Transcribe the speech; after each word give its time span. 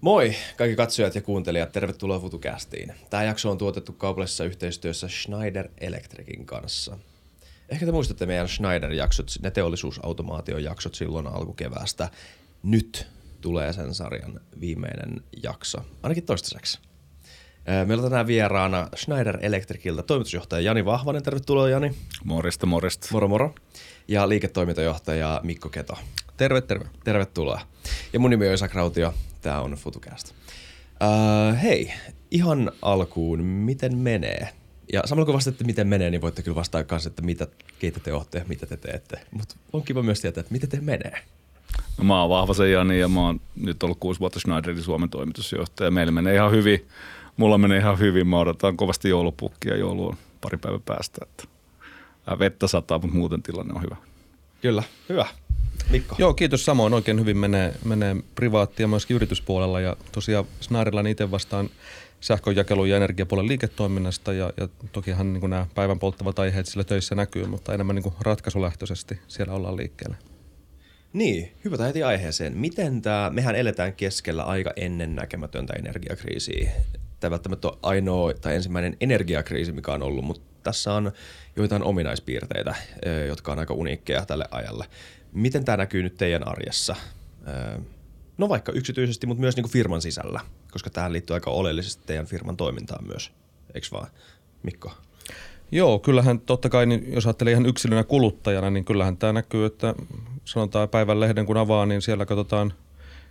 Moi 0.00 0.34
kaikki 0.56 0.76
katsojat 0.76 1.14
ja 1.14 1.22
kuuntelijat, 1.22 1.72
tervetuloa 1.72 2.20
FutuCastiin. 2.20 2.94
Tämä 3.10 3.24
jakso 3.24 3.50
on 3.50 3.58
tuotettu 3.58 3.92
kaupallisessa 3.92 4.44
yhteistyössä 4.44 5.08
Schneider 5.08 5.68
Electricin 5.78 6.46
kanssa. 6.46 6.98
Ehkä 7.68 7.86
te 7.86 7.92
muistatte 7.92 8.26
meidän 8.26 8.48
Schneider-jaksot, 8.48 9.42
ne 9.42 9.50
teollisuusautomaatiojaksot 9.50 10.94
silloin 10.94 11.26
alkukeväästä. 11.26 12.08
Nyt 12.62 13.06
tulee 13.40 13.72
sen 13.72 13.94
sarjan 13.94 14.40
viimeinen 14.60 15.22
jakso, 15.42 15.78
ainakin 16.02 16.26
toistaiseksi. 16.26 16.78
Meillä 17.86 18.02
on 18.02 18.10
tänään 18.10 18.26
vieraana 18.26 18.88
Schneider 18.96 19.38
Electricilta 19.40 20.02
toimitusjohtaja 20.02 20.60
Jani 20.60 20.84
Vahvanen. 20.84 21.22
Tervetuloa 21.22 21.68
Jani. 21.68 21.94
Morjesta, 22.24 22.66
morjesta. 22.66 23.08
Moro 23.12 23.28
moro. 23.28 23.54
Ja 24.08 24.28
liiketoimintajohtaja 24.28 25.40
Mikko 25.44 25.68
Keto. 25.68 25.98
Terve, 26.36 26.60
terve. 26.60 26.84
Tervetuloa. 27.04 27.60
Ja 28.12 28.20
mun 28.20 28.30
nimi 28.30 28.48
on 28.48 28.54
Isak 28.54 28.74
Rautio. 28.74 29.14
Tämä 29.40 29.60
on 29.60 29.72
FutuCast. 29.72 30.34
Uh, 31.02 31.62
hei, 31.62 31.92
ihan 32.30 32.72
alkuun, 32.82 33.44
miten 33.44 33.98
menee? 33.98 34.48
Ja 34.92 35.02
samalla 35.04 35.24
kun 35.24 35.34
vastaatte, 35.34 35.64
miten 35.64 35.88
menee, 35.88 36.10
niin 36.10 36.20
voitte 36.20 36.42
kyllä 36.42 36.54
vastata 36.54 36.94
myös, 36.94 37.06
että 37.06 37.22
mitä, 37.22 37.46
keitä 37.78 38.00
te 38.00 38.12
olette 38.12 38.38
ja 38.38 38.44
mitä 38.48 38.66
te 38.66 38.76
teette. 38.76 39.20
Mutta 39.30 39.54
on 39.72 39.82
kiva 39.82 40.02
myös 40.02 40.20
tietää, 40.20 40.40
että 40.40 40.52
miten 40.52 40.68
te 40.68 40.80
menee. 40.80 41.22
No, 41.98 42.04
mä 42.04 42.20
oon 42.20 42.30
Vahvasen 42.30 42.72
Jani 42.72 43.00
ja 43.00 43.08
mä 43.08 43.20
oon 43.20 43.40
nyt 43.56 43.82
ollut 43.82 43.98
kuusi 44.00 44.20
vuotta 44.20 44.40
Schneiderin 44.40 44.82
Suomen 44.82 45.10
toimitusjohtaja. 45.10 45.90
Meillä 45.90 46.12
menee 46.12 46.34
ihan 46.34 46.50
hyvin. 46.50 46.88
Mulla 47.36 47.58
menee 47.58 47.78
ihan 47.78 47.98
hyvin. 47.98 48.26
Mä 48.26 48.38
odotan 48.38 48.76
kovasti 48.76 49.08
joulupukkia. 49.08 49.76
Joulu 49.76 50.08
on 50.08 50.16
pari 50.40 50.58
päivän 50.58 50.82
päästä. 50.82 51.18
Että 51.22 51.44
vettä 52.38 52.66
sataa, 52.66 52.98
mutta 52.98 53.16
muuten 53.16 53.42
tilanne 53.42 53.74
on 53.74 53.82
hyvä. 53.82 53.96
Kyllä, 54.62 54.82
hyvä. 55.08 55.26
Mikko. 55.90 56.16
Joo, 56.18 56.34
kiitos 56.34 56.64
samoin. 56.64 56.94
Oikein 56.94 57.20
hyvin 57.20 57.36
menee, 57.36 57.74
menee 57.84 58.16
privaatti 58.34 58.82
ja 58.82 58.88
myöskin 58.88 59.14
yrityspuolella. 59.14 59.80
Ja 59.80 59.96
tosiaan 60.12 60.44
Snaarilla 60.60 61.02
niin 61.02 61.12
itse 61.12 61.30
vastaan 61.30 61.70
sähkönjakelun 62.20 62.88
ja 62.88 62.96
energiapuolen 62.96 63.48
liiketoiminnasta 63.48 64.32
ja, 64.32 64.52
ja 64.56 64.68
tokihan 64.92 65.32
niin 65.32 65.50
nämä 65.50 65.66
päivän 65.74 65.98
polttavat 65.98 66.38
aiheet 66.38 66.66
sillä 66.66 66.84
töissä 66.84 67.14
näkyy, 67.14 67.46
mutta 67.46 67.74
enemmän 67.74 67.96
niin 67.96 68.12
ratkaisulähtöisesti 68.20 69.20
siellä 69.28 69.54
ollaan 69.54 69.76
liikkeellä. 69.76 70.16
Niin, 71.12 71.52
hyvä 71.64 71.84
heti 71.84 72.02
aiheeseen. 72.02 72.56
Miten 72.56 73.02
tämä, 73.02 73.30
mehän 73.30 73.56
eletään 73.56 73.92
keskellä 73.92 74.42
aika 74.42 74.72
ennennäkemätöntä 74.76 75.72
energiakriisiä. 75.72 76.70
Tämä 77.20 77.30
välttämättä 77.30 77.68
on 77.68 77.78
ainoa 77.82 78.34
tai 78.34 78.54
ensimmäinen 78.54 78.96
energiakriisi, 79.00 79.72
mikä 79.72 79.92
on 79.92 80.02
ollut, 80.02 80.24
mutta 80.24 80.44
tässä 80.62 80.92
on 80.92 81.12
joitain 81.56 81.82
ominaispiirteitä, 81.82 82.74
jotka 83.28 83.52
on 83.52 83.58
aika 83.58 83.74
uniikkeja 83.74 84.26
tälle 84.26 84.44
ajalle. 84.50 84.86
Miten 85.32 85.64
tämä 85.64 85.76
näkyy 85.76 86.02
nyt 86.02 86.16
teidän 86.16 86.48
arjessa? 86.48 86.96
No 88.38 88.48
vaikka 88.48 88.72
yksityisesti, 88.72 89.26
mutta 89.26 89.40
myös 89.40 89.56
niinku 89.56 89.68
firman 89.68 90.02
sisällä, 90.02 90.40
koska 90.70 90.90
tähän 90.90 91.12
liittyy 91.12 91.34
aika 91.34 91.50
oleellisesti 91.50 92.02
teidän 92.06 92.26
firman 92.26 92.56
toimintaan 92.56 93.06
myös, 93.06 93.32
eikö 93.74 93.86
vaan, 93.92 94.08
Mikko? 94.62 94.92
Joo, 95.72 95.98
kyllähän 95.98 96.40
totta 96.40 96.68
kai, 96.68 96.86
niin 96.86 97.12
jos 97.12 97.26
ajattelee 97.26 97.52
ihan 97.52 97.66
yksilönä 97.66 98.04
kuluttajana, 98.04 98.70
niin 98.70 98.84
kyllähän 98.84 99.16
tämä 99.16 99.32
näkyy, 99.32 99.66
että 99.66 99.94
sanotaan 100.44 100.88
päivän 100.88 101.20
lehden 101.20 101.46
kun 101.46 101.56
avaa, 101.56 101.86
niin 101.86 102.02
siellä 102.02 102.26
katsotaan, 102.26 102.72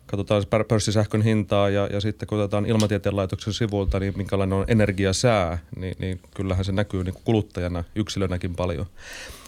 katsotaan 0.05 0.43
pörssisähkön 0.67 1.21
hintaa 1.21 1.69
ja, 1.69 1.87
ja 1.93 2.01
sitten 2.01 2.27
kun 2.27 2.39
otetaan 2.39 2.65
ilmatieteen 2.65 3.15
laitoksen 3.15 3.53
sivuilta, 3.53 3.99
niin 3.99 4.13
minkälainen 4.17 4.57
on 4.57 4.65
energiasää, 4.67 5.57
niin, 5.75 5.95
niin 5.99 6.19
kyllähän 6.35 6.65
se 6.65 6.71
näkyy 6.71 7.03
niin 7.03 7.15
kuluttajana, 7.23 7.83
yksilönäkin 7.95 8.55
paljon. 8.55 8.85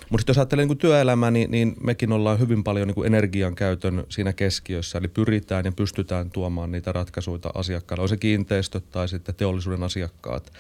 Mutta 0.10 0.30
jos 0.30 0.38
ajattelee 0.38 0.66
niin 0.66 0.78
työelämää, 0.78 1.32
niin, 1.32 1.52
niin 1.52 1.76
mekin 1.84 2.12
ollaan 2.12 2.40
hyvin 2.40 2.64
paljon 2.64 2.88
niin 2.88 3.06
energian 3.06 3.56
käytön 3.56 4.04
siinä 4.10 4.34
keskiössä. 4.34 4.98
Eli 4.98 5.08
pyritään 5.08 5.66
ja 5.66 5.72
pystytään 5.72 6.32
tuomaan 6.32 6.72
niitä 6.72 6.92
ratkaisuja 6.92 7.40
asiakkaille, 7.54 8.02
on 8.02 8.10
se 8.10 8.18
kiinteistöt 8.18 8.90
tai 8.92 9.08
sitten 9.08 9.36
teollisuuden 9.36 9.84
asiakkaat. 9.84 10.52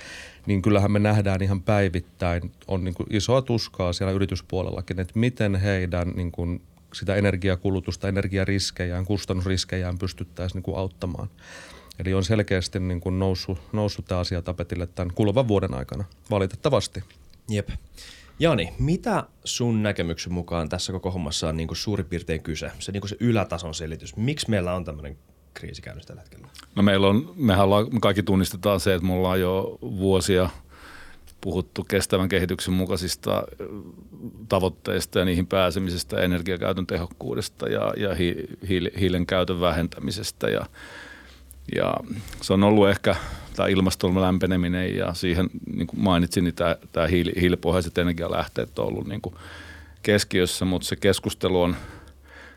Niin 0.46 0.62
kyllähän 0.62 0.92
me 0.92 1.00
nähdään 1.00 1.42
ihan 1.42 1.62
päivittäin, 1.62 2.52
on 2.68 2.84
niin 2.84 2.96
isoa 3.10 3.42
tuskaa 3.42 3.94
siellä 3.94 4.14
yrityspuolellakin, 4.14 5.00
että 5.00 5.20
miten 5.20 5.56
heidän 5.56 6.10
niin 6.16 6.32
kuin 6.32 6.62
sitä 6.94 7.16
energiakulutusta, 7.16 8.08
energiariskejään, 8.08 9.06
kustannusriskejään 9.06 9.98
pystyttäisiin 9.98 10.58
niin 10.58 10.64
kuin 10.64 10.78
auttamaan. 10.78 11.30
Eli 12.00 12.14
on 12.14 12.24
selkeästi 12.24 12.80
niin 12.80 13.02
kuin 13.02 13.20
noussut, 13.20 13.62
noussut 13.74 14.06
tämä 14.06 14.22
asia 14.22 14.42
tapetille 14.42 14.88
tämän 14.88 15.14
kuluvan 15.16 15.48
vuoden 15.48 15.74
aikana, 15.74 16.04
valitettavasti. 16.30 17.04
Jep. 17.50 17.70
Jani, 18.40 18.74
mitä 18.80 19.24
sun 19.44 19.84
näkemyksen 19.84 20.34
mukaan 20.34 20.70
tässä 20.70 20.92
koko 20.92 21.12
hommassa 21.12 21.50
on 21.50 21.58
niin 21.58 21.68
kuin 21.68 21.78
suurin 21.78 22.06
piirtein 22.06 22.44
kyse? 22.44 22.72
Se, 22.80 22.92
niin 22.92 23.02
kuin 23.02 23.10
se 23.10 23.18
ylätason 23.20 23.74
selitys. 23.74 24.16
Miksi 24.16 24.50
meillä 24.50 24.74
on 24.74 24.86
tämmöinen 24.86 25.18
kriisi 25.54 25.82
käynnissä 25.82 26.08
tällä 26.08 26.22
hetkellä? 26.22 26.48
No 26.76 26.84
meillä 26.84 27.08
on, 27.08 27.34
mehän 27.36 27.66
ollaan, 27.66 27.88
me 27.92 28.00
kaikki 28.00 28.24
tunnistetaan 28.24 28.80
se, 28.80 28.94
että 28.94 29.08
me 29.08 29.14
ollaan 29.14 29.40
jo 29.40 29.78
vuosia 29.82 30.50
puhuttu 31.42 31.84
kestävän 31.84 32.30
kehityksen 32.30 32.74
mukaisista 32.74 33.44
tavoitteista 34.50 35.20
ja 35.20 35.26
niihin 35.26 35.48
pääsemisestä, 35.48 36.22
energiakäytön 36.22 36.88
tehokkuudesta 36.88 37.70
ja, 37.70 37.94
ja 37.98 38.16
hi, 38.16 38.48
hi, 38.70 38.82
hiilen 39.00 39.26
käytön 39.26 39.62
vähentämisestä. 39.62 40.50
Ja, 40.50 40.66
ja 41.76 41.94
se 42.42 42.54
on 42.54 42.64
ollut 42.64 42.90
ehkä 42.90 43.16
tämä 43.56 43.68
ilmaston 43.68 44.22
lämpeneminen 44.22 44.96
ja 44.96 45.14
siihen, 45.14 45.50
niin 45.76 45.88
kuin 45.88 46.00
mainitsin, 46.04 46.44
niin 46.44 46.56
tämä, 46.56 46.76
tämä 46.92 47.08
hiili, 47.08 47.34
hiilipohjaiset 47.42 47.98
energialähteet 47.98 48.80
on 48.80 48.88
ollut 48.88 49.08
niin 49.08 49.22
kuin 49.22 49.36
keskiössä, 50.04 50.66
mutta 50.66 50.88
se 50.88 50.96
keskustelu 50.96 51.62
on 51.62 51.76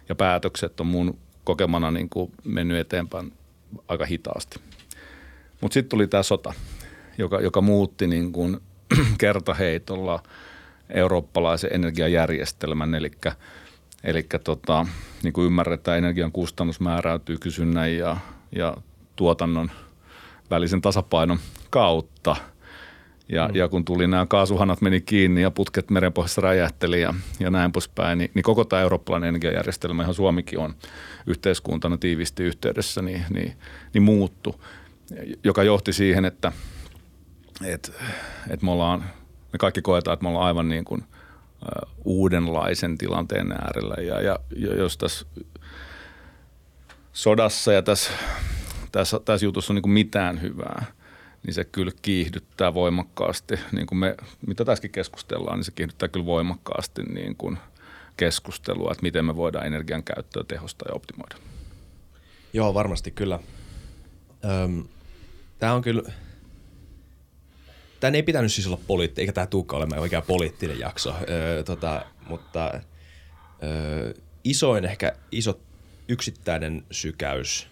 ja 0.09 0.15
päätökset 0.15 0.81
on 0.81 0.87
mun 0.87 1.19
kokemana 1.45 1.91
niin 1.91 2.09
kuin 2.09 2.33
mennyt 2.45 2.79
eteenpäin 2.79 3.33
aika 3.89 4.05
hitaasti. 4.05 4.61
Mutta 5.61 5.75
sitten 5.75 5.91
tuli 5.91 6.07
tämä 6.07 6.23
sota, 6.23 6.53
joka, 7.19 7.41
joka 7.41 7.61
muutti 7.61 8.07
niin 8.07 8.33
kuin 8.33 8.61
kertaheitolla 9.19 10.23
eurooppalaisen 10.91 11.71
energiajärjestelmän, 11.73 12.95
eli 12.95 13.11
Eli 14.05 14.27
tota, 14.45 14.87
niin 15.23 15.33
kuin 15.33 15.47
ymmärretään, 15.47 15.99
energian 15.99 16.33
kustannus 16.33 16.81
määräytyy 16.81 17.39
kysynnän 17.39 17.97
ja, 17.97 18.17
ja 18.53 18.77
tuotannon 19.17 19.71
välisen 20.51 20.83
tasapainon 20.83 21.39
kautta. 21.71 22.37
Ja, 23.29 23.49
mm. 23.49 23.55
ja 23.55 23.69
kun 23.69 23.85
tuli 23.85 24.07
nämä 24.07 24.27
kaasuhanat 24.27 24.81
meni 24.81 25.01
kiinni 25.01 25.43
ja 25.43 25.51
putket 25.51 25.91
merenpohjassa 25.91 26.41
räjähteli 26.41 27.01
ja, 27.01 27.15
ja 27.41 27.51
näin 27.51 27.73
poispäin, 27.73 28.19
niin, 28.19 28.31
niin 28.35 28.43
koko 28.43 28.65
tämä 28.65 28.83
eurooppalainen 28.83 29.29
energiajärjestelmä, 29.29 30.03
johon 30.03 30.15
Suomikin 30.15 30.59
on 30.59 30.75
yhteiskuntana 31.27 31.97
tiivisti 31.97 32.43
yhteydessä, 32.43 33.03
niin, 33.03 33.25
niin, 33.35 33.57
niin 33.95 34.03
muuttu, 34.03 34.61
joka 35.45 35.63
johti 35.63 35.93
siihen, 35.93 36.25
että 36.25 36.53
et, 37.65 37.93
et 38.51 38.63
me, 38.63 38.71
ollaan, 38.71 39.05
me 39.53 39.59
kaikki 39.59 39.83
koetaan, 39.83 40.13
että 40.13 40.23
me 40.23 40.29
ollaan 40.29 40.47
aivan 40.47 40.69
niin 40.69 40.85
kuin, 40.85 41.01
uh, 41.03 41.91
uudenlaisen 42.05 42.99
tilanteen 42.99 43.53
äärellä. 43.53 43.95
Ja, 44.03 44.21
ja, 44.21 44.39
ja 44.57 44.75
jos 44.75 44.97
tässä 44.97 45.27
sodassa 47.13 47.73
ja 47.73 47.83
tässä 47.83 48.11
tässä, 48.93 49.21
tässä 49.25 49.47
jutussa 49.47 49.73
on 49.73 49.75
niin 49.75 49.83
kuin 49.83 49.93
mitään 49.93 50.41
hyvää, 50.41 50.85
niin 51.47 51.55
se 51.55 51.65
kyllä 51.65 51.93
kiihdyttää 52.03 52.75
voimakkaasti, 52.75 53.55
niin 53.73 53.87
kuin 53.87 53.99
me, 53.99 54.17
mitä 54.47 54.65
tässäkin 54.65 54.91
keskustellaan, 54.91 55.59
niin 55.59 55.65
se 55.65 55.73
kiihdyttää 55.73 56.09
kyllä 56.09 56.27
voimakkaasti 56.27 57.03
niin 57.03 57.37
kuin 57.37 57.59
keskustelua, 58.17 58.93
että 58.93 59.03
miten 59.03 59.25
me 59.25 59.37
voidaan 59.37 59.67
energian 59.67 60.03
käyttöä 60.03 60.45
tehostaa 60.49 60.89
ja 60.89 60.95
optimoida. 60.95 61.37
Joo, 62.53 62.75
varmasti 62.75 63.11
kyllä. 63.11 63.39
Öm, 64.45 64.85
tämä 65.59 65.75
on 65.75 65.83
kyllä, 65.83 66.03
tämä 68.01 68.17
ei 68.17 68.23
pitänyt 68.23 68.53
siis 68.53 68.67
olla 68.67 68.81
poliittinen, 68.87 69.23
eikä 69.23 69.33
tämä 69.33 69.47
tuukka 69.47 69.77
olemaan 69.77 70.03
mikään 70.03 70.23
poliittinen 70.23 70.79
jakso, 70.79 71.15
öö, 71.29 71.63
tota, 71.63 72.05
mutta 72.27 72.81
öö, 73.63 74.15
isoin 74.45 74.85
ehkä 74.85 75.13
iso 75.33 75.61
yksittäinen 76.09 76.85
sykäys 76.91 77.72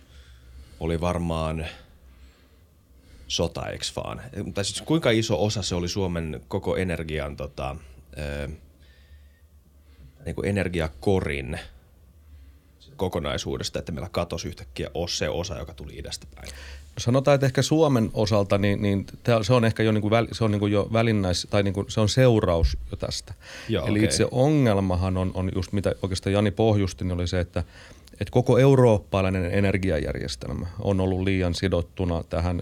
oli 0.80 1.00
varmaan 1.00 1.66
sota, 3.28 3.66
eikö 3.66 3.84
vaan? 3.96 4.20
Tai 4.55 4.64
siis 4.64 4.82
kuinka 4.82 5.10
iso 5.10 5.44
osa 5.44 5.62
se 5.62 5.75
oli 5.75 5.88
Suomen 5.88 6.40
koko 6.49 6.76
energian 6.76 7.37
tota, 7.37 7.76
ö, 8.19 8.49
niin 10.25 10.34
kuin 10.34 10.49
energiakorin 10.49 11.60
kokonaisuudesta, 12.96 13.78
että 13.78 13.93
meillä 13.93 14.08
katosi 14.08 14.49
yhtäkkiä 14.49 14.90
se 15.08 15.28
osa, 15.28 15.58
joka 15.58 15.75
tuli 15.75 15.99
idästä 15.99 16.26
päin? 16.34 16.49
No 16.94 16.99
sanotaan, 16.99 17.34
että 17.34 17.46
ehkä 17.46 17.62
Suomen 17.62 18.10
osalta 18.14 18.58
niin, 18.58 18.82
niin 18.82 19.06
se 19.43 19.52
on 19.52 19.64
ehkä 19.64 19.82
jo, 19.82 19.93
niin 19.93 20.02
kuin, 20.02 20.12
se 20.32 20.44
on 20.44 20.50
niin 20.50 20.60
kuin 20.60 20.72
jo 20.72 20.88
välinnäis, 20.93 21.46
tai 21.50 21.62
niin 21.62 21.75
kuin, 21.75 21.90
se 21.90 22.00
on 22.00 22.08
seuraus 22.08 22.76
jo 22.90 22.96
tästä. 22.96 23.34
Joo, 23.69 23.87
Eli 23.87 23.99
okay. 23.99 24.05
itse 24.05 24.26
ongelmahan 24.31 25.16
on, 25.16 25.31
on 25.34 25.50
just 25.55 25.72
mitä 25.72 25.94
oikeastaan 26.02 26.32
Jani 26.32 26.50
pohjusti, 26.50 27.05
niin 27.05 27.12
oli 27.12 27.28
se, 27.28 27.40
että– 27.40 27.64
että 28.20 28.32
koko 28.32 28.58
eurooppalainen 28.58 29.44
energiajärjestelmä 29.44 30.67
on 30.78 31.00
ollut 31.00 31.20
liian 31.20 31.55
sidottuna 31.55 32.22
tähän 32.22 32.61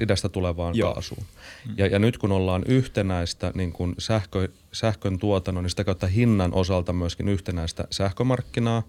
idästä 0.00 0.28
tulevaan 0.28 0.76
Joo. 0.76 0.92
kaasuun. 0.92 1.24
Mm. 1.66 1.74
Ja, 1.78 1.86
ja 1.86 1.98
nyt 1.98 2.18
kun 2.18 2.32
ollaan 2.32 2.62
yhtenäistä 2.66 3.52
niin 3.54 3.72
kun 3.72 3.94
sähkö, 3.98 4.48
sähkön 4.72 5.18
tuotannon, 5.18 5.64
niin 5.64 5.70
sitä 5.70 5.84
kautta 5.84 6.06
hinnan 6.06 6.54
osalta 6.54 6.92
myöskin 6.92 7.28
yhtenäistä 7.28 7.84
sähkömarkkinaa, 7.90 8.82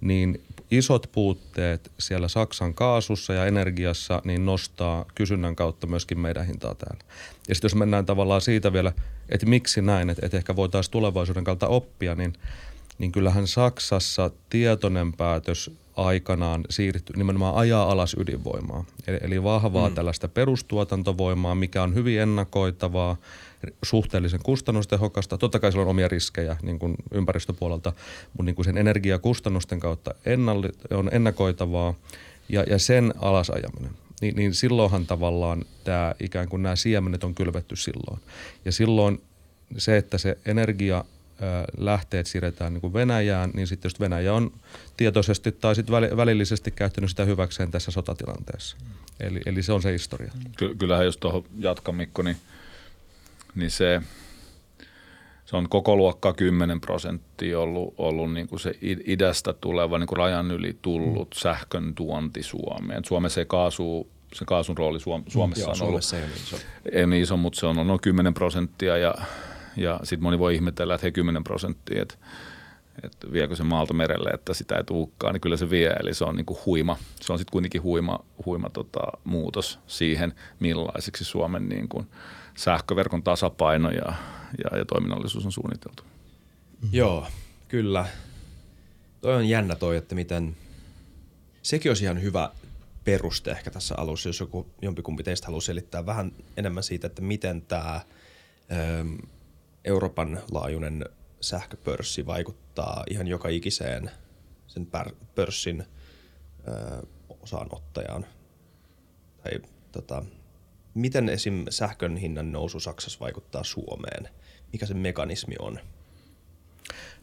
niin 0.00 0.42
isot 0.70 1.08
puutteet 1.12 1.90
siellä 1.98 2.28
Saksan 2.28 2.74
kaasussa 2.74 3.32
ja 3.32 3.46
energiassa 3.46 4.22
niin 4.24 4.46
nostaa 4.46 5.04
kysynnän 5.14 5.56
kautta 5.56 5.86
myöskin 5.86 6.18
meidän 6.18 6.46
hintaa 6.46 6.74
täällä. 6.74 7.04
Ja 7.48 7.54
sitten 7.54 7.68
jos 7.68 7.74
mennään 7.74 8.06
tavallaan 8.06 8.40
siitä 8.40 8.72
vielä, 8.72 8.92
että 9.28 9.46
miksi 9.46 9.82
näin, 9.82 10.10
että, 10.10 10.26
että 10.26 10.36
ehkä 10.36 10.56
voitaisiin 10.56 10.92
tulevaisuuden 10.92 11.44
kautta 11.44 11.68
oppia, 11.68 12.14
niin, 12.14 12.32
niin 12.98 13.12
kyllähän 13.12 13.46
Saksassa 13.46 14.30
tietoinen 14.50 15.12
päätös 15.12 15.70
aikanaan 15.96 16.64
siirtyi 16.70 17.16
nimenomaan 17.16 17.54
ajaa 17.54 17.90
alas 17.90 18.16
ydinvoimaa. 18.18 18.84
Eli, 19.06 19.18
eli 19.20 19.42
vahvaa 19.42 19.88
mm. 19.88 19.94
tällaista 19.94 20.28
perustuotantovoimaa, 20.28 21.54
mikä 21.54 21.82
on 21.82 21.94
hyvin 21.94 22.20
ennakoitavaa, 22.20 23.16
suhteellisen 23.84 24.40
kustannustehokasta. 24.42 25.38
Totta 25.38 25.58
kai 25.58 25.72
sillä 25.72 25.82
on 25.82 25.90
omia 25.90 26.08
riskejä 26.08 26.56
niin 26.62 26.78
kuin 26.78 26.94
ympäristöpuolelta, 27.10 27.92
mutta 28.26 28.42
niin 28.42 28.54
kuin 28.54 28.64
sen 28.64 28.78
energiakustannusten 28.78 29.80
kautta 29.80 30.14
ennalli, 30.26 30.68
on 30.90 31.08
ennakoitavaa 31.12 31.94
ja, 32.48 32.62
ja 32.62 32.78
sen 32.78 33.14
alasajaminen. 33.18 33.90
Niin, 34.20 34.36
niin 34.36 34.54
silloinhan 34.54 35.06
tavallaan 35.06 35.64
tämä 35.84 36.14
ikään 36.20 36.48
kuin 36.48 36.62
nämä 36.62 36.76
siemenet 36.76 37.24
on 37.24 37.34
kylvetty 37.34 37.76
silloin. 37.76 38.20
Ja 38.64 38.72
silloin 38.72 39.22
se, 39.76 39.96
että 39.96 40.18
se 40.18 40.38
energia 40.46 41.04
lähteet 41.76 42.26
siirretään 42.26 42.72
niin 42.72 42.80
kuin 42.80 42.92
Venäjään, 42.92 43.50
niin 43.54 43.66
sitten 43.66 43.88
jos 43.88 44.00
Venäjä 44.00 44.34
on 44.34 44.52
tietoisesti 44.96 45.52
tai 45.52 45.74
sitten 45.74 46.16
välillisesti 46.16 46.70
käyttänyt 46.70 47.10
sitä 47.10 47.24
hyväkseen 47.24 47.70
tässä 47.70 47.90
sotatilanteessa. 47.90 48.76
Eli, 49.20 49.40
eli 49.46 49.62
se 49.62 49.72
on 49.72 49.82
se 49.82 49.92
historia. 49.92 50.32
Ky- 50.56 50.74
kyllähän 50.74 51.04
jos 51.04 51.16
tuohon 51.16 51.44
jatkan 51.58 51.94
Mikko, 51.94 52.22
niin, 52.22 52.36
niin 53.54 53.70
se, 53.70 54.02
se 55.44 55.56
on 55.56 55.68
koko 55.68 55.96
luokka 55.96 56.32
10 56.32 56.80
prosenttia 56.80 57.60
ollut, 57.60 57.94
ollut 57.98 58.32
niin 58.32 58.48
kuin 58.48 58.60
se 58.60 58.74
idästä 58.80 59.52
tuleva 59.52 59.98
niin 59.98 60.08
kuin 60.08 60.16
rajan 60.16 60.50
yli 60.50 60.78
tullut 60.82 61.28
mm. 61.28 61.38
sähkön 61.38 61.94
tuonti 61.94 62.42
Suomeen. 62.42 63.04
Suomessa 63.04 63.40
ei 63.40 63.46
kaasu 63.46 64.08
se 64.32 64.44
kaasun 64.44 64.78
rooli 64.78 65.00
Suomessa 65.00 65.46
mm, 65.46 65.52
Joo, 65.56 65.70
on 65.70 65.82
ollut, 65.82 66.12
ei 66.12 66.20
niin 66.20 66.32
iso. 66.36 66.56
Ei 66.92 67.06
niin 67.06 67.22
iso, 67.22 67.36
mutta 67.36 67.60
se 67.60 67.66
on 67.66 67.86
noin 67.86 68.00
10 68.00 68.34
prosenttia 68.34 68.96
ja 68.96 69.14
ja 69.78 70.00
sitten 70.02 70.22
moni 70.22 70.38
voi 70.38 70.54
ihmetellä, 70.54 70.94
että 70.94 71.06
he 71.06 71.10
10 71.10 71.44
prosenttia, 71.44 72.02
että, 72.02 72.14
että 73.02 73.32
viekö 73.32 73.56
se 73.56 73.62
maalta 73.62 73.94
merelle, 73.94 74.30
että 74.30 74.54
sitä 74.54 74.76
ei 74.76 74.84
tulekaan, 74.84 75.32
niin 75.32 75.40
kyllä 75.40 75.56
se 75.56 75.70
vie. 75.70 75.90
Eli 75.90 76.14
se 76.14 76.24
on 76.24 76.36
niin 76.36 76.46
kuin 76.46 76.58
huima, 76.66 76.96
se 77.20 77.32
on 77.32 77.38
sitten 77.38 77.52
kuitenkin 77.52 77.82
huima, 77.82 78.18
huima 78.46 78.70
tota, 78.70 79.00
muutos 79.24 79.78
siihen, 79.86 80.34
millaiseksi 80.60 81.24
Suomen 81.24 81.68
niin 81.68 81.88
kuin 81.88 82.06
sähköverkon 82.56 83.22
tasapaino 83.22 83.90
ja, 83.90 84.14
ja, 84.64 84.78
ja 84.78 84.84
toiminnallisuus 84.84 85.46
on 85.46 85.52
suunniteltu. 85.52 86.02
Mm-hmm. 86.02 86.88
Joo, 86.92 87.26
kyllä. 87.68 88.06
Toi 89.20 89.34
on 89.34 89.48
jännä 89.48 89.74
toi, 89.74 89.96
että 89.96 90.14
miten, 90.14 90.56
sekin 91.62 91.90
olisi 91.90 92.04
ihan 92.04 92.22
hyvä 92.22 92.50
peruste 93.04 93.50
ehkä 93.50 93.70
tässä 93.70 93.94
alussa, 93.98 94.28
jos 94.28 94.40
joku, 94.40 94.66
jompikumpi 94.82 95.22
teistä 95.22 95.46
haluaa 95.46 95.60
selittää 95.60 96.06
vähän 96.06 96.32
enemmän 96.56 96.82
siitä, 96.82 97.06
että 97.06 97.22
miten 97.22 97.62
tämä 97.62 98.00
Euroopan 99.84 100.40
laajuinen 100.50 101.04
sähköpörssi 101.40 102.26
vaikuttaa 102.26 103.04
ihan 103.10 103.26
joka 103.26 103.48
ikiseen 103.48 104.10
sen 104.66 104.88
pörssin 105.34 105.84
ö, 106.68 107.06
osaanottajaan. 107.42 108.26
Tai, 109.42 109.52
tota, 109.92 110.24
miten 110.94 111.28
esim. 111.28 111.64
sähkön 111.70 112.16
hinnan 112.16 112.52
nousu 112.52 112.80
Saksassa 112.80 113.20
vaikuttaa 113.20 113.64
Suomeen? 113.64 114.28
Mikä 114.72 114.86
se 114.86 114.94
mekanismi 114.94 115.54
on? 115.58 115.78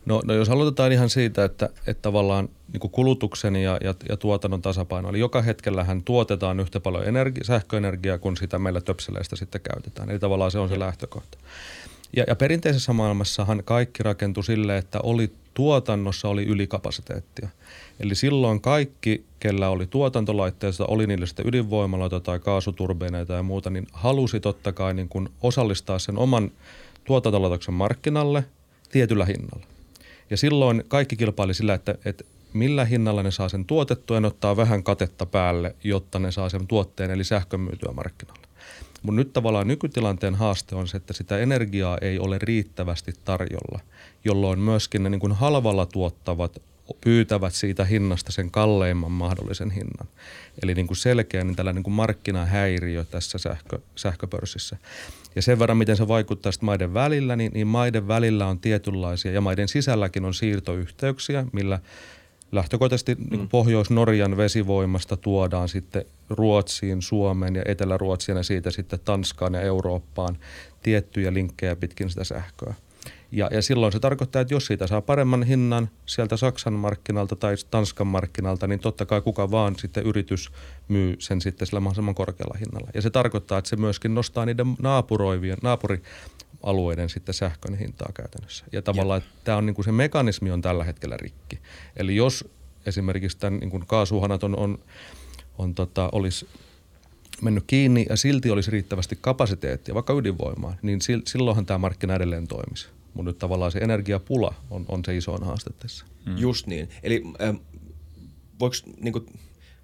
No, 0.05 0.21
no 0.25 0.33
jos 0.33 0.49
aloitetaan 0.49 0.91
ihan 0.91 1.09
siitä, 1.09 1.43
että, 1.43 1.69
että 1.87 2.01
tavallaan 2.01 2.49
niin 2.73 2.91
kulutuksen 2.91 3.55
ja, 3.55 3.77
ja, 3.83 3.93
ja 4.09 4.17
tuotannon 4.17 4.61
tasapaino, 4.61 5.09
eli 5.09 5.19
joka 5.19 5.41
hetkellähän 5.41 6.03
tuotetaan 6.03 6.59
yhtä 6.59 6.79
paljon 6.79 7.03
energi- 7.05 7.43
sähköenergiaa, 7.43 8.17
kun 8.17 8.37
sitä 8.37 8.59
meillä 8.59 8.81
töpseleistä 8.81 9.35
sitten 9.35 9.61
käytetään. 9.61 10.09
Eli 10.09 10.19
tavallaan 10.19 10.51
se 10.51 10.59
on 10.59 10.69
se 10.69 10.79
lähtökohta. 10.79 11.37
Ja, 12.15 12.23
ja 12.27 12.35
perinteisessä 12.35 12.93
maailmassahan 12.93 13.61
kaikki 13.65 14.03
rakentui 14.03 14.43
sille, 14.43 14.77
että 14.77 14.99
oli 15.03 15.31
tuotannossa 15.53 16.27
oli 16.27 16.43
ylikapasiteettia. 16.43 17.49
Eli 17.99 18.15
silloin 18.15 18.61
kaikki, 18.61 19.25
kellä 19.39 19.69
oli 19.69 19.87
tuotantolaitteista, 19.87 20.85
oli 20.85 21.07
niille 21.07 21.25
sitten 21.25 21.47
ydinvoimaloita 21.47 22.19
tai 22.19 22.39
kaasuturbiineita 22.39 23.33
ja 23.33 23.43
muuta, 23.43 23.69
niin 23.69 23.87
halusi 23.93 24.39
totta 24.39 24.73
kai 24.73 24.93
niin 24.93 25.09
kuin 25.09 25.29
osallistaa 25.41 25.99
sen 25.99 26.17
oman 26.17 26.51
tuotantolaitoksen 27.03 27.73
markkinalle 27.73 28.45
tietyllä 28.91 29.25
hinnalla. 29.25 29.65
Ja 30.29 30.37
silloin 30.37 30.83
kaikki 30.87 31.15
kilpaili 31.15 31.53
sillä, 31.53 31.73
että, 31.73 31.95
että 32.05 32.23
millä 32.53 32.85
hinnalla 32.85 33.23
ne 33.23 33.31
saa 33.31 33.49
sen 33.49 33.65
tuotettua 33.65 34.17
ja 34.17 34.21
ne 34.21 34.27
ottaa 34.27 34.57
vähän 34.57 34.83
katetta 34.83 35.25
päälle, 35.25 35.75
jotta 35.83 36.19
ne 36.19 36.31
saa 36.31 36.49
sen 36.49 36.67
tuotteen 36.67 37.11
eli 37.11 37.23
sähkön 37.23 37.59
myytyä 37.59 37.91
markkinalle. 37.91 38.44
Mutta 39.05 39.19
nyt 39.19 39.33
tavallaan 39.33 39.67
nykytilanteen 39.67 40.35
haaste 40.35 40.75
on 40.75 40.87
se, 40.87 40.97
että 40.97 41.13
sitä 41.13 41.37
energiaa 41.37 41.97
ei 42.01 42.19
ole 42.19 42.37
riittävästi 42.41 43.13
tarjolla, 43.25 43.79
jolloin 44.25 44.59
myöskin 44.59 45.03
ne 45.03 45.09
niin 45.09 45.19
kuin 45.19 45.33
halvalla 45.33 45.85
tuottavat 45.85 46.61
pyytävät 47.01 47.53
siitä 47.53 47.85
hinnasta 47.85 48.31
sen 48.31 48.51
kalleimman 48.51 49.11
mahdollisen 49.11 49.71
hinnan. 49.71 50.07
Eli 50.63 50.73
niin 50.73 50.87
kuin 50.87 50.97
selkeä 50.97 51.43
niin 51.43 51.55
tällainen 51.55 51.75
niin 51.75 51.83
kuin 51.83 51.93
markkinahäiriö 51.93 53.05
tässä 53.05 53.37
sähkö, 53.37 53.79
sähköpörssissä. 53.95 54.77
Ja 55.35 55.41
sen 55.41 55.59
verran, 55.59 55.77
miten 55.77 55.97
se 55.97 56.07
vaikuttaa 56.07 56.51
sitten 56.51 56.65
maiden 56.65 56.93
välillä, 56.93 57.35
niin, 57.35 57.51
niin 57.53 57.67
maiden 57.67 58.07
välillä 58.07 58.47
on 58.47 58.59
tietynlaisia 58.59 59.31
ja 59.31 59.41
maiden 59.41 59.67
sisälläkin 59.67 60.25
on 60.25 60.33
siirtoyhteyksiä, 60.33 61.45
millä– 61.53 61.79
lähtökohtaisesti 62.51 63.15
niin 63.29 63.41
mm. 63.41 63.49
Pohjois-Norjan 63.49 64.37
vesivoimasta 64.37 65.17
tuodaan 65.17 65.69
sitten 65.69 66.05
Ruotsiin, 66.29 67.01
Suomeen 67.01 67.55
ja 67.55 67.61
Etelä-Ruotsiin 67.65 68.37
ja 68.37 68.43
siitä 68.43 68.71
sitten 68.71 68.99
Tanskaan 69.05 69.53
ja 69.53 69.61
Eurooppaan 69.61 70.37
tiettyjä 70.83 71.33
linkkejä 71.33 71.75
pitkin 71.75 72.09
sitä 72.09 72.23
sähköä. 72.23 72.73
Ja, 73.31 73.49
ja 73.51 73.61
silloin 73.61 73.93
se 73.93 73.99
tarkoittaa, 73.99 74.41
että 74.41 74.53
jos 74.53 74.65
siitä 74.65 74.87
saa 74.87 75.01
paremman 75.01 75.43
hinnan 75.43 75.89
sieltä 76.05 76.37
Saksan 76.37 76.73
markkinalta 76.73 77.35
tai 77.35 77.55
Tanskan 77.71 78.07
markkinalta, 78.07 78.67
niin 78.67 78.79
totta 78.79 79.05
kai 79.05 79.21
kuka 79.21 79.51
vaan 79.51 79.75
sitten 79.75 80.03
yritys 80.03 80.51
myy 80.87 81.15
sen 81.19 81.41
sitten 81.41 81.67
sillä 81.67 81.79
mahdollisimman 81.79 82.15
korkealla 82.15 82.57
hinnalla. 82.59 82.89
Ja 82.93 83.01
se 83.01 83.09
tarkoittaa, 83.09 83.57
että 83.57 83.69
se 83.69 83.75
myöskin 83.75 84.15
nostaa 84.15 84.45
niiden 84.45 84.75
naapuroivien, 84.81 85.57
naapuri 85.61 86.01
alueiden 86.63 87.09
sitten 87.09 87.35
sähkön 87.35 87.77
hintaa 87.77 88.11
käytännössä. 88.13 88.65
Ja 88.71 88.81
tavallaan 88.81 89.17
että 89.17 89.31
tämä 89.43 89.57
on 89.57 89.65
niin 89.65 89.75
kuin 89.75 89.85
se 89.85 89.91
mekanismi 89.91 90.51
on 90.51 90.61
tällä 90.61 90.83
hetkellä 90.83 91.17
rikki. 91.17 91.59
Eli 91.97 92.15
jos 92.15 92.49
esimerkiksi 92.85 93.37
tämän 93.37 93.59
niin 93.59 93.69
kuin 93.69 93.85
kaasuhanat 93.87 94.43
on, 94.43 94.57
on, 94.57 94.79
on 95.57 95.75
tota, 95.75 96.09
olisi 96.11 96.47
mennyt 97.41 97.63
kiinni 97.67 98.05
ja 98.09 98.17
silti 98.17 98.49
olisi 98.49 98.71
riittävästi 98.71 99.17
kapasiteettia, 99.21 99.95
vaikka 99.95 100.13
ydinvoimaa, 100.13 100.75
niin 100.81 100.99
silloinhan 101.25 101.65
tämä 101.65 101.77
markkina 101.77 102.15
edelleen 102.15 102.47
toimisi. 102.47 102.87
Mutta 103.13 103.29
nyt 103.29 103.37
tavallaan 103.37 103.71
se 103.71 103.79
energiapula 103.79 104.53
on, 104.69 104.85
on 104.87 105.05
se 105.05 105.17
iso 105.17 105.37
haaste 105.37 105.69
tässä. 105.79 106.05
Hmm. 106.25 106.37
Just 106.37 106.67
niin. 106.67 106.89
Eli 107.03 107.23
äh, 107.41 107.55
voiko 108.59 108.75
niin 109.01 109.13
kuin, 109.13 109.25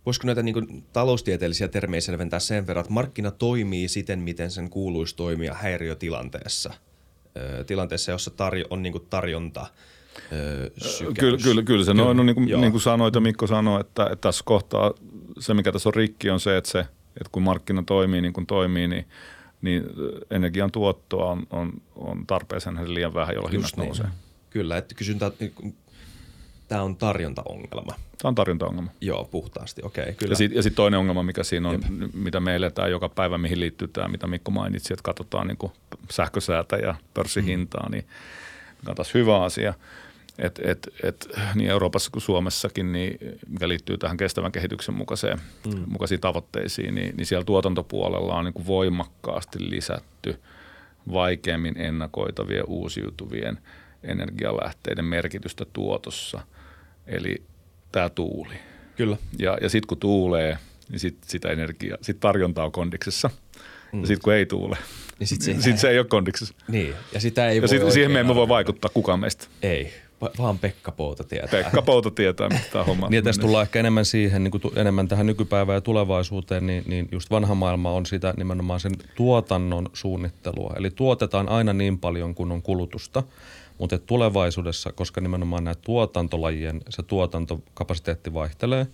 Voisiko 0.06 0.28
näitä 0.28 0.44
niin 0.44 0.84
taloustieteellisiä 0.94 1.68
termejä 1.68 2.02
selventää 2.02 2.40
sen 2.40 2.68
verran, 2.68 2.82
että 2.82 2.94
markkina 2.94 3.32
toimii 3.32 3.88
siten, 3.88 4.20
miten 4.20 4.52
sen 4.52 4.70
kuuluisi 4.70 5.16
toimia 5.16 5.54
häiriötilanteessa, 5.54 6.74
öö, 7.38 7.64
tilanteessa, 7.64 8.12
jossa 8.12 8.32
tarjo, 8.32 8.66
on 8.70 8.84
niin 8.84 8.94
tarjonta 9.10 9.68
Kyllä, 11.20 11.38
kyllä, 11.44 11.64
kyllä 11.64 11.86
se 11.86 11.94
noin, 11.94 12.18
no, 12.18 12.24
niin, 12.24 12.36
kuin, 12.36 12.62
niin 12.62 12.72
kuin 12.72 12.82
sanoit 12.82 13.16
ja 13.16 13.22
Mikko 13.22 13.48
sanoi, 13.48 13.82
että, 13.82 14.04
että 14.04 14.16
tässä 14.16 14.44
kohtaa 14.46 14.94
se, 15.40 15.54
mikä 15.54 15.72
tässä 15.72 15.90
on 15.90 15.94
rikki, 15.94 16.30
on 16.30 16.40
se, 16.40 16.58
että, 16.58 16.70
se, 16.70 16.80
että 16.80 17.30
kun 17.32 17.44
markkina 17.44 17.84
toimii 17.84 18.22
niin 18.22 18.34
kuin 18.34 18.46
toimii, 18.46 18.88
niin, 18.88 19.06
niin 19.62 19.84
energian 20.30 20.72
tuottoa 20.72 21.32
on, 21.32 21.48
on, 21.50 21.74
on 21.96 22.28
tarpeeseen 22.28 22.94
liian 22.94 23.14
vähän, 23.14 23.36
jolla 23.36 23.50
hinnat 23.50 23.72
niin. 23.78 23.86
nousee. 23.86 24.06
Kyllä, 24.50 24.78
että 24.78 24.96
kysyntä, 24.96 25.32
tämä 26.72 26.84
on 26.84 26.96
tarjontaongelma. 26.96 27.96
Tämä 28.18 28.30
on 28.30 28.36
tarjontaongelma. 28.36 28.92
Joo, 29.02 29.26
puhtaasti, 29.26 29.82
okei, 29.84 30.02
okay, 30.02 30.14
kyllä. 30.14 30.32
Ja 30.32 30.36
sitten 30.36 30.64
sit 30.64 30.76
toinen 30.76 31.00
ongelma, 31.00 31.24
mikä 31.24 31.44
siinä 31.44 31.70
on, 31.70 31.74
Jep. 31.74 32.14
mitä 32.14 32.40
me 32.40 32.56
eletään 32.56 32.92
joka 32.92 33.10
päivä, 33.10 33.38
mihin 33.38 33.60
liittyy 33.60 33.88
tämä, 33.88 34.08
mitä 34.08 34.28
Mikko 34.28 34.52
mainitsi, 34.52 34.94
että 34.94 35.04
katsotaan 35.04 35.48
niin 35.48 35.72
sähkösäätä 36.12 36.76
ja 36.76 36.96
pörssihintaa, 37.14 37.86
mm. 37.86 37.92
niin 37.92 38.06
taas 38.96 39.14
hyvä 39.14 39.44
asia. 39.44 39.74
Et, 40.40 40.60
et, 40.64 40.90
et, 41.04 41.28
niin 41.56 41.70
Euroopassa 41.70 42.12
kuin 42.12 42.22
Suomessakin, 42.22 42.92
niin, 42.92 43.18
mikä 43.48 43.68
liittyy 43.68 43.98
tähän 43.98 44.18
kestävän 44.18 44.52
kehityksen 44.52 44.96
mukaiseen, 44.96 45.42
mm. 45.68 45.84
mukaisiin 45.88 46.22
tavoitteisiin, 46.22 46.96
niin, 46.96 47.18
niin 47.18 47.26
siellä 47.26 47.46
tuotantopuolella 47.46 48.36
on 48.36 48.46
niin 48.46 48.54
kuin 48.54 48.68
voimakkaasti 48.68 49.70
lisätty 49.70 50.40
vaikeammin 51.12 51.78
ennakoitavien 51.78 52.66
uusiutuvien 52.68 53.60
energialähteiden 54.04 55.06
merkitystä 55.06 55.66
tuotossa– 55.74 56.42
eli 57.08 57.44
tämä 57.92 58.10
tuuli. 58.10 58.54
Kyllä. 58.96 59.18
Ja, 59.40 59.58
ja 59.62 59.70
sitten 59.70 59.88
kun 59.88 59.98
tuulee, 59.98 60.58
niin 60.90 61.00
sit, 61.00 61.18
sitä 61.28 61.50
energiaa, 61.50 61.98
sit 62.02 62.20
tarjonta 62.20 62.64
on 62.64 62.72
kondiksessa. 62.72 63.30
Mm. 63.92 64.02
Ja 64.02 64.08
sitten 64.08 64.24
kun 64.24 64.34
ei 64.34 64.46
tuule, 64.46 64.78
niin 65.20 65.28
sitten 65.28 65.56
se, 65.56 65.62
sit 65.62 65.78
se 65.78 65.90
ei 65.90 66.00
ole 66.00 66.08
kondiksessa. 66.08 66.54
Niin, 66.68 66.94
ja 67.14 67.20
sitä 67.20 67.50
ei 67.50 67.56
ja 67.58 67.62
voi 67.62 67.70
sit, 67.70 67.92
siihen 67.92 68.12
me 68.12 68.20
emme 68.20 68.36
voi 68.36 68.48
vaikuttaa 68.48 68.92
kukaan 68.94 69.20
meistä. 69.20 69.48
Ei, 69.62 69.94
vaan 70.38 70.60
Pekka 70.60 70.92
Pouta 70.92 71.24
tietää. 71.24 71.64
Pekka 71.64 71.82
Pouta 71.82 72.12
tietää, 72.12 72.50
tämä 72.72 72.84
homma 72.84 73.10
Niin, 73.10 73.24
tässä 73.24 73.42
tullaan 73.42 73.62
ehkä 73.62 73.80
enemmän 73.80 74.06
siihen, 74.06 74.44
niin 74.44 74.52
kuin 74.52 74.62
tu- 74.62 74.74
enemmän 74.76 75.08
tähän 75.08 75.26
nykypäivään 75.26 75.78
ja 75.78 75.82
tulevaisuuteen, 75.82 76.68
niin, 76.68 76.84
niin 76.88 77.08
just 77.12 77.32
vanha 77.32 77.56
maailma 77.56 77.92
on 77.92 78.06
sitä 78.06 78.34
nimenomaan 78.38 78.80
sen 78.80 78.92
tuotannon 79.16 79.90
suunnittelua. 79.94 80.74
Eli 80.78 80.92
tuotetaan 80.92 81.50
aina 81.50 81.74
niin 81.74 82.00
paljon 82.00 82.36
kuin 82.36 82.52
on 82.52 82.62
kulutusta, 82.62 83.24
mutta 83.82 84.00
tulevaisuudessa, 84.00 84.92
koska 84.92 85.22
nimenomaan 85.22 85.64
nämä 85.64 85.76
tuotantolajien, 85.76 86.82
se 86.90 87.04
tuotantokapasiteetti 87.04 88.34
vaihtelee, 88.34 88.88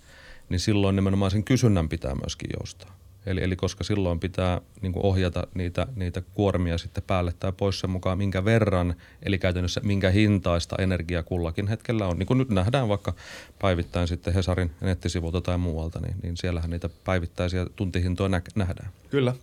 niin 0.50 0.60
silloin 0.60 0.96
nimenomaan 0.96 1.32
sen 1.32 1.44
kysynnän 1.44 1.90
pitää 1.90 2.16
myöskin 2.16 2.50
joustaa. 2.60 2.98
Eli, 3.26 3.44
eli 3.44 3.56
koska 3.56 3.84
silloin 3.84 4.20
pitää 4.20 4.62
niin 4.82 4.94
kuin 4.94 5.06
ohjata 5.06 5.48
niitä, 5.54 5.88
niitä 5.96 6.22
kuormia 6.34 6.78
sitten 6.78 7.04
päälle 7.08 7.34
tai 7.40 7.52
pois 7.52 7.80
sen 7.80 7.90
mukaan, 7.90 8.18
minkä 8.18 8.46
verran, 8.46 8.96
eli 9.24 9.38
käytännössä 9.38 9.82
minkä 9.84 10.10
hintaista 10.10 10.76
energia 10.80 11.24
kullakin 11.24 11.68
hetkellä 11.68 12.08
on. 12.08 12.20
Niin 12.20 12.28
kuin 12.28 12.38
nyt 12.38 12.50
nähdään 12.50 12.88
vaikka 12.88 13.14
päivittäin 13.60 14.08
sitten 14.08 14.34
Hesarin 14.34 14.72
nettisivulta 14.82 15.42
tai 15.42 15.58
muualta, 15.58 16.00
niin, 16.00 16.16
niin 16.24 16.38
siellähän 16.38 16.70
niitä 16.70 16.90
päivittäisiä 17.04 17.66
tuntihintoja 17.76 18.30
nä- 18.30 18.42
nähdään. 18.56 18.90
Kyllä. 19.10 19.34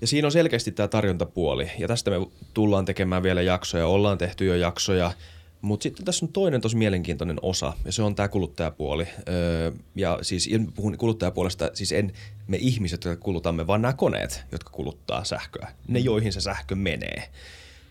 Ja 0.00 0.06
siinä 0.06 0.28
on 0.28 0.32
selkeästi 0.32 0.72
tämä 0.72 0.88
tarjontapuoli, 0.88 1.70
ja 1.78 1.88
tästä 1.88 2.10
me 2.10 2.16
tullaan 2.54 2.84
tekemään 2.84 3.22
vielä 3.22 3.42
jaksoja, 3.42 3.86
ollaan 3.86 4.18
tehty 4.18 4.44
jo 4.44 4.54
jaksoja, 4.54 5.12
mutta 5.60 5.82
sitten 5.82 6.04
tässä 6.04 6.26
on 6.26 6.32
toinen 6.32 6.60
tosi 6.60 6.76
mielenkiintoinen 6.76 7.38
osa, 7.42 7.72
ja 7.84 7.92
se 7.92 8.02
on 8.02 8.14
tämä 8.14 8.28
kuluttajapuoli. 8.28 9.08
Öö, 9.28 9.72
ja 9.94 10.18
siis 10.22 10.50
puhun 10.74 10.98
kuluttajapuolesta, 10.98 11.70
siis 11.74 11.92
en 11.92 12.12
me 12.46 12.56
ihmiset, 12.60 13.04
jotka 13.04 13.24
kulutamme, 13.24 13.66
vaan 13.66 13.82
nämä 13.82 13.92
koneet, 13.92 14.44
jotka 14.52 14.70
kuluttaa 14.70 15.24
sähköä, 15.24 15.72
ne 15.88 15.98
joihin 15.98 16.32
se 16.32 16.40
sähkö 16.40 16.74
menee. 16.74 17.28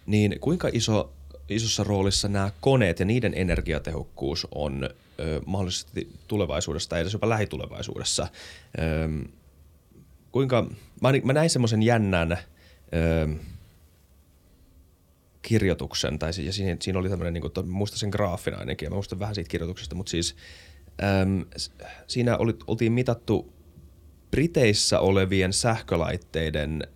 Niin 0.05 0.39
kuinka 0.39 0.69
iso, 0.73 1.13
isossa 1.49 1.83
roolissa 1.83 2.27
nämä 2.27 2.51
koneet 2.61 2.99
ja 2.99 3.05
niiden 3.05 3.33
energiatehokkuus 3.33 4.47
on 4.55 4.89
ö, 5.19 5.41
mahdollisesti 5.45 6.09
tulevaisuudessa 6.27 6.89
tai 6.89 7.01
edes 7.01 7.13
jopa 7.13 7.29
lähitulevaisuudessa? 7.29 8.27
Ö, 8.79 9.27
kuinka, 10.31 10.69
mä, 11.01 11.09
mä 11.23 11.33
näin 11.33 11.49
semmoisen 11.49 11.83
jännän 11.83 12.31
ö, 12.31 13.27
kirjoituksen, 15.41 16.19
tai 16.19 16.31
ja 16.43 16.53
siinä, 16.53 16.77
siinä 16.81 16.99
oli 16.99 17.09
tämmöinen, 17.09 17.33
niin 17.33 17.67
muista 17.67 17.97
sen 17.97 18.09
graafina 18.09 18.57
ainakin, 18.57 18.85
ja 18.85 18.89
mä 18.89 18.95
muistan 18.95 19.19
vähän 19.19 19.35
siitä 19.35 19.49
kirjoituksesta, 19.49 19.95
mutta 19.95 20.09
siis 20.09 20.35
äm, 21.03 21.45
siinä 22.07 22.37
oli, 22.37 22.57
oltiin 22.67 22.91
mitattu 22.91 23.53
Briteissä 24.31 24.99
olevien 24.99 25.53
sähkölaitteiden 25.53 26.87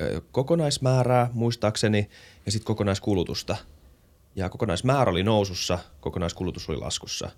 ö, 0.00 0.20
kokonaismäärää, 0.32 1.30
muistaakseni, 1.32 2.10
ja 2.46 2.52
sitten 2.52 2.66
kokonaiskulutusta. 2.66 3.56
Ja 4.36 4.48
kokonaismäärä 4.48 5.10
oli 5.10 5.22
nousussa, 5.22 5.78
kokonaiskulutus 6.00 6.68
oli 6.68 6.76
laskussa. 6.76 7.30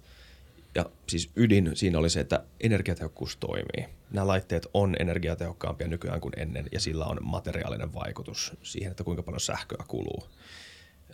Ja 0.75 0.85
siis 1.07 1.31
ydin 1.37 1.71
siinä 1.75 1.99
oli 1.99 2.11
se, 2.11 2.21
että 2.21 2.45
energiatehokkuus 2.61 3.37
toimii. 3.37 3.95
Nämä 4.11 4.27
laitteet 4.27 4.67
on 4.75 4.97
energiatehokkaampia 4.99 5.89
nykyään 5.89 6.21
kuin 6.21 6.33
ennen, 6.37 6.67
ja 6.73 6.81
sillä 6.81 7.05
on 7.05 7.19
materiaalinen 7.23 7.95
vaikutus 7.95 8.53
siihen, 8.63 8.91
että 8.91 9.05
kuinka 9.05 9.23
paljon 9.23 9.41
sähköä 9.41 9.85
kuluu. 9.89 10.29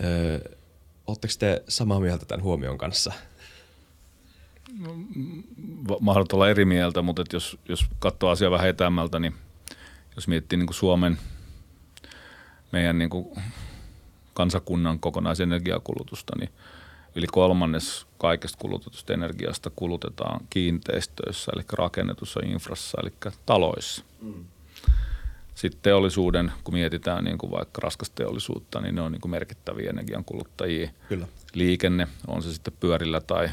Öö, 0.04 0.38
Oletteko 1.06 1.34
te 1.38 1.62
samaa 1.68 2.00
mieltä 2.00 2.26
tämän 2.26 2.42
huomion 2.42 2.78
kanssa? 2.78 3.12
Mahdollista 6.00 6.36
olla 6.36 6.48
eri 6.48 6.64
mieltä, 6.64 7.02
mutta 7.02 7.22
että 7.22 7.36
jos, 7.36 7.58
jos 7.68 7.86
katsoo 7.98 8.30
asiaa 8.30 8.50
vähän 8.50 8.68
etämältä, 8.68 9.18
niin 9.18 9.34
jos 10.16 10.28
miettii 10.28 10.56
niin 10.56 10.66
kuin 10.66 10.74
Suomen 10.74 11.18
meidän 12.72 12.98
niin 12.98 13.10
kuin 13.10 13.28
kansakunnan 14.34 14.98
kokonaisenergiakulutusta, 14.98 16.32
niin 16.38 16.50
yli 17.14 17.26
kolmannes 17.26 18.05
kaikesta 18.18 18.58
kulutetusta 18.58 19.12
energiasta 19.12 19.70
kulutetaan 19.76 20.40
kiinteistöissä, 20.50 21.52
eli 21.54 21.62
rakennetussa 21.72 22.40
infrassa, 22.44 22.98
eli 23.02 23.12
taloissa. 23.46 24.04
Mm. 24.22 24.44
Sitten 25.54 25.80
teollisuuden, 25.82 26.52
kun 26.64 26.74
mietitään 26.74 27.24
niin 27.24 27.38
kuin 27.38 27.50
vaikka 27.50 27.80
raskasteollisuutta, 27.82 28.80
niin 28.80 28.94
ne 28.94 29.00
on 29.00 29.12
niin 29.12 29.20
kuin 29.20 29.30
merkittäviä 29.30 29.90
energiankuluttajia. 29.90 30.90
Kyllä. 31.08 31.26
Liikenne, 31.54 32.08
on 32.26 32.42
se 32.42 32.52
sitten 32.52 32.74
pyörillä 32.80 33.20
tai, 33.20 33.48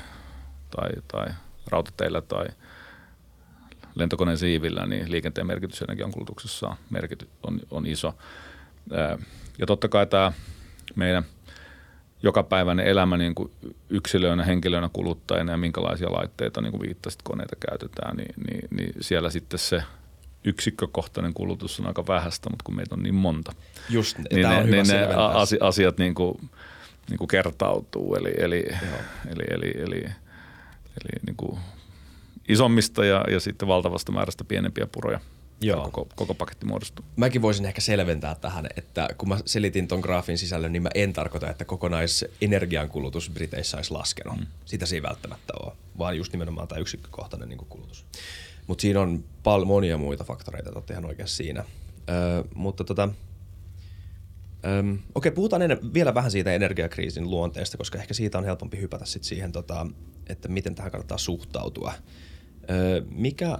tai, 0.75 0.89
tai 1.07 1.27
rautateillä 1.67 2.21
tai 2.21 2.45
lentokoneen 3.95 4.37
siivillä, 4.37 4.85
niin 4.85 5.11
liikenteen 5.11 5.47
merkitys 5.47 5.81
energiankulutuksessa 5.81 6.67
on, 6.67 6.75
merkity, 6.89 7.27
on, 7.43 7.59
on 7.71 7.85
iso. 7.85 8.13
Ja 9.59 9.65
totta 9.65 9.89
kai 9.89 10.07
tämä 10.07 10.31
meidän 10.95 11.23
jokapäiväinen 12.23 12.87
elämä 12.87 13.17
niin 13.17 13.35
kuin 13.35 13.51
yksilöinä, 13.89 14.43
henkilönä, 14.43 14.89
kuluttajana 14.93 15.51
ja 15.51 15.57
minkälaisia 15.57 16.11
laitteita, 16.11 16.61
niin 16.61 16.71
kuin 16.71 16.81
viittasit, 16.81 17.21
koneita 17.23 17.55
käytetään, 17.69 18.17
niin, 18.17 18.33
niin, 18.47 18.67
niin 18.71 18.93
siellä 19.01 19.29
sitten 19.29 19.59
se 19.59 19.83
yksikkökohtainen 20.43 21.33
kulutus 21.33 21.79
on 21.79 21.87
aika 21.87 22.07
vähäistä, 22.07 22.49
mutta 22.49 22.63
kun 22.63 22.75
meitä 22.75 22.95
on 22.95 23.03
niin 23.03 23.15
monta, 23.15 23.53
Just, 23.89 24.17
niin 24.17 24.49
ne, 24.49 24.63
niin 24.63 24.87
ne 24.87 25.07
asiat 25.59 25.97
niin 25.97 26.15
kuin, 26.15 26.49
niin 27.09 27.17
kuin 27.17 27.27
kertautuu. 27.27 28.15
Eli, 28.15 28.33
eli, 28.37 28.65
eli, 29.31 29.43
eli, 29.49 29.71
eli, 29.75 30.05
eli 31.01 31.19
niin 31.25 31.35
kuin 31.37 31.59
isommista 32.49 33.05
ja, 33.05 33.23
ja 33.31 33.39
sitten 33.39 33.67
valtavasta 33.67 34.11
määrästä 34.11 34.43
pienempiä 34.43 34.87
puroja– 34.91 35.19
Joo. 35.67 35.83
Koko, 35.83 36.07
koko 36.15 36.33
paketti 36.33 36.65
muodostuu. 36.65 37.05
Mäkin 37.15 37.41
voisin 37.41 37.65
ehkä 37.65 37.81
selventää 37.81 38.35
tähän, 38.35 38.67
että 38.77 39.09
kun 39.17 39.29
mä 39.29 39.37
selitin 39.45 39.87
ton 39.87 39.99
graafin 39.99 40.37
sisällön, 40.37 40.71
niin 40.71 40.83
mä 40.83 40.89
en 40.95 41.13
tarkoita, 41.13 41.49
että 41.49 41.65
kokonaisenergiankulutus 41.65 43.29
Briteissä 43.29 43.77
olisi 43.77 43.91
laskenut. 43.91 44.39
Mm. 44.39 44.45
Sitä 44.65 44.85
se 44.85 44.95
ei 44.95 45.03
välttämättä 45.03 45.53
ole, 45.63 45.73
vaan 45.97 46.17
just 46.17 46.31
nimenomaan 46.33 46.67
tämä 46.67 46.81
yksikkökohtainen 46.81 47.49
niin 47.49 47.65
kulutus. 47.69 48.05
Mutta 48.67 48.81
siinä 48.81 49.01
on 49.01 49.23
paljon 49.43 49.67
monia 49.67 49.97
muita 49.97 50.23
faktoreita, 50.23 50.79
että 50.79 50.93
ihan 50.93 51.05
oikein 51.05 51.27
siinä. 51.27 51.63
Öö, 52.09 52.43
mutta 52.55 52.83
tota, 52.83 53.09
Öm, 54.65 54.99
okei, 55.15 55.31
puhutaan 55.31 55.61
ennen, 55.61 55.93
vielä 55.93 56.13
vähän 56.13 56.31
siitä 56.31 56.53
energiakriisin 56.53 57.29
luonteesta, 57.29 57.77
koska 57.77 57.97
ehkä 57.97 58.13
siitä 58.13 58.37
on 58.37 58.45
helpompi 58.45 58.79
hypätä 58.79 59.05
sit 59.05 59.23
siihen, 59.23 59.51
tota, 59.51 59.87
että 60.27 60.47
miten 60.47 60.75
tähän 60.75 60.91
kannattaa 60.91 61.17
suhtautua. 61.17 61.93
Öö, 62.69 63.01
mikä 63.09 63.57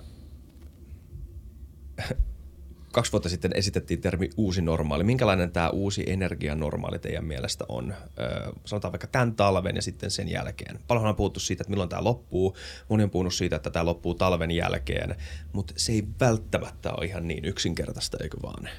kaksi 2.94 3.12
vuotta 3.12 3.30
sitten 3.30 3.52
esitettiin 3.56 4.02
termi 4.02 4.30
uusi 4.38 4.62
normaali. 4.62 5.04
Minkälainen 5.04 5.52
tämä 5.52 5.70
uusi 5.70 6.04
energianormaali 6.08 7.00
teidän 7.00 7.26
mielestä 7.26 7.66
on? 7.70 7.94
Öö, 8.20 8.52
sanotaan 8.66 8.92
vaikka 8.92 9.08
tämän 9.08 9.36
talven 9.36 9.76
ja 9.76 9.82
sitten 9.82 10.12
sen 10.12 10.30
jälkeen. 10.30 10.80
Paljon 10.88 11.06
on 11.06 11.16
puhuttu 11.16 11.40
siitä, 11.40 11.62
että 11.62 11.70
milloin 11.70 11.90
tämä 11.90 12.04
loppuu. 12.04 12.58
Moni 12.90 13.04
on 13.04 13.10
puhunut 13.10 13.34
siitä, 13.34 13.56
että 13.56 13.70
tämä 13.70 13.86
loppuu 13.86 14.14
talven 14.14 14.52
jälkeen, 14.52 15.16
mutta 15.54 15.74
se 15.78 15.92
ei 15.92 16.04
välttämättä 16.20 16.92
ole 16.92 17.06
ihan 17.06 17.28
niin 17.28 17.46
yksinkertaista, 17.46 18.18
eikö 18.22 18.38
vaan? 18.44 18.70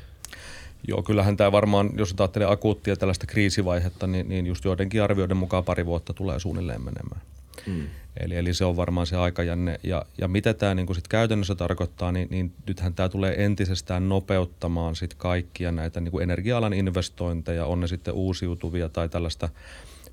Joo, 0.89 1.03
kyllähän 1.03 1.37
tämä 1.37 1.53
varmaan, 1.53 1.91
jos 1.97 2.15
ajattelee 2.19 2.49
akuuttia 2.51 2.97
tällaista 2.97 3.27
kriisivaihetta, 3.27 4.07
niin, 4.07 4.29
niin 4.29 4.47
just 4.47 4.65
joidenkin 4.65 5.03
arvioiden 5.03 5.37
mukaan 5.37 5.65
pari 5.65 5.87
vuotta 5.87 6.13
tulee 6.15 6.41
suunnilleen 6.41 6.83
menemään. 6.83 7.21
Mm. 7.67 7.87
Eli, 8.21 8.37
eli 8.37 8.55
se 8.55 8.65
on 8.65 8.77
varmaan 8.77 9.07
se 9.07 9.17
aikajänne. 9.17 9.81
Ja, 9.83 10.05
ja 10.19 10.29
mitä 10.29 10.55
tämä 10.55 10.75
niin 10.75 10.95
sit 10.95 11.09
käytännössä 11.09 11.55
tarkoittaa, 11.55 12.13
niin, 12.13 12.29
niin 12.31 12.53
nythän 12.67 12.95
tämä 12.95 13.09
tulee 13.09 13.45
entisestään 13.45 14.09
nopeuttamaan 14.09 14.97
sit 14.97 15.15
kaikkia 15.15 15.73
näitä 15.73 16.01
niin 16.01 16.23
energia-alan 16.23 16.73
investointeja, 16.73 17.67
on 17.67 17.81
ne 17.81 17.87
sitten 17.87 18.15
uusiutuvia 18.15 18.89
tai 18.89 19.09
tällaista 19.09 19.49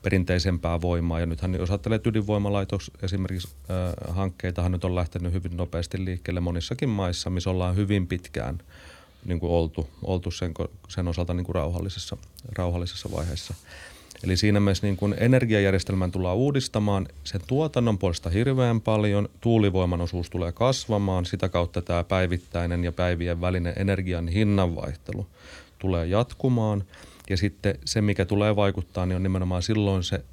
perinteisempää 0.01 0.81
voimaa. 0.81 1.19
Ja 1.19 1.25
nythän 1.25 1.53
jos 1.53 1.69
ajattelee, 1.69 1.95
että 1.95 2.09
ydinvoimalaitos 2.09 2.91
esimerkiksi 3.01 3.47
äh, 3.47 4.15
hankkeitahan 4.15 4.71
nyt 4.71 4.83
on 4.83 4.95
lähtenyt 4.95 5.33
hyvin 5.33 5.57
nopeasti 5.57 6.05
liikkeelle 6.05 6.39
monissakin 6.39 6.89
maissa, 6.89 7.29
missä 7.29 7.49
ollaan 7.49 7.75
hyvin 7.75 8.07
pitkään 8.07 8.59
niin 9.25 9.39
kuin 9.39 9.51
oltu, 9.51 9.89
oltu 10.03 10.31
sen, 10.31 10.53
sen 10.89 11.07
osalta 11.07 11.33
niin 11.33 11.45
kuin 11.45 11.55
rauhallisessa, 11.55 12.17
rauhallisessa 12.57 13.11
vaiheessa. 13.11 13.53
Eli 14.23 14.37
siinä 14.37 14.59
mielessä 14.59 14.87
niin 14.87 14.97
kun 14.97 15.15
energiajärjestelmän 15.17 16.11
tullaan 16.11 16.37
uudistamaan 16.37 17.07
sen 17.23 17.41
tuotannon 17.47 17.97
puolesta 17.97 18.29
hirveän 18.29 18.81
paljon, 18.81 19.29
tuulivoiman 19.41 20.01
osuus 20.01 20.29
tulee 20.29 20.51
kasvamaan, 20.51 21.25
sitä 21.25 21.49
kautta 21.49 21.81
tämä 21.81 22.03
päivittäinen 22.03 22.83
ja 22.83 22.91
päivien 22.91 23.41
välinen 23.41 23.73
energian 23.77 24.27
hinnanvaihtelu 24.27 25.27
tulee 25.79 26.05
jatkumaan. 26.05 26.83
Ja 27.29 27.37
sitten 27.37 27.79
se, 27.85 28.01
mikä 28.01 28.25
tulee 28.25 28.55
vaikuttaa, 28.55 29.05
niin 29.05 29.15
on 29.15 29.23
nimenomaan 29.23 29.61
silloin 29.61 30.03
se 30.03 30.23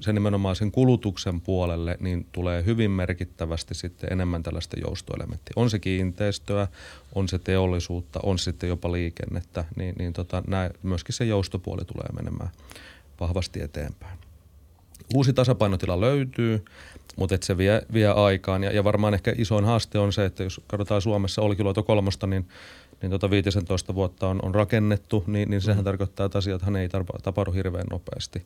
se 0.00 0.12
nimenomaan 0.12 0.56
sen 0.56 0.72
kulutuksen 0.72 1.40
puolelle, 1.40 1.96
niin 2.00 2.26
tulee 2.32 2.64
hyvin 2.64 2.90
merkittävästi 2.90 3.74
sitten 3.74 4.12
enemmän 4.12 4.42
tällaista 4.42 4.80
joustoelementtiä. 4.80 5.52
On 5.56 5.70
se 5.70 5.78
kiinteistöä, 5.78 6.66
on 7.14 7.28
se 7.28 7.38
teollisuutta, 7.38 8.20
on 8.22 8.38
sitten 8.38 8.68
jopa 8.68 8.92
liikennettä, 8.92 9.64
niin, 9.76 9.94
niin 9.98 10.12
tota, 10.12 10.42
nää, 10.46 10.70
myöskin 10.82 11.14
se 11.14 11.24
joustopuoli 11.24 11.84
tulee 11.84 12.08
menemään 12.16 12.50
vahvasti 13.20 13.62
eteenpäin. 13.62 14.18
Uusi 15.14 15.32
tasapainotila 15.32 16.00
löytyy, 16.00 16.64
mutta 17.16 17.36
se 17.42 17.58
vie, 17.58 17.82
vie 17.92 18.08
aikaan 18.08 18.64
ja, 18.64 18.72
ja 18.72 18.84
varmaan 18.84 19.14
ehkä 19.14 19.32
isoin 19.36 19.64
haaste 19.64 19.98
on 19.98 20.12
se, 20.12 20.24
että 20.24 20.42
jos 20.42 20.60
katsotaan 20.66 21.02
Suomessa 21.02 21.42
Olkiluoto 21.42 21.82
kolmosta, 21.82 22.26
niin 22.26 22.48
niin 23.02 23.10
tota 23.10 23.30
15 23.30 23.94
vuotta 23.94 24.28
on, 24.28 24.40
on 24.42 24.54
rakennettu, 24.54 25.24
niin, 25.26 25.50
niin 25.50 25.60
sehän 25.60 25.78
mm. 25.78 25.84
tarkoittaa, 25.84 26.26
että 26.26 26.38
asiathan 26.38 26.76
ei 26.76 26.88
tapahdu 27.22 27.52
hirveän 27.52 27.86
nopeasti. 27.90 28.42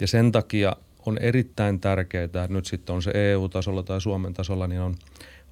Ja 0.00 0.06
sen 0.06 0.32
takia 0.32 0.76
on 1.06 1.18
erittäin 1.18 1.80
tärkeää, 1.80 2.24
että 2.24 2.46
nyt 2.50 2.66
sitten 2.66 2.94
on 2.94 3.02
se 3.02 3.10
EU-tasolla 3.14 3.82
tai 3.82 4.00
Suomen 4.00 4.34
tasolla, 4.34 4.66
niin 4.66 4.80
on, 4.80 4.96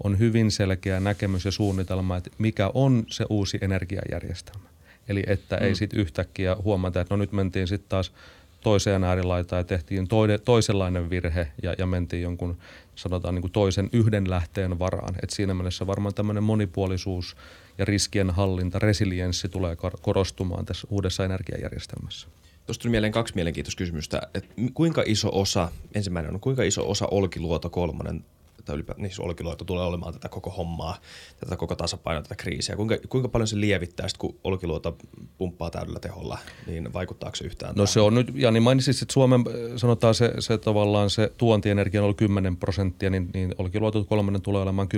on 0.04 0.18
hyvin 0.18 0.50
selkeä 0.50 1.00
näkemys 1.00 1.44
ja 1.44 1.50
suunnitelma, 1.50 2.16
että 2.16 2.30
mikä 2.38 2.70
on 2.74 3.04
se 3.10 3.24
uusi 3.30 3.58
energiajärjestelmä. 3.60 4.68
Eli 5.08 5.22
että 5.26 5.56
mm. 5.56 5.62
ei 5.62 5.74
sitten 5.74 6.00
yhtäkkiä 6.00 6.56
huomata, 6.64 7.00
että 7.00 7.14
no 7.14 7.18
nyt 7.18 7.32
mentiin 7.32 7.68
sitten 7.68 7.88
taas 7.88 8.12
toiseen 8.66 9.04
äärilaitaan 9.04 9.60
ja 9.60 9.64
tehtiin 9.64 10.08
toide, 10.08 10.38
toisenlainen 10.38 11.10
virhe 11.10 11.48
ja, 11.62 11.74
ja 11.78 11.86
mentiin 11.86 12.22
jonkun 12.22 12.58
sanotaan 12.94 13.34
niin 13.34 13.42
kuin 13.42 13.52
toisen 13.52 13.90
yhden 13.92 14.30
lähteen 14.30 14.78
varaan. 14.78 15.14
Et 15.22 15.30
siinä 15.30 15.54
mielessä 15.54 15.86
varmaan 15.86 16.14
tämmöinen 16.14 16.42
monipuolisuus 16.42 17.36
ja 17.78 17.84
riskien 17.84 18.30
hallinta, 18.30 18.78
resilienssi 18.78 19.48
tulee 19.48 19.76
korostumaan 20.02 20.64
tässä 20.64 20.88
uudessa 20.90 21.24
energiajärjestelmässä. 21.24 22.28
Tuosta 22.66 22.82
tuli 22.82 22.90
mieleen 22.90 23.12
kaksi 23.12 23.34
mielenkiintoista 23.34 23.78
kysymystä. 23.78 24.22
Et 24.34 24.46
kuinka 24.74 25.02
iso 25.06 25.30
osa, 25.32 25.70
ensimmäinen 25.94 26.34
on, 26.34 26.40
kuinka 26.40 26.62
iso 26.62 26.90
osa 26.90 27.06
Olkiluoto 27.10 27.70
kolmonen 27.70 28.24
tai 28.66 28.74
ylipäätään 28.76 29.02
niin 29.02 29.12
Olkiluoto 29.18 29.64
tulee 29.64 29.84
olemaan 29.84 30.12
tätä 30.12 30.28
koko 30.28 30.50
hommaa, 30.50 30.98
tätä 31.40 31.56
koko 31.56 31.76
tasapainoa, 31.76 32.22
tätä 32.22 32.34
kriisiä. 32.34 32.76
Kuinka, 32.76 32.96
kuinka 33.08 33.28
paljon 33.28 33.48
se 33.48 33.60
lievittää, 33.60 34.08
sit, 34.08 34.18
kun 34.18 34.36
Olkiluoto 34.44 34.98
pumppaa 35.38 35.70
täydellä 35.70 36.00
teholla, 36.00 36.38
niin 36.66 36.92
vaikuttaako 36.92 37.36
se 37.36 37.44
yhtään? 37.44 37.70
No 37.70 37.74
tähän? 37.74 37.88
se 37.88 38.00
on 38.00 38.14
nyt, 38.14 38.32
Jani 38.34 38.60
mainitsit, 38.60 39.02
että 39.02 39.12
Suomen 39.12 39.44
sanotaan 39.76 40.14
se, 40.14 40.32
se 40.38 40.58
tavallaan 40.58 41.10
se 41.10 41.32
tuontienergia 41.38 42.00
on 42.00 42.04
ollut 42.04 42.16
10 42.16 42.56
prosenttia, 42.56 43.10
niin, 43.10 43.30
niin 43.34 43.54
Olkiluoto 43.58 44.04
kolmonen 44.04 44.42
tulee 44.42 44.62
olemaan 44.62 44.88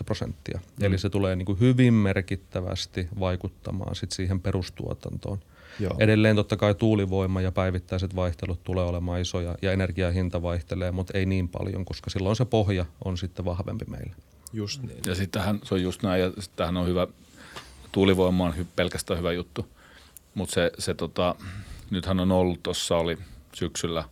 10-15 0.00 0.04
prosenttia. 0.04 0.60
Mm. 0.78 0.84
Eli 0.84 0.98
se 0.98 1.10
tulee 1.10 1.36
niin 1.36 1.46
kuin 1.46 1.60
hyvin 1.60 1.94
merkittävästi 1.94 3.08
vaikuttamaan 3.20 3.96
sit 3.96 4.12
siihen 4.12 4.40
perustuotantoon. 4.40 5.38
Joo. 5.80 5.94
Edelleen 5.98 6.36
totta 6.36 6.56
kai 6.56 6.74
tuulivoima 6.74 7.40
ja 7.40 7.52
päivittäiset 7.52 8.16
vaihtelut 8.16 8.64
tulee 8.64 8.84
olemaan 8.84 9.20
isoja 9.20 9.54
ja 9.62 9.72
energiahinta 9.72 10.42
vaihtelee, 10.42 10.92
mutta 10.92 11.18
ei 11.18 11.26
niin 11.26 11.48
paljon, 11.48 11.84
koska 11.84 12.10
silloin 12.10 12.36
se 12.36 12.44
pohja 12.44 12.86
on 13.04 13.18
sitten 13.18 13.44
vahvempi 13.44 13.84
meille. 13.88 14.12
Just 14.52 14.82
niin. 14.82 15.00
Ja 15.06 15.14
sittenhän 15.14 15.60
se 15.64 15.74
on 15.74 15.82
just 15.82 16.02
näin 16.02 16.22
ja 16.22 16.32
tähän 16.56 16.76
on 16.76 16.86
hyvä, 16.86 17.06
tuulivoima 17.92 18.44
on 18.44 18.56
hy, 18.56 18.66
pelkästään 18.76 19.18
hyvä 19.18 19.32
juttu, 19.32 19.68
mutta 20.34 20.54
se, 20.54 20.70
se 20.78 20.94
tota, 20.94 21.34
nythän 21.90 22.20
on 22.20 22.32
ollut 22.32 22.62
tuossa 22.62 22.96
oli 22.96 23.18
syksyllä 23.54 24.04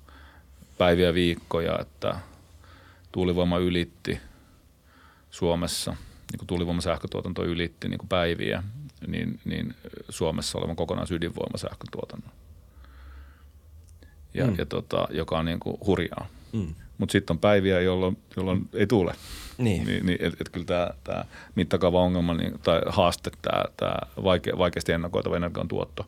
päiviä 0.79 1.15
viikkoja, 1.15 1.79
että 1.81 2.17
tuulivoima 3.13 3.59
ylitti 3.59 4.21
Suomessa, 5.31 5.91
niin 6.33 6.39
kuin 6.39 6.47
tuulivoiman 6.47 6.83
sähkötuotanto 6.83 7.45
ylitti 7.45 7.89
niin 7.89 7.99
kuin 7.99 8.09
päiviä 8.09 8.63
niin, 9.07 9.41
niin 9.45 9.75
Suomessa 10.09 10.59
olevan 10.59 10.77
kokonaisydinvoimasähkön 10.77 11.89
tuotannon. 11.93 12.33
Ja, 14.35 14.47
mm. 14.47 14.55
ja 14.59 14.67
tota, 14.67 15.09
joka 15.11 15.39
on 15.39 15.45
niin 15.45 15.61
kuin 15.61 15.77
hurjaa. 15.87 16.27
Mm. 16.53 16.75
Mutta 16.99 17.13
sitten 17.13 17.35
on 17.35 17.39
päiviä, 17.39 17.81
jolloin, 17.81 18.19
jolloin 18.37 18.69
ei 18.73 18.87
tule. 18.87 19.15
Niin. 19.59 19.87
niin, 19.87 20.07
niin 20.07 20.19
että 20.21 20.37
et 20.41 20.49
kyllä 20.49 20.67
tämä, 20.67 20.91
tämä 21.05 21.25
mittakaava 21.55 22.03
ongelma 22.03 22.35
niin, 22.35 22.59
tai 22.63 22.81
haaste, 22.87 23.31
tämä, 23.43 23.65
tämä 23.77 23.97
vaike, 24.25 24.59
vaikeasti 24.59 24.93
ennakoitava 24.93 25.37
energian 25.37 25.69
tuotto, 25.69 26.07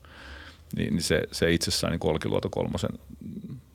niin, 0.76 0.92
niin 0.92 1.02
se, 1.02 1.22
se 1.32 1.52
itsessään 1.52 1.90
niin 1.90 2.10
Olkiluoto 2.10 2.48
kolmosen 2.50 2.98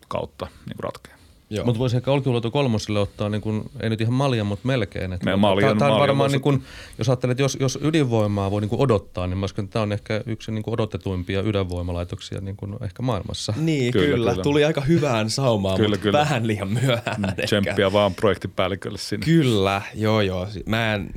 kautta 0.07 0.47
niin 0.65 0.79
ratkeaa. 0.79 1.22
Mutta 1.65 1.79
voisi 1.79 1.95
ehkä 1.95 2.11
Olkiluoto 2.11 2.51
kolmoselle 2.51 2.99
ottaa, 2.99 3.29
niin 3.29 3.41
kun, 3.41 3.69
ei 3.81 3.89
nyt 3.89 4.01
ihan 4.01 4.13
malja, 4.13 4.43
mutta 4.43 4.67
melkein. 4.67 5.13
Että 5.13 5.37
maljan, 5.37 5.77
tämä 5.77 5.93
on 5.93 5.99
varmaan, 5.99 6.31
niin 6.31 6.41
kun, 6.41 6.63
jos 6.97 7.09
ajattelet, 7.09 7.31
että 7.31 7.43
jos, 7.43 7.57
jos 7.59 7.79
ydinvoimaa 7.81 8.51
voi 8.51 8.61
niin 8.61 8.69
odottaa, 8.73 9.27
niin 9.27 9.37
mä 9.37 9.45
että 9.45 9.63
tämä 9.63 9.83
on 9.83 9.91
ehkä 9.91 10.21
yksi 10.25 10.51
niin 10.51 10.63
odotetuimpia 10.67 11.41
ydinvoimalaitoksia 11.41 12.41
niin 12.41 12.55
kuin 12.55 12.75
ehkä 12.83 13.01
maailmassa. 13.01 13.53
Niin, 13.57 13.93
kyllä, 13.93 14.05
kyllä. 14.05 14.31
kyllä. 14.31 14.43
Tuli 14.43 14.65
aika 14.65 14.81
hyvään 14.81 15.29
saumaan, 15.29 15.77
kyllä, 15.77 15.89
mutta 15.89 16.03
kyllä. 16.03 16.19
vähän 16.19 16.47
liian 16.47 16.69
myöhään. 16.69 17.21
Mm, 17.21 17.45
tsemppiä 17.45 17.93
vaan 17.93 18.15
projektipäällikölle 18.15 18.97
sinne. 18.97 19.25
Kyllä, 19.25 19.81
joo 19.95 20.21
joo. 20.21 20.47
Mä 20.65 20.93
en, 20.93 21.09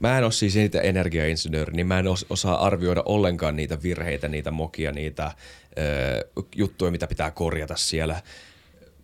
Mä 0.00 0.18
en 0.18 0.24
ole 0.24 0.32
siis 0.32 0.54
niitä 0.54 0.80
energiainsinööri, 0.80 1.72
niin 1.72 1.86
mä 1.86 1.98
en 1.98 2.06
osaa 2.30 2.66
arvioida 2.66 3.02
ollenkaan 3.04 3.56
niitä 3.56 3.82
virheitä, 3.82 4.28
niitä 4.28 4.50
mokia, 4.50 4.92
niitä 4.92 5.32
ö, 5.78 6.44
juttuja, 6.56 6.90
mitä 6.90 7.06
pitää 7.06 7.30
korjata 7.30 7.76
siellä 7.76 8.22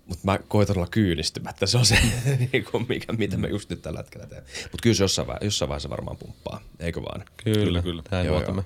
mutta 0.07 0.25
mä 0.25 0.39
koitan 0.49 0.77
olla 0.77 0.89
kyynistymättä. 0.91 1.67
Se 1.67 1.79
on 1.79 1.87
se, 1.87 1.99
niin 2.53 2.65
kuin 2.71 2.87
mikä, 2.89 3.13
mitä 3.13 3.37
me 3.37 3.49
just 3.49 3.71
nyt 3.71 3.83
tällä 3.83 3.99
hetkellä 3.99 4.27
teemme. 4.27 4.49
Mutta 4.63 4.83
kyllä 4.83 4.97
se 4.97 5.05
jossain, 5.05 5.29
vaiheessa, 5.29 5.47
jossain 5.47 5.69
vaiheessa 5.69 5.91
varmaan 5.91 6.17
pumppaa, 6.17 6.61
eikö 6.79 7.03
vaan? 7.03 7.25
Kyllä, 7.45 7.83
kyllä. 7.83 8.03
Tähän 8.03 8.27
joo, 8.27 8.43
joo. 8.43 8.65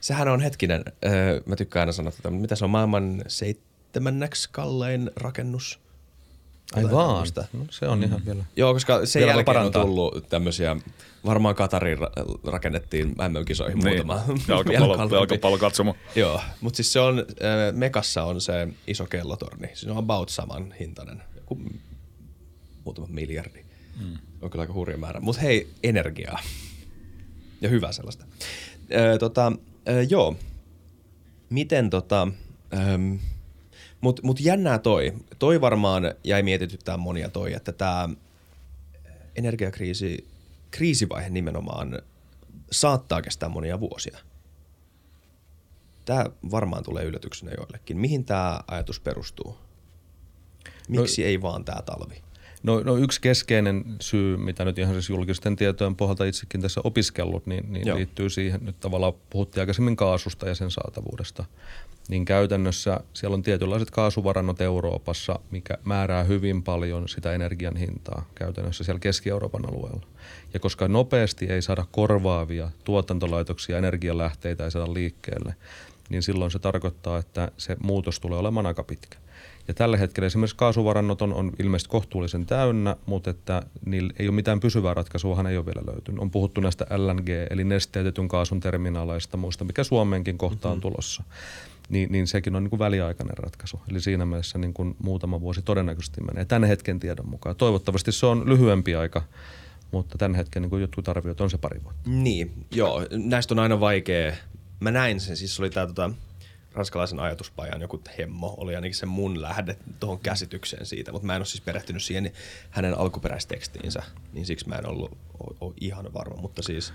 Sehän 0.00 0.28
on 0.28 0.40
hetkinen, 0.40 0.84
mä 1.46 1.56
tykkään 1.56 1.80
aina 1.80 1.92
sanoa 1.92 2.12
tätä, 2.12 2.30
mitä 2.30 2.56
se 2.56 2.64
on 2.64 2.70
maailman 2.70 3.24
seitsemänneksi 3.28 4.48
kallein 4.52 5.10
rakennus? 5.16 5.83
Ai 6.72 6.90
vaan, 6.90 7.26
no, 7.52 7.66
se 7.70 7.88
on 7.88 7.98
mm. 7.98 8.04
ihan 8.04 8.24
vielä. 8.26 8.44
Joo, 8.56 8.72
koska 8.72 9.06
sen 9.06 9.20
vielä 9.20 9.32
jälkeen 9.32 9.56
on 9.56 9.72
tullut 9.72 10.28
tämmöisiä, 10.28 10.76
varmaan 11.26 11.54
Katariin 11.54 11.98
rakennettiin 12.44 13.08
MM-kisoihin 13.08 13.78
niin. 13.78 14.06
muutama. 14.06 14.24
Jalkapallo, 14.48 15.16
jalkapallo 15.16 15.58
katsomo. 15.58 15.96
Joo, 16.16 16.40
mutta 16.60 16.76
siis 16.76 16.92
se 16.92 17.00
on, 17.00 17.18
äh, 17.18 17.74
Mekassa 17.74 18.24
on 18.24 18.40
se 18.40 18.68
iso 18.86 19.06
kellotorni. 19.06 19.70
Se 19.74 19.90
on 19.90 19.98
about 19.98 20.28
saman 20.28 20.74
hintainen, 20.80 21.22
joku 21.36 21.58
muutama 22.84 23.06
miljardi. 23.10 23.64
Mm. 24.00 24.18
On 24.42 24.50
kyllä 24.50 24.62
aika 24.62 24.72
hurja 24.72 24.98
määrä. 24.98 25.20
Mutta 25.20 25.42
hei, 25.42 25.68
energiaa. 25.82 26.38
Ja 27.60 27.68
hyvää 27.68 27.92
sellaista. 27.92 28.24
Äh, 28.24 29.18
tota, 29.18 29.52
äh, 29.88 30.06
joo, 30.10 30.36
miten 31.50 31.90
tota, 31.90 32.28
ähm, 32.74 33.14
mutta 34.04 34.22
mut 34.24 34.40
jännää 34.40 34.78
toi. 34.78 35.12
Toi 35.38 35.60
varmaan 35.60 36.14
jäi 36.24 36.42
mietityttää 36.42 36.96
monia 36.96 37.28
toi, 37.28 37.52
että 37.52 37.72
tämä 37.72 38.08
energiakriisi, 39.36 40.28
kriisivaihe 40.70 41.30
nimenomaan 41.30 42.02
saattaa 42.72 43.22
kestää 43.22 43.48
monia 43.48 43.80
vuosia. 43.80 44.18
Tämä 46.04 46.24
varmaan 46.50 46.84
tulee 46.84 47.04
yllätyksenä 47.04 47.52
joillekin. 47.58 47.96
Mihin 47.96 48.24
tämä 48.24 48.60
ajatus 48.66 49.00
perustuu? 49.00 49.56
Miksi 50.88 51.22
no, 51.22 51.28
ei 51.28 51.42
vaan 51.42 51.64
tämä 51.64 51.82
talvi? 51.82 52.22
No, 52.64 52.80
no 52.80 52.96
yksi 52.96 53.20
keskeinen 53.20 53.84
syy, 54.00 54.36
mitä 54.36 54.64
nyt 54.64 54.78
ihan 54.78 54.94
siis 54.94 55.08
julkisten 55.08 55.56
tietojen 55.56 55.96
pohjalta 55.96 56.24
itsekin 56.24 56.60
tässä 56.60 56.80
opiskellut, 56.84 57.46
niin, 57.46 57.72
niin 57.72 57.94
liittyy 57.94 58.30
siihen, 58.30 58.60
nyt 58.64 58.80
tavallaan 58.80 59.12
puhuttiin 59.30 59.62
aikaisemmin 59.62 59.96
kaasusta 59.96 60.48
ja 60.48 60.54
sen 60.54 60.70
saatavuudesta 60.70 61.44
niin 62.08 62.24
käytännössä 62.24 63.00
siellä 63.12 63.34
on 63.34 63.42
tietynlaiset 63.42 63.90
kaasuvarannot 63.90 64.60
Euroopassa, 64.60 65.38
mikä 65.50 65.78
määrää 65.84 66.24
hyvin 66.24 66.62
paljon 66.62 67.08
sitä 67.08 67.32
energian 67.32 67.76
hintaa 67.76 68.28
käytännössä 68.34 68.84
siellä 68.84 69.00
Keski-Euroopan 69.00 69.68
alueella. 69.68 70.06
Ja 70.54 70.60
koska 70.60 70.88
nopeasti 70.88 71.46
ei 71.46 71.62
saada 71.62 71.84
korvaavia 71.90 72.70
tuotantolaitoksia, 72.84 73.78
energialähteitä 73.78 74.64
ei 74.64 74.70
saada 74.70 74.94
liikkeelle, 74.94 75.54
niin 76.08 76.22
silloin 76.22 76.50
se 76.50 76.58
tarkoittaa, 76.58 77.18
että 77.18 77.52
se 77.56 77.76
muutos 77.82 78.20
tulee 78.20 78.38
olemaan 78.38 78.66
aika 78.66 78.82
pitkä. 78.82 79.18
Ja 79.68 79.74
tällä 79.74 79.96
hetkellä 79.96 80.26
esimerkiksi 80.26 80.56
kaasuvarannot 80.56 81.22
on, 81.22 81.34
on 81.34 81.52
ilmeisesti 81.58 81.90
kohtuullisen 81.90 82.46
täynnä, 82.46 82.96
mutta 83.06 83.30
että 83.30 83.62
niillä 83.86 84.12
ei 84.18 84.28
ole 84.28 84.34
mitään 84.34 84.60
pysyvää 84.60 84.94
ratkaisua, 84.94 85.48
ei 85.50 85.56
ole 85.56 85.66
vielä 85.66 85.82
löytynyt. 85.86 86.20
On 86.20 86.30
puhuttu 86.30 86.60
näistä 86.60 86.86
LNG, 86.90 87.28
eli 87.50 87.64
nesteytetyn 87.64 88.28
kaasun 88.28 88.60
terminaaleista, 88.60 89.36
muista, 89.36 89.64
mikä 89.64 89.84
Suomeenkin 89.84 90.38
kohtaan 90.38 90.74
mm-hmm. 90.74 90.80
tulossa 90.80 91.22
niin, 91.88 92.12
niin 92.12 92.26
sekin 92.26 92.56
on 92.56 92.62
niin 92.62 92.70
kuin 92.70 92.78
väliaikainen 92.78 93.38
ratkaisu. 93.38 93.80
Eli 93.90 94.00
siinä 94.00 94.26
mielessä 94.26 94.58
niin 94.58 94.74
kuin 94.74 94.96
muutama 95.02 95.40
vuosi 95.40 95.62
todennäköisesti 95.62 96.20
menee 96.20 96.44
tämän 96.44 96.68
hetken 96.68 97.00
tiedon 97.00 97.28
mukaan. 97.28 97.56
Toivottavasti 97.56 98.12
se 98.12 98.26
on 98.26 98.48
lyhyempi 98.48 98.94
aika, 98.94 99.22
mutta 99.90 100.18
tämän 100.18 100.34
hetken 100.34 100.62
niin 100.62 100.70
kuin 100.70 100.80
jotkut 100.80 101.08
arviot 101.08 101.40
on 101.40 101.50
se 101.50 101.58
pari 101.58 101.82
vuotta. 101.84 102.10
Niin, 102.10 102.66
joo. 102.70 103.06
Näistä 103.10 103.54
on 103.54 103.58
aina 103.58 103.80
vaikea. 103.80 104.32
Mä 104.80 104.90
näin 104.90 105.20
sen, 105.20 105.36
siis 105.36 105.60
oli 105.60 105.70
tämä 105.70 105.86
tota, 105.86 106.10
ranskalaisen 106.74 107.20
ajatuspajan 107.20 107.80
joku 107.80 108.00
hemmo, 108.18 108.54
oli 108.56 108.76
ainakin 108.76 108.94
se 108.94 109.06
mun 109.06 109.42
lähde 109.42 109.76
tuohon 110.00 110.18
käsitykseen 110.18 110.86
siitä, 110.86 111.12
mutta 111.12 111.26
mä 111.26 111.34
en 111.34 111.40
ole 111.40 111.46
siis 111.46 111.60
perehtynyt 111.60 112.02
siihen 112.02 112.32
hänen 112.70 112.98
alkuperäistekstiinsä, 112.98 114.02
niin 114.32 114.46
siksi 114.46 114.68
mä 114.68 114.74
en 114.74 114.88
ollut 114.88 115.18
ole, 115.40 115.56
ole 115.60 115.74
ihan 115.80 116.14
varma, 116.14 116.36
mutta 116.36 116.62
siis, 116.62 116.92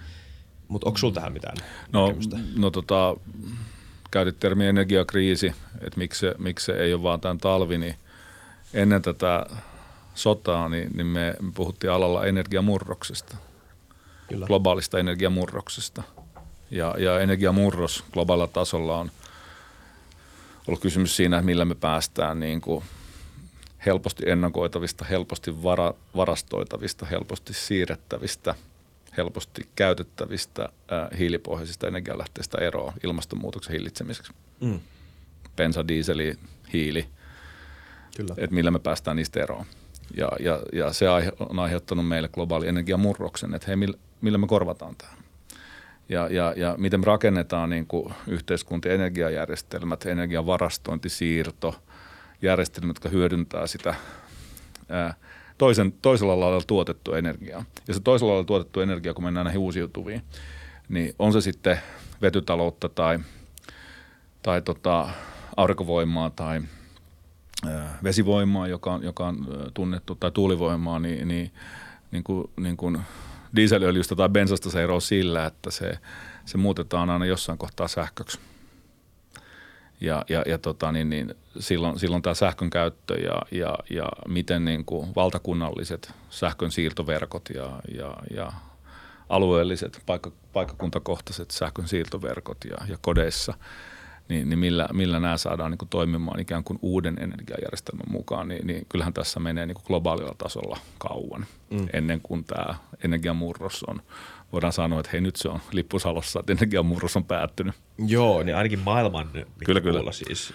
mutta 0.68 0.88
onko 0.88 0.98
sulla 0.98 1.14
tähän 1.14 1.34
mitään 1.34 1.58
no, 1.92 2.06
näkemystä? 2.06 2.38
No 2.58 2.72
tota, 2.72 3.16
käytit 4.12 4.40
termi 4.40 4.68
energiakriisi, 4.68 5.54
että 5.82 5.98
miksi 5.98 6.20
se, 6.20 6.36
miksi 6.38 6.66
se 6.66 6.72
ei 6.72 6.94
ole 6.94 7.04
vaan 7.04 7.22
tämän 7.22 7.38
talvi, 7.38 7.78
niin 7.78 7.96
ennen 8.74 9.02
tätä 9.02 9.46
sotaa 10.16 10.70
niin, 10.70 10.90
niin 10.98 11.08
me, 11.08 11.36
me 11.42 11.52
puhuttiin 11.56 11.92
alalla 11.92 12.26
energiamurroksesta, 12.26 13.38
Kyllä. 14.28 14.46
globaalista 14.46 15.00
energiamurroksesta. 15.00 16.04
Ja, 16.72 16.96
ja 16.98 17.20
energiamurros 17.20 18.04
globaalilla 18.14 18.48
tasolla 18.48 18.98
on 18.98 19.12
ollut 20.70 20.82
kysymys 20.82 21.16
siinä, 21.16 21.42
millä 21.42 21.66
me 21.66 21.76
päästään 21.76 22.40
niin 22.40 22.62
kuin 22.62 22.84
helposti 23.86 24.30
ennakoitavista, 24.30 25.06
helposti 25.06 25.64
vara, 25.64 25.94
varastoitavista, 26.16 27.06
helposti 27.06 27.54
siirrettävistä– 27.54 28.56
helposti 29.18 29.70
käytettävistä 29.76 30.64
äh, 30.64 31.20
hiilipohjaisista 31.20 31.88
energialähteistä 31.88 32.58
eroa 32.58 32.94
ilmastonmuutoksen 33.04 33.74
hillitsemiseksi. 33.74 34.32
Mm. 34.62 34.80
Bensa, 35.56 35.88
diiseli, 35.88 36.36
hiili, 36.74 37.10
Kyllä. 38.18 38.36
että 38.38 38.54
millä 38.56 38.72
me 38.72 38.80
päästään 38.80 39.18
niistä 39.18 39.44
eroon. 39.44 39.66
Ja, 40.18 40.30
ja, 40.40 40.60
ja 40.74 40.94
se 40.94 41.06
on 41.40 41.60
aiheuttanut 41.60 42.08
meille 42.08 42.28
globaali 42.28 42.68
energiamurroksen, 42.68 43.54
että 43.54 43.68
hei, 43.68 43.76
millä, 43.76 43.98
millä 44.22 44.38
me 44.38 44.48
korvataan 44.48 44.96
tämä. 44.96 45.12
Ja, 46.10 46.28
ja, 46.28 46.54
ja 46.58 46.76
miten 46.78 47.04
rakennetaan 47.04 47.70
niin 47.70 47.88
kuin 47.88 48.14
yhteiskuntien 48.28 48.96
energiajärjestelmät, 48.96 50.06
energiavarastointi, 50.06 51.10
siirto, 51.10 51.76
järjestelmät, 52.42 52.96
jotka 52.96 53.10
hyödyntää 53.10 53.68
sitä 53.68 53.96
ää, 54.90 55.14
toisen, 55.58 55.92
toisella 56.02 56.40
lailla 56.40 56.62
tuotettua 56.68 57.18
energiaa. 57.18 57.66
Ja 57.88 57.94
se 57.94 58.00
toisella 58.00 58.34
lailla 58.34 58.46
tuotettu 58.46 58.82
energia, 58.82 59.14
kun 59.14 59.24
mennään 59.24 59.44
näihin 59.44 59.62
uusiutuviin, 59.62 60.22
niin 60.90 61.16
on 61.20 61.34
se 61.34 61.42
sitten 61.42 61.80
vetytaloutta 62.22 62.90
tai, 62.90 63.20
tai 64.42 64.62
tota, 64.62 65.10
aurinkovoimaa 65.58 66.30
tai 66.30 66.62
ää, 67.68 67.98
vesivoimaa, 68.04 68.68
joka 68.68 68.94
on, 68.94 69.04
joka 69.04 69.28
on 69.28 69.48
tunnettu, 69.74 70.16
tai 70.16 70.32
tuulivoimaa, 70.32 71.00
niin, 71.00 71.28
niin, 71.28 71.52
niin 72.12 72.24
kuin, 72.24 72.50
niin 72.58 72.78
kuin 72.78 73.00
dieselöljystä 73.56 74.16
tai 74.16 74.30
bensasta 74.30 74.70
se 74.70 74.84
eroaa 74.84 75.00
sillä, 75.00 75.46
että 75.46 75.72
se, 75.72 76.00
se 76.46 76.58
muutetaan 76.58 77.10
aina 77.10 77.26
jossain 77.26 77.58
kohtaa 77.58 77.88
sähköksi. 77.88 78.40
Ja, 80.02 80.26
ja, 80.30 80.44
ja 80.46 80.58
tota, 80.58 80.92
niin, 80.92 81.10
niin, 81.10 81.36
silloin, 81.60 82.00
silloin 82.00 82.22
tämä 82.22 82.34
sähkön 82.34 82.70
käyttö 82.70 83.20
ja, 83.22 83.42
ja, 83.52 83.78
ja 83.90 84.10
miten 84.28 84.66
niin 84.66 84.86
kuin 84.86 85.16
valtakunnalliset 85.16 86.14
sähkön 86.30 86.72
siirtoverkot 86.72 87.50
ja, 87.54 87.80
ja, 87.98 88.18
ja 88.36 88.52
alueelliset 89.30 90.02
paikka, 90.06 90.32
paikkakuntakohtaiset 90.54 91.52
sähkön 91.52 91.88
siirtoverkot 91.88 92.58
ja, 92.66 92.78
ja 92.88 92.98
kodeissa– 93.02 93.54
niin, 94.30 94.50
niin 94.50 94.60
millä, 94.60 94.88
millä 94.94 95.20
nämä 95.20 95.38
saadaan 95.38 95.72
niin 95.72 95.78
kuin 95.78 95.90
toimimaan 95.90 96.40
ikään 96.40 96.64
kuin 96.64 96.80
uuden 96.82 97.18
energiajärjestelmän 97.20 98.06
mukaan, 98.10 98.48
niin, 98.48 98.68
niin 98.68 98.86
kyllähän 98.90 99.14
tässä 99.14 99.40
menee 99.40 99.66
niin 99.66 99.76
kuin 99.76 99.86
globaalilla 99.88 100.36
tasolla 100.38 100.78
kauan 100.98 101.46
mm. 101.70 101.88
ennen 101.94 102.22
kuin 102.22 102.44
tämä 102.44 102.76
energiamurros 103.04 103.84
on. 103.88 104.02
Voidaan 104.52 104.74
sanoa, 104.74 105.00
että 105.00 105.10
hei 105.12 105.22
nyt 105.22 105.36
se 105.36 105.50
on 105.50 105.60
lippusalossa, 105.72 106.40
että 106.40 106.54
energiamurros 106.54 107.18
on 107.18 107.24
päättynyt. 107.24 107.76
Joo, 108.08 108.44
niin 108.44 108.56
ainakin 108.56 108.80
maailman 108.80 109.30
kyllä, 109.66 109.82
kyllä. 109.82 110.12
siis. 110.12 110.54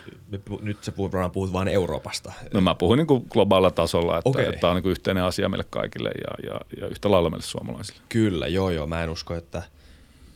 Nyt 0.60 0.84
sä 0.84 0.92
puhut, 0.92 1.12
puhut 1.32 1.52
vain 1.52 1.68
Euroopasta. 1.68 2.32
No 2.54 2.60
mä 2.60 2.74
puhun 2.74 2.98
niin 2.98 3.06
kuin 3.06 3.26
globaalilla 3.30 3.70
tasolla, 3.70 4.18
että, 4.18 4.30
okay. 4.30 4.44
että 4.44 4.60
tämä 4.60 4.70
on 4.70 4.76
niin 4.76 4.82
kuin 4.82 4.90
yhteinen 4.90 5.24
asia 5.24 5.48
meille 5.48 5.66
kaikille 5.70 6.10
ja, 6.10 6.50
ja, 6.50 6.60
ja 6.80 6.88
yhtä 6.88 7.10
lailla 7.10 7.30
meille 7.30 7.46
suomalaisille. 7.46 8.00
Kyllä, 8.08 8.46
joo 8.46 8.70
joo. 8.70 8.86
Mä 8.86 9.02
en 9.02 9.10
usko, 9.10 9.34
että– 9.34 9.62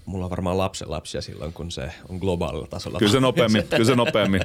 mulla 0.08 0.24
on 0.24 0.30
varmaan 0.30 0.58
lapsen 0.58 0.90
lapsia 0.90 1.22
silloin, 1.22 1.52
kun 1.52 1.70
se 1.70 1.92
on 2.08 2.16
globaalilla 2.16 2.66
tasolla. 2.66 2.98
Kyllä 2.98 3.12
se 3.12 3.20
nopeammin, 3.20 3.64
kyllä 3.70 3.84
se 3.84 3.94
nopeammin. 3.94 4.40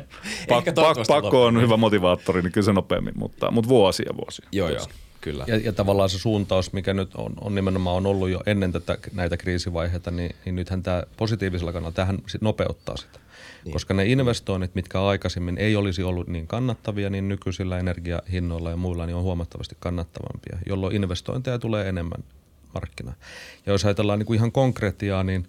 Pak, 0.50 0.66
pak, 0.76 0.98
pakko 1.08 1.46
on 1.46 1.62
hyvä 1.62 1.78
motivaattori, 1.78 2.42
niin 2.42 2.52
kyllä 2.52 2.66
se 2.66 2.74
nopeammin, 2.74 3.14
mutta, 3.18 3.52
mutta 3.52 3.70
vuosia 3.70 4.12
vuosia. 4.18 4.48
Joo, 4.52 4.70
joo. 4.70 4.86
Kyllä. 5.22 5.46
Ja, 5.48 5.58
ja 5.58 5.74
tavallaan 5.74 6.10
se 6.10 6.20
suuntaus, 6.20 6.74
mikä 6.74 6.94
nyt 6.94 7.16
on, 7.16 7.34
on 7.42 7.56
nimenomaan 7.56 7.96
on 7.98 8.06
ollut 8.06 8.30
jo 8.30 8.42
ennen 8.46 8.72
tätä, 8.72 8.98
näitä 9.14 9.38
kriisivaiheita, 9.38 10.12
niin, 10.12 10.36
niin 10.46 10.56
nythän 10.56 10.84
tämä 10.84 11.04
positiivisella 11.18 11.74
kannalla, 11.74 11.96
tähän 11.96 12.18
sit 12.28 12.42
nopeuttaa 12.42 12.98
sitä. 12.98 13.20
Niin. 13.66 13.74
Koska 13.74 13.94
ne 13.94 14.06
investoinnit, 14.06 14.76
mitkä 14.76 15.04
aikaisemmin 15.04 15.58
ei 15.58 15.76
olisi 15.76 16.04
ollut 16.04 16.28
niin 16.28 16.48
kannattavia, 16.48 17.10
niin 17.10 17.30
nykyisillä 17.30 17.80
energiahinnoilla 17.80 18.70
ja 18.70 18.78
muilla 18.78 19.06
niin 19.06 19.16
on 19.16 19.24
huomattavasti 19.24 19.78
kannattavampia, 19.80 20.58
jolloin 20.70 20.96
investointeja 20.96 21.60
tulee 21.60 21.90
enemmän 21.90 22.24
markkina. 22.74 23.14
Ja 23.66 23.72
jos 23.72 23.86
ajatellaan 23.86 24.20
niin 24.20 24.28
kuin 24.28 24.38
ihan 24.38 24.52
konkretiaa, 24.52 25.24
niin, 25.24 25.48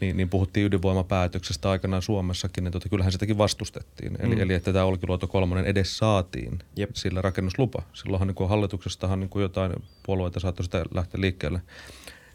niin, 0.00 0.16
niin 0.16 0.28
puhuttiin 0.28 0.66
ydinvoimapäätöksestä 0.66 1.70
aikanaan 1.70 2.02
Suomessakin, 2.02 2.64
niin 2.64 2.72
tota, 2.72 2.88
kyllähän 2.88 3.12
sitäkin 3.12 3.38
vastustettiin. 3.38 4.12
Mm. 4.12 4.24
Eli, 4.24 4.40
eli 4.40 4.54
että 4.54 4.72
tämä 4.72 4.84
Olkiluoto 4.84 5.26
kolmonen 5.26 5.64
edes 5.64 5.98
saatiin 5.98 6.58
Jep. 6.76 6.90
sillä 6.94 7.22
rakennuslupa. 7.22 7.82
Silloinhan 7.92 8.28
niin 8.28 8.34
kuin 8.34 8.48
hallituksestahan 8.48 9.20
niin 9.20 9.30
kuin 9.30 9.42
jotain 9.42 9.72
puolueita 10.02 10.40
saattoi 10.40 10.64
sitä 10.64 10.84
lähteä 10.94 11.20
liikkeelle 11.20 11.60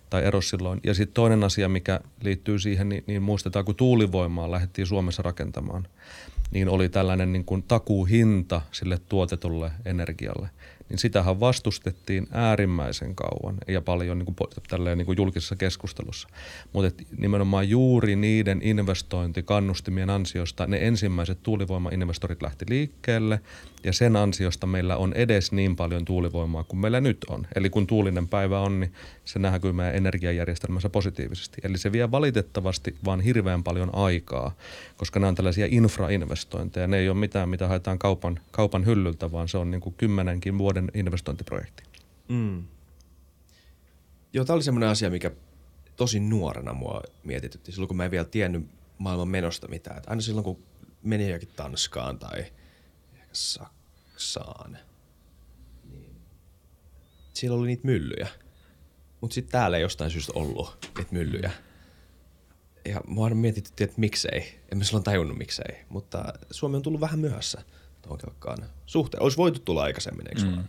tai 0.10 0.24
eros 0.24 0.50
silloin. 0.50 0.80
Ja 0.84 0.94
sitten 0.94 1.14
toinen 1.14 1.44
asia, 1.44 1.70
mikä 1.70 2.00
liittyy 2.24 2.60
siihen, 2.60 2.90
niin, 2.90 3.04
niin 3.08 3.24
muistetaan, 3.24 3.66
kun 3.66 3.76
tuulivoimaa 3.76 4.52
lähdettiin 4.52 4.88
Suomessa 4.88 5.22
rakentamaan, 5.22 5.88
niin 6.52 6.70
oli 6.70 6.90
tällainen 6.90 7.34
niin 7.34 7.46
kuin 7.46 7.64
takuuhinta 7.64 8.62
sille 8.72 9.00
tuotetulle 9.10 9.72
energialle 9.86 10.50
niin 10.92 11.00
sitähän 11.00 11.40
vastustettiin 11.40 12.28
äärimmäisen 12.32 13.16
kauan 13.16 13.58
ja 13.68 13.82
paljon 13.82 14.20
niin 14.20 14.26
kuin, 14.26 14.50
tälleen, 14.70 14.98
niin 14.98 15.06
kuin 15.06 15.18
julkisessa 15.18 15.56
keskustelussa. 15.56 16.28
Mutta 16.74 17.04
nimenomaan 17.18 17.70
juuri 17.70 18.16
niiden 18.16 18.62
investointikannustimien 18.64 20.10
ansiosta 20.10 20.68
ne 20.68 20.78
ensimmäiset 20.82 21.44
tuulivoimainvestorit 21.44 22.42
lähti 22.42 22.66
liikkeelle 22.70 23.42
ja 23.84 23.94
sen 23.94 24.16
ansiosta 24.16 24.68
meillä 24.68 24.98
on 24.98 25.14
edes 25.14 25.52
niin 25.52 25.76
paljon 25.76 26.06
tuulivoimaa 26.06 26.64
kuin 26.64 26.80
meillä 26.80 27.02
nyt 27.02 27.18
on. 27.30 27.48
Eli 27.56 27.70
kun 27.70 27.88
tuulinen 27.88 28.28
päivä 28.28 28.60
on, 28.60 28.80
niin 28.80 28.94
se 29.26 29.40
näkyy 29.40 29.72
meidän 29.72 29.96
energiajärjestelmässä 29.96 30.90
positiivisesti. 30.90 31.62
Eli 31.64 31.78
se 31.78 31.92
vie 31.92 32.12
valitettavasti 32.12 32.96
vaan 33.06 33.22
hirveän 33.22 33.64
paljon 33.64 33.96
aikaa, 33.96 34.56
koska 34.98 35.20
nämä 35.20 35.30
on 35.30 35.36
tällaisia 35.36 35.68
infrainvestointeja. 35.70 36.88
Ne 36.88 36.98
ei 36.98 37.10
ole 37.10 37.18
mitään, 37.18 37.50
mitä 37.50 37.68
haetaan 37.68 38.00
kaupan, 38.00 38.40
kaupan 38.52 38.86
hyllyltä, 38.86 39.32
vaan 39.32 39.48
se 39.48 39.58
on 39.58 39.72
niin 39.72 39.82
kuin 39.82 39.96
kymmenenkin 39.98 40.58
vuoden 40.58 40.92
investointiprojekti. 40.94 41.84
Mm. 42.28 42.64
Joo, 44.34 44.46
tämä 44.46 44.56
oli 44.56 44.64
semmoinen 44.64 44.90
asia, 44.90 45.10
mikä 45.10 45.32
tosi 45.96 46.20
nuorena 46.20 46.74
mua 46.74 47.02
mietitytti. 47.24 47.72
Silloin 47.72 47.88
kun 47.88 47.98
mä 47.98 48.06
en 48.06 48.12
vielä 48.12 48.26
tiennyt 48.26 48.66
maailman 48.98 49.28
menosta 49.28 49.68
mitään. 49.68 49.98
Että 49.98 50.10
aina 50.10 50.22
silloin 50.22 50.44
kun 50.44 50.64
meni 51.04 51.30
jokin 51.30 51.50
Tanskaan 51.56 52.20
tai 52.20 52.46
Saksaan, 53.34 54.78
niin 55.92 56.16
siellä 57.34 57.58
oli 57.58 57.68
niitä 57.68 57.86
myllyjä. 57.86 58.28
Mutta 59.22 59.34
sitten 59.34 59.52
täällä 59.52 59.78
ei 59.78 59.84
jostain 59.84 60.12
syystä 60.12 60.32
ollut 60.36 60.90
niitä 60.98 61.14
myllyjä. 61.14 61.52
Ja 62.86 63.02
mua 63.08 63.26
on 63.26 63.38
mietitty, 63.38 63.84
että 63.84 64.00
miksei. 64.00 64.60
En 64.72 64.78
mä 64.78 64.84
silloin 64.84 65.04
tajunnut 65.04 65.38
miksei. 65.38 65.76
Mutta 65.90 66.34
Suomi 66.52 66.76
on 66.76 66.82
tullut 66.82 67.02
vähän 67.02 67.20
myöhässä 67.20 67.62
tuohon 68.02 68.18
kelkkaan 68.18 68.58
suhteen. 68.86 69.24
Olisi 69.24 69.38
voitu 69.38 69.60
tulla 69.60 69.84
aikaisemmin, 69.84 70.28
eikö 70.28 70.42
mm. 70.42 70.64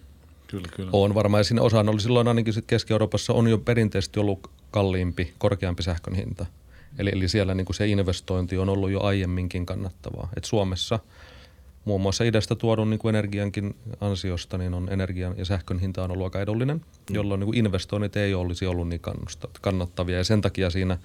Kyllä, 0.46 0.68
kyllä. 0.76 0.90
On 0.92 1.14
varmaan, 1.14 1.40
ja 1.40 1.44
siinä 1.44 1.62
osaan 1.62 1.88
oli 1.88 2.00
silloin 2.00 2.28
ainakin 2.28 2.54
Keski-Euroopassa 2.66 3.32
on 3.32 3.48
jo 3.48 3.58
perinteisesti 3.58 4.20
ollut 4.20 4.50
kalliimpi, 4.70 5.34
korkeampi 5.38 5.82
sähkön 5.82 6.14
hinta. 6.14 6.46
Eli, 6.98 7.10
eli 7.12 7.28
siellä 7.28 7.54
niin 7.54 7.64
kuin 7.64 7.76
se 7.76 7.86
investointi 7.86 8.58
on 8.58 8.68
ollut 8.68 8.90
jo 8.90 9.00
aiemminkin 9.00 9.66
kannattavaa. 9.66 10.28
Et 10.36 10.44
Suomessa– 10.44 10.98
muun 11.84 12.00
muassa 12.00 12.24
idästä 12.24 12.54
tuodun 12.54 12.90
niin 12.90 12.98
kuin 12.98 13.14
energiankin 13.14 13.76
ansiosta, 14.00 14.58
niin 14.58 14.74
on 14.74 14.88
energian 14.92 15.34
ja 15.38 15.44
sähkön 15.44 15.78
hinta 15.78 16.04
on 16.04 16.10
ollut 16.10 16.24
aika 16.24 16.40
edullinen, 16.40 16.76
mm. 16.76 17.14
jolloin 17.14 17.40
niin 17.40 17.46
kuin 17.46 17.58
investoinnit 17.58 18.16
ei 18.16 18.34
olisi 18.34 18.66
ollut 18.66 18.88
niin 18.88 19.00
kannattavia. 19.60 20.16
Ja 20.16 20.24
sen 20.24 20.40
takia 20.40 20.70
siinä 20.70 20.98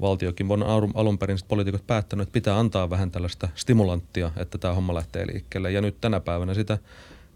valtiokin 0.00 0.46
on 0.50 0.92
alun 0.94 1.18
perin 1.18 1.38
poliitikot 1.48 1.86
päättänyt, 1.86 2.22
että 2.22 2.32
pitää 2.32 2.58
antaa 2.58 2.90
vähän 2.90 3.10
tällaista 3.10 3.48
stimulanttia, 3.54 4.30
että 4.36 4.58
tämä 4.58 4.74
homma 4.74 4.94
lähtee 4.94 5.26
liikkeelle. 5.26 5.72
Ja 5.72 5.80
nyt 5.80 6.00
tänä 6.00 6.20
päivänä 6.20 6.54
sitä, 6.54 6.78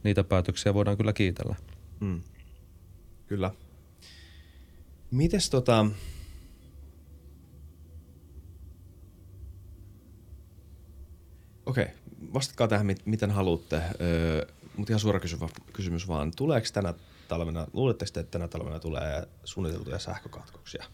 niitä 0.03 0.25
päätöksiä 0.25 0.75
voidaan 0.75 0.97
kyllä 0.97 1.13
kiitellä. 1.13 1.57
Mm. 2.01 2.21
Kyllä. 3.27 3.51
Mites 5.11 5.51
tota, 5.51 5.87
Okei, 11.67 11.85
okay 11.85 12.02
vastatkaa 12.35 12.69
tähän, 12.69 12.87
miten 13.05 13.31
haluatte. 13.31 13.83
Öö, 14.01 14.47
mutta 14.77 14.93
ihan 14.93 15.01
suora 15.01 15.21
kysymys 15.73 16.09
vaan. 16.09 16.33
Tuleeko 16.37 16.67
tänä 16.73 16.95
talvena, 17.29 17.67
luuletteko 17.73 18.21
että 18.21 18.31
tänä 18.31 18.49
talvena 18.49 18.79
tulee 18.79 19.27
suunniteltuja 19.45 19.99
sähkökatkoksia? 19.99 20.85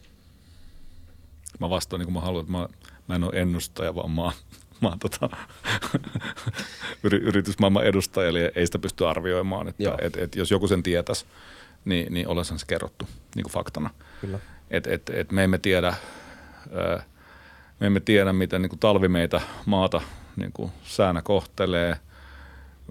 Mä 1.60 1.70
vastaan 1.70 2.00
niin 2.00 2.06
kuin 2.06 2.14
mä 2.14 2.20
haluan, 2.20 2.40
että 2.40 2.52
mä, 2.52 2.68
mä 3.08 3.14
en 3.14 3.24
ole 3.24 3.40
ennustaja, 3.40 3.94
vaan 3.94 4.10
mä, 4.10 4.32
mä 4.80 4.88
oon 4.88 4.98
tota, 4.98 5.30
yritysmaailman 7.28 7.84
edustaja, 7.86 8.28
eli 8.28 8.38
ei 8.54 8.66
sitä 8.66 8.78
pysty 8.78 9.06
arvioimaan. 9.06 9.68
Että 9.68 9.94
et, 10.00 10.16
et, 10.16 10.36
jos 10.36 10.50
joku 10.50 10.68
sen 10.68 10.82
tietäisi, 10.82 11.26
niin, 11.84 12.12
niin 12.12 12.28
olisihan 12.28 12.58
se 12.58 12.66
kerrottu 12.66 13.08
niin 13.34 13.44
kuin 13.44 13.52
faktana. 13.52 13.90
Kyllä. 14.20 14.38
Et, 14.70 14.86
et, 14.86 15.10
et 15.10 15.32
me 15.32 15.44
emme 15.44 15.58
tiedä, 15.58 15.94
me 17.80 17.86
emme 17.86 18.00
tiedä, 18.00 18.32
miten 18.32 18.62
niin 18.62 18.70
kuin 18.70 18.80
talvi 18.80 19.08
meitä 19.08 19.40
maata 19.66 20.00
niin 20.38 20.52
kuin 20.52 20.72
säänä 20.84 21.22
kohtelee. 21.22 21.96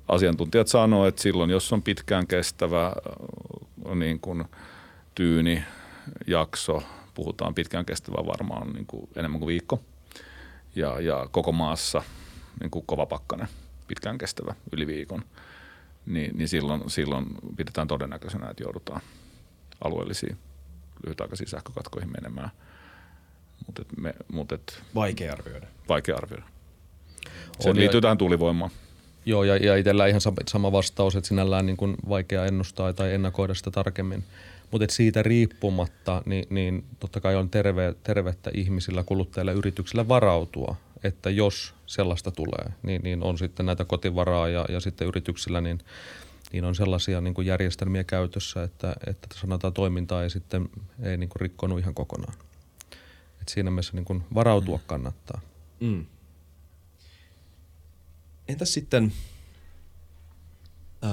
Asiantuntijat 0.07 0.67
sanoo, 0.67 1.07
että 1.07 1.21
silloin 1.21 1.49
jos 1.49 1.73
on 1.73 1.83
pitkään 1.83 2.27
kestävä 2.27 2.85
äh, 2.87 3.95
niin 3.95 4.19
kuin 4.19 4.45
tyyni 5.15 5.63
jakso, 6.27 6.83
puhutaan 7.13 7.53
pitkään 7.53 7.85
kestävä 7.85 8.25
varmaan 8.25 8.73
niin 8.73 8.85
kuin 8.85 9.09
enemmän 9.15 9.39
kuin 9.39 9.47
viikko. 9.47 9.81
Ja, 10.75 10.99
ja 10.99 11.27
koko 11.31 11.51
maassa 11.51 12.03
niin 12.61 12.71
kuin 12.71 12.85
kova 12.85 13.05
pakkanen, 13.05 13.47
pitkään 13.87 14.17
kestävä 14.17 14.55
yli 14.71 14.87
viikon. 14.87 15.23
Niin, 16.05 16.37
niin 16.37 16.47
silloin, 16.47 16.89
silloin 16.89 17.25
pidetään 17.57 17.87
todennäköisenä, 17.87 18.49
että 18.49 18.63
joudutaan 18.63 19.01
alueellisiin 19.83 20.37
lyhytaikaisiin 21.05 21.49
sähkökatkoihin 21.49 22.11
menemään. 22.11 22.51
Mut 23.67 23.79
et 23.79 23.97
me, 23.97 24.13
mut 24.31 24.51
et, 24.51 24.83
vaikea 24.95 25.33
arvioida. 25.33 25.67
Vaikea 25.89 26.15
arvioida. 26.15 26.45
Se 27.59 27.69
on 27.69 27.75
liittyy 27.75 28.01
tähän 28.01 28.17
tuulivoimaan. 28.17 28.71
Joo, 29.25 29.43
ja, 29.43 29.57
ja 29.57 29.75
itsellä 29.75 30.07
ihan 30.07 30.21
sama 30.47 30.71
vastaus, 30.71 31.15
että 31.15 31.27
sinällään 31.27 31.65
niin 31.65 31.77
kuin 31.77 31.95
vaikea 32.09 32.45
ennustaa 32.45 32.93
tai 32.93 33.13
ennakoida 33.13 33.53
sitä 33.53 33.71
tarkemmin. 33.71 34.23
Mutta 34.71 34.87
siitä 34.89 35.23
riippumatta, 35.23 36.21
niin, 36.25 36.45
niin 36.49 36.85
totta 36.99 37.21
kai 37.21 37.35
on 37.35 37.49
terve, 37.49 37.95
tervettä 38.03 38.51
ihmisillä, 38.53 39.03
kuluttajilla, 39.03 39.51
yrityksillä 39.51 40.07
varautua, 40.07 40.75
että 41.03 41.29
jos 41.29 41.73
sellaista 41.85 42.31
tulee, 42.31 42.73
niin, 42.83 43.01
niin 43.03 43.23
on 43.23 43.37
sitten 43.37 43.65
näitä 43.65 43.85
kotivaraa 43.85 44.47
ja, 44.47 44.65
ja 44.69 44.79
sitten 44.79 45.07
yrityksillä, 45.07 45.61
niin, 45.61 45.79
niin 46.51 46.65
on 46.65 46.75
sellaisia 46.75 47.21
niin 47.21 47.33
kuin 47.33 47.47
järjestelmiä 47.47 48.03
käytössä, 48.03 48.63
että, 48.63 48.95
että 49.07 49.27
sanotaan 49.33 49.73
toimintaa 49.73 50.23
ei 50.23 50.29
sitten 50.29 50.69
ei 51.03 51.17
niin 51.17 51.29
kuin 51.29 51.41
rikkonut 51.41 51.79
ihan 51.79 51.93
kokonaan. 51.93 52.33
Et 53.41 53.47
siinä 53.49 53.71
mielessä 53.71 53.93
niin 53.93 54.05
kuin 54.05 54.23
varautua 54.33 54.79
kannattaa. 54.87 55.41
Mm. 55.79 56.05
Entäs 58.47 58.73
sitten 58.73 59.13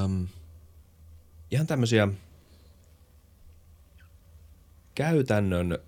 um, 0.05 0.29
ihan 1.51 1.67
tämmöisiä 1.67 2.09
käytännön 4.95 5.79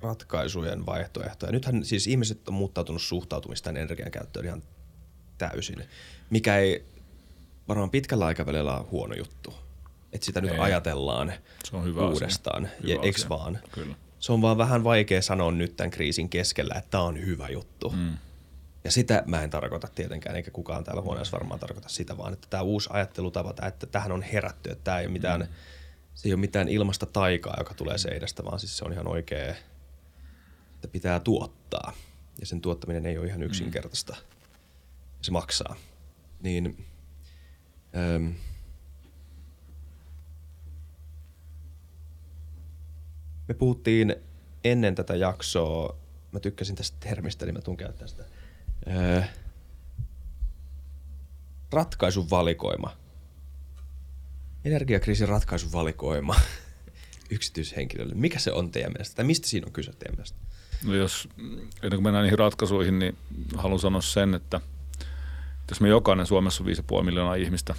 ratkaisujen 0.00 0.86
vaihtoehtoja. 0.86 1.52
Nythän 1.52 1.84
siis 1.84 2.06
ihmiset 2.06 2.48
on 2.48 2.54
muuttautunut 2.54 3.02
suhtautumista 3.02 3.70
energian 3.70 4.10
käyttöön 4.10 4.46
ihan 4.46 4.62
täysin, 5.38 5.84
mikä 6.30 6.56
ei 6.56 6.84
varmaan 7.68 7.90
pitkällä 7.90 8.26
aikavälillä 8.26 8.76
ole 8.76 8.86
huono 8.90 9.14
juttu. 9.14 9.54
Että 10.12 10.24
sitä 10.26 10.40
nyt 10.40 10.50
ei. 10.50 10.58
ajatellaan 10.58 11.32
se 11.64 11.76
on 11.76 11.84
hyvä 11.84 12.08
uudestaan, 12.08 12.66
asia. 12.66 12.78
Hyvä 12.82 12.92
ja, 12.92 13.10
asia. 13.10 13.28
vaan? 13.28 13.58
Kyllä. 13.72 13.94
Se 14.18 14.32
on 14.32 14.42
vaan 14.42 14.58
vähän 14.58 14.84
vaikea 14.84 15.22
sanoa 15.22 15.52
nyt 15.52 15.76
tämän 15.76 15.90
kriisin 15.90 16.28
keskellä, 16.28 16.74
että 16.74 16.90
tämä 16.90 17.04
on 17.04 17.26
hyvä 17.26 17.48
juttu. 17.48 17.90
Mm. 17.90 18.16
Ja 18.86 18.92
sitä 18.92 19.22
mä 19.26 19.42
en 19.42 19.50
tarkoita 19.50 19.88
tietenkään, 19.94 20.36
eikä 20.36 20.50
kukaan 20.50 20.84
täällä 20.84 21.02
huoneessa 21.02 21.36
varmaan 21.36 21.60
tarkoita 21.60 21.88
sitä, 21.88 22.16
vaan 22.18 22.32
että 22.32 22.46
tämä 22.50 22.62
uusi 22.62 22.88
ajattelutapa, 22.92 23.54
että 23.66 23.86
tähän 23.86 24.12
on 24.12 24.22
herätty, 24.22 24.70
että 24.70 24.84
tämä 24.84 24.98
ei 24.98 25.06
ole 25.06 25.12
mitään, 25.12 25.40
mm. 25.40 25.46
se 26.14 26.28
ei 26.28 26.32
ole 26.32 26.40
mitään 26.40 26.68
ilmasta 26.68 27.06
taikaa, 27.06 27.54
joka 27.58 27.74
tulee 27.74 27.98
seinästä, 27.98 28.44
vaan 28.44 28.60
siis 28.60 28.76
se 28.76 28.84
on 28.84 28.92
ihan 28.92 29.08
oikea, 29.08 29.48
että 30.74 30.88
pitää 30.92 31.20
tuottaa. 31.20 31.92
Ja 32.40 32.46
sen 32.46 32.60
tuottaminen 32.60 33.06
ei 33.06 33.18
ole 33.18 33.26
ihan 33.26 33.40
mm. 33.40 33.46
yksinkertaista. 33.46 34.12
Mm. 34.12 34.26
Se 35.22 35.30
maksaa. 35.30 35.76
Niin, 36.42 36.86
ähm, 37.96 38.28
me 43.48 43.54
puhuttiin 43.54 44.16
ennen 44.64 44.94
tätä 44.94 45.16
jaksoa, 45.16 45.96
mä 46.32 46.40
tykkäsin 46.40 46.76
tästä 46.76 46.96
termistä, 47.00 47.46
niin 47.46 47.54
mä 47.54 47.60
tuun 47.60 47.76
käyttää 47.76 48.08
sitä– 48.08 48.24
öö, 48.86 49.22
ratkaisun 51.72 52.30
valikoima. 52.30 52.96
Energiakriisin 54.64 55.28
ratkaisun 55.28 55.72
valikoima 55.72 56.34
yksityishenkilölle. 57.30 58.14
Mikä 58.14 58.38
se 58.38 58.52
on 58.52 58.70
teidän 58.70 58.92
mielestä? 58.92 59.16
Tai 59.16 59.24
mistä 59.24 59.48
siinä 59.48 59.66
on 59.66 59.72
kyse 59.72 59.92
teidän 59.92 60.14
mielestä? 60.16 60.38
No 60.84 60.94
jos, 60.94 61.28
ennen 61.82 61.90
kuin 61.90 62.02
mennään 62.02 62.22
niihin 62.22 62.38
ratkaisuihin, 62.38 62.98
niin 62.98 63.16
haluan 63.56 63.80
sanoa 63.80 64.00
sen, 64.00 64.34
että 64.34 64.60
jos 65.68 65.80
me 65.80 65.88
jokainen 65.88 66.26
Suomessa 66.26 66.64
on 66.64 66.98
5,5 66.98 67.04
miljoonaa 67.04 67.34
ihmistä, 67.34 67.74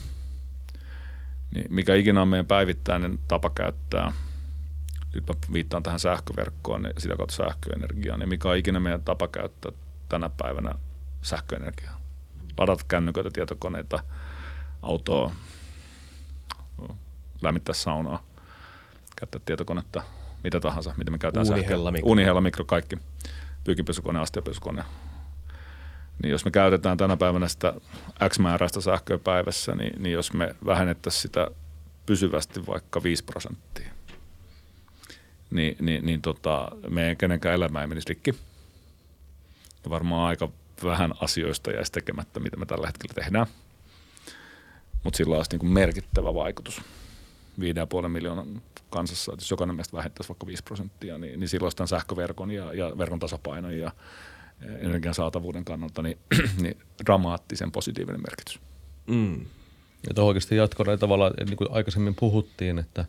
niin 1.54 1.65
mikä 1.70 1.96
ikinä 1.96 2.22
on 2.22 2.28
meidän 2.28 2.46
päivittäinen 2.46 3.20
tapa 3.28 3.50
käyttää, 3.50 4.13
nyt 5.13 5.28
mä 5.28 5.36
viittaan 5.54 5.84
tähän 5.84 6.00
sähköverkkoon 6.00 6.84
ja 6.84 6.93
sitä 6.98 7.15
kautta 7.15 7.36
sähköenergiaan, 7.36 8.20
niin 8.20 8.30
mikä 8.30 8.50
on 8.50 8.58
ikinä 8.58 8.80
meidän 8.80 9.04
tapa 9.04 9.28
käyttää 9.28 9.72
tänä 10.10 10.30
päivänä 10.30 10.76
sähköenergiaa. 11.28 12.02
Ladata 12.58 12.84
kännyköitä, 12.88 13.30
tietokoneita, 13.34 14.04
autoa, 14.82 15.32
lämmittää 17.42 17.76
saunaa, 17.76 18.24
käyttää 19.16 19.42
tietokonetta, 19.46 20.04
mitä 20.44 20.60
tahansa, 20.60 20.94
mitä 20.98 21.12
me 21.12 21.18
käytetään 21.18 21.48
Uunihella, 21.48 21.92
mikro. 21.92 22.08
Uunihella, 22.08 22.42
mikro, 22.42 22.66
kaikki. 22.66 22.98
Pyykinpesukone, 23.63 24.20
astiapesukone. 24.20 24.84
Niin 26.24 26.32
jos 26.32 26.46
me 26.46 26.52
käytetään 26.52 26.98
tänä 26.98 27.18
päivänä 27.18 27.48
sitä 27.48 27.74
X 28.30 28.40
määräistä 28.40 28.82
sähköä 28.82 29.18
päivässä, 29.18 29.76
niin, 29.76 30.04
niin 30.04 30.13
jos 30.13 30.34
me 30.34 30.56
vähennettäisiin 30.66 31.22
sitä 31.22 31.48
pysyvästi 32.06 32.68
vaikka 32.68 33.04
5 33.04 33.24
prosenttia, 33.24 33.92
niin, 35.52 35.78
niin, 35.80 36.06
niin 36.06 36.22
tota, 36.22 36.72
meidän 36.90 37.18
kenenkään 37.18 37.56
elämä 37.56 37.82
ei 37.82 37.88
menisi 37.88 38.10
rikki. 38.10 38.36
Ja 39.84 39.90
varmaan 39.90 40.28
aika 40.28 40.50
vähän 40.84 41.13
asioista 41.22 41.72
jäisi 41.72 41.92
tekemättä, 41.92 42.40
mitä 42.40 42.58
me 42.58 42.66
tällä 42.66 42.88
hetkellä 42.88 43.13
tehdään. 43.13 43.48
Mutta 45.04 45.18
sillä 45.18 45.36
olisi 45.38 45.58
niin 45.58 45.74
merkittävä 45.74 46.34
vaikutus 46.34 46.82
5,5 48.02 48.08
miljoonan 48.08 48.62
kansassa, 48.90 49.34
että 49.34 49.44
jos 49.44 49.52
jokainen 49.52 49.76
meistä 49.76 49.98
vähentäisi 49.98 50.30
vaikka 50.30 50.48
5 50.48 50.63
prosenttia, 50.63 51.18
niin, 51.18 51.40
niin 51.40 51.50
silloin 51.50 51.76
tämän 51.76 51.88
sähköverkon 51.88 52.52
ja, 52.52 52.74
ja 52.74 52.98
verkon 52.98 53.20
tasapainon 53.20 53.78
ja 53.78 53.92
energian 54.80 55.13
saatavuuden 55.13 55.66
kannalta 55.66 56.02
niin, 56.02 56.18
niin 56.62 56.78
dramaattisen 57.06 57.72
positiivinen 57.72 58.22
merkitys. 58.22 58.60
Mm. 59.08 59.46
Ja 60.08 60.13
tuohon 60.16 60.28
oikeasti 60.28 60.56
jatkona 60.56 60.98
tavalla, 60.98 61.32
niin 61.46 61.58
kuin 61.58 61.72
aikaisemmin 61.72 62.16
puhuttiin, 62.16 62.80
että, 62.80 63.06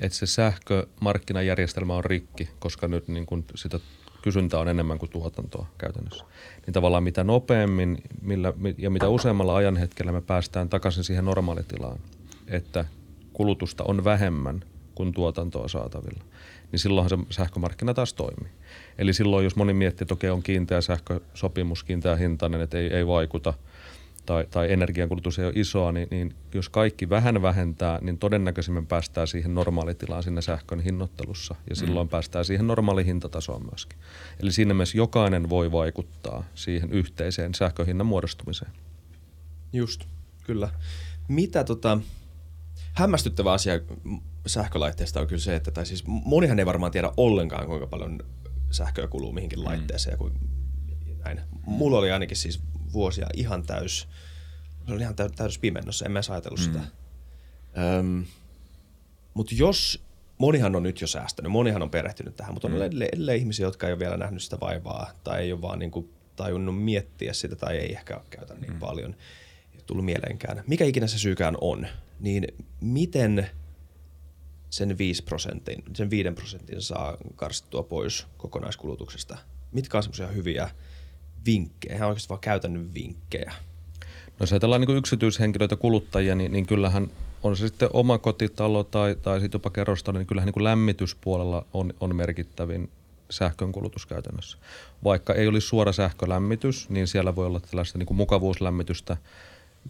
että 0.00 0.18
se 0.18 0.26
sähkömarkkinajärjestelmä 0.26 1.94
on 1.94 2.04
rikki, 2.04 2.48
koska 2.58 2.88
nyt 2.88 3.08
niin 3.08 3.26
kuin 3.26 3.44
sitä 3.54 3.80
kysyntä 4.22 4.58
on 4.58 4.68
enemmän 4.68 4.98
kuin 4.98 5.10
tuotantoa 5.10 5.66
käytännössä. 5.78 6.24
Niin 6.66 6.74
tavallaan 6.74 7.02
mitä 7.02 7.24
nopeammin 7.24 8.02
millä, 8.22 8.52
ja 8.78 8.90
mitä 8.90 9.08
useammalla 9.08 9.56
ajanhetkellä 9.56 10.12
me 10.12 10.20
päästään 10.20 10.68
takaisin 10.68 11.04
siihen 11.04 11.24
normaalitilaan, 11.24 11.98
että 12.48 12.84
kulutusta 13.32 13.84
on 13.84 14.04
vähemmän 14.04 14.64
kuin 14.94 15.12
tuotantoa 15.12 15.68
saatavilla, 15.68 16.24
niin 16.72 16.80
silloinhan 16.80 17.10
se 17.10 17.26
sähkömarkkina 17.30 17.94
taas 17.94 18.14
toimii. 18.14 18.52
Eli 18.98 19.12
silloin, 19.12 19.44
jos 19.44 19.56
moni 19.56 19.72
miettii, 19.72 20.04
että 20.04 20.14
okei, 20.14 20.30
on 20.30 20.42
kiinteä 20.42 20.80
sähkösopimus, 20.80 21.84
kiinteä 21.84 22.16
hintainen, 22.16 22.60
että 22.60 22.78
ei, 22.78 22.86
ei 22.86 23.06
vaikuta– 23.06 23.54
tai, 24.30 24.46
tai 24.50 24.72
energiankulutus 24.72 25.38
ei 25.38 25.44
ole 25.44 25.52
isoa, 25.56 25.92
niin, 25.92 26.08
niin 26.10 26.34
jos 26.54 26.68
kaikki 26.68 27.10
vähän 27.10 27.42
vähentää, 27.42 27.98
niin 28.02 28.18
todennäköisemmin 28.18 28.86
päästään 28.86 29.28
siihen 29.28 29.54
normaalitilaan 29.54 30.22
sinne 30.22 30.42
sähkön 30.42 30.80
hinnoittelussa 30.80 31.54
ja 31.70 31.76
silloin 31.76 32.06
mm. 32.06 32.10
päästään 32.10 32.44
siihen 32.44 32.66
normaali 32.66 33.06
hintatasoon 33.06 33.62
myöskin. 33.62 33.98
Eli 34.42 34.52
siinä 34.52 34.74
mielessä 34.74 34.98
jokainen 34.98 35.48
voi 35.48 35.72
vaikuttaa 35.72 36.44
siihen 36.54 36.92
yhteiseen 36.92 37.54
sähköhinnan 37.54 38.06
muodostumiseen. 38.06 38.70
Just, 39.72 40.04
kyllä. 40.44 40.70
Mitä 41.28 41.64
tota, 41.64 41.98
hämmästyttävä 42.92 43.52
asia 43.52 43.80
sähkölaitteesta 44.46 45.20
on 45.20 45.26
kyllä 45.26 45.42
se, 45.42 45.56
että 45.56 45.70
tai 45.70 45.86
siis 45.86 46.04
monihan 46.06 46.58
ei 46.58 46.66
varmaan 46.66 46.92
tiedä 46.92 47.12
ollenkaan, 47.16 47.66
kuinka 47.66 47.86
paljon 47.86 48.18
sähköä 48.70 49.06
kuluu 49.06 49.32
mihinkin 49.32 49.64
laitteeseen. 49.64 50.18
Mm. 50.20 51.18
näin. 51.24 51.40
Mulla 51.66 51.98
oli 51.98 52.10
ainakin 52.10 52.36
siis 52.36 52.62
vuosia 52.92 53.26
ihan 53.36 53.62
täys, 53.62 54.08
se 54.86 54.92
oli 54.92 55.02
ihan 55.02 55.14
täys 55.36 55.58
pimennossa, 55.58 56.04
en 56.04 56.12
mä 56.12 56.18
edes 56.18 56.30
ajatellut 56.30 56.60
mm. 56.60 56.64
sitä. 56.64 56.80
Öm, 57.98 58.24
mutta 59.34 59.54
jos, 59.54 60.04
monihan 60.38 60.76
on 60.76 60.82
nyt 60.82 61.00
jo 61.00 61.06
säästänyt, 61.06 61.52
monihan 61.52 61.82
on 61.82 61.90
perehtynyt 61.90 62.36
tähän, 62.36 62.54
mutta 62.54 62.68
on 62.68 62.74
mm. 62.74 62.82
edelleen 62.82 63.38
ihmisiä, 63.38 63.66
jotka 63.66 63.86
ei 63.86 63.92
ole 63.92 64.00
vielä 64.00 64.16
nähnyt 64.16 64.42
sitä 64.42 64.60
vaivaa 64.60 65.10
tai 65.24 65.42
ei 65.42 65.52
ole 65.52 65.62
vaan 65.62 65.78
niin 65.78 65.90
kuin 65.90 66.10
tajunnut 66.36 66.82
miettiä 66.82 67.32
sitä 67.32 67.56
tai 67.56 67.76
ei 67.76 67.92
ehkä 67.92 68.20
käytä 68.30 68.54
niin 68.54 68.72
mm. 68.72 68.78
paljon, 68.78 69.16
ei 69.74 69.80
tullut 69.86 70.04
mieleenkään. 70.04 70.64
Mikä 70.66 70.84
ikinä 70.84 71.06
se 71.06 71.18
syykään 71.18 71.56
on, 71.60 71.86
niin 72.20 72.46
miten 72.80 73.50
sen 74.70 74.98
5 74.98 75.22
prosentin, 75.22 75.82
sen 75.94 76.10
5 76.10 76.30
prosentin 76.30 76.82
saa 76.82 77.16
karsittua 77.36 77.82
pois 77.82 78.26
kokonaiskulutuksesta? 78.36 79.38
Mitkä 79.72 79.96
on 79.96 80.02
semmoisia 80.02 80.26
hyviä 80.26 80.70
vinkkejä, 81.46 81.94
ihan 81.94 82.08
oikeasti 82.08 82.28
vaan 82.28 82.40
käytännön 82.40 82.94
vinkkejä? 82.94 83.52
No 84.40 84.44
jos 84.44 84.52
ajatellaan 84.52 84.80
niin 84.80 84.96
yksityishenkilöitä, 84.96 85.76
kuluttajia, 85.76 86.34
niin, 86.34 86.52
niin 86.52 86.66
kyllähän 86.66 87.10
on 87.42 87.56
se 87.56 87.68
sitten 87.68 87.88
oma 87.92 88.18
kotitalo 88.18 88.84
tai, 88.84 89.16
tai 89.22 89.40
sitten 89.40 89.58
jopa 89.58 89.70
kerrostalo, 89.70 90.18
niin 90.18 90.26
kyllähän 90.26 90.52
niin 90.56 90.64
lämmityspuolella 90.64 91.66
on, 91.72 91.94
on 92.00 92.16
merkittävin 92.16 92.90
sähkön 93.30 93.72
kulutus 93.72 94.06
käytännössä. 94.06 94.58
Vaikka 95.04 95.34
ei 95.34 95.48
olisi 95.48 95.66
suora 95.66 95.92
sähkölämmitys, 95.92 96.90
niin 96.90 97.06
siellä 97.06 97.36
voi 97.36 97.46
olla 97.46 97.60
tällaista 97.60 97.98
niin 97.98 98.16
mukavuuslämmitystä, 98.16 99.16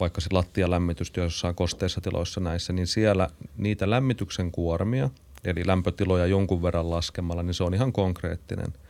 vaikka 0.00 0.20
sitten 0.20 0.38
lattialämmitystä 0.38 1.20
jossain 1.20 1.54
kosteissa 1.54 2.00
tiloissa 2.00 2.40
näissä, 2.40 2.72
niin 2.72 2.86
siellä 2.86 3.28
niitä 3.56 3.90
lämmityksen 3.90 4.52
kuormia, 4.52 5.10
eli 5.44 5.66
lämpötiloja 5.66 6.26
jonkun 6.26 6.62
verran 6.62 6.90
laskemalla, 6.90 7.42
niin 7.42 7.54
se 7.54 7.64
on 7.64 7.74
ihan 7.74 7.92
konkreettinen– 7.92 8.72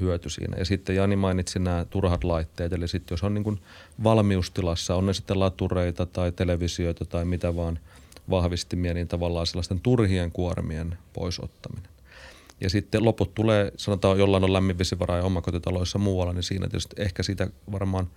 hyöty 0.00 0.30
siinä. 0.30 0.56
Ja 0.56 0.64
sitten 0.64 0.96
Jani 0.96 1.16
mainitsi 1.16 1.58
nämä 1.58 1.86
turhat 1.90 2.24
laitteet, 2.24 2.72
eli 2.72 2.88
sitten 2.88 3.12
jos 3.12 3.24
on 3.24 3.34
niin 3.34 3.44
kuin 3.44 3.60
valmiustilassa, 4.04 4.94
on 4.94 5.06
ne 5.06 5.14
sitten 5.14 5.40
latureita 5.40 6.06
tai 6.06 6.32
televisioita 6.32 7.04
tai 7.04 7.24
mitä 7.24 7.56
vaan 7.56 7.78
vahvistimia, 8.30 8.94
niin 8.94 9.08
tavallaan 9.08 9.46
sellaisten 9.46 9.80
turhien 9.80 10.32
kuormien 10.32 10.98
poisottaminen. 11.12 11.90
Ja 12.60 12.70
sitten 12.70 13.04
loput 13.04 13.34
tulee, 13.34 13.72
sanotaan 13.76 14.18
jollain 14.18 14.44
on 14.44 14.52
lämmin 14.52 14.78
vesivara 14.78 15.16
ja 15.16 15.24
omakotitaloissa 15.24 15.98
muualla, 15.98 16.32
niin 16.32 16.42
siinä 16.42 16.68
tietysti 16.68 17.02
ehkä 17.02 17.22
siitä 17.22 17.48
varmaan 17.72 18.10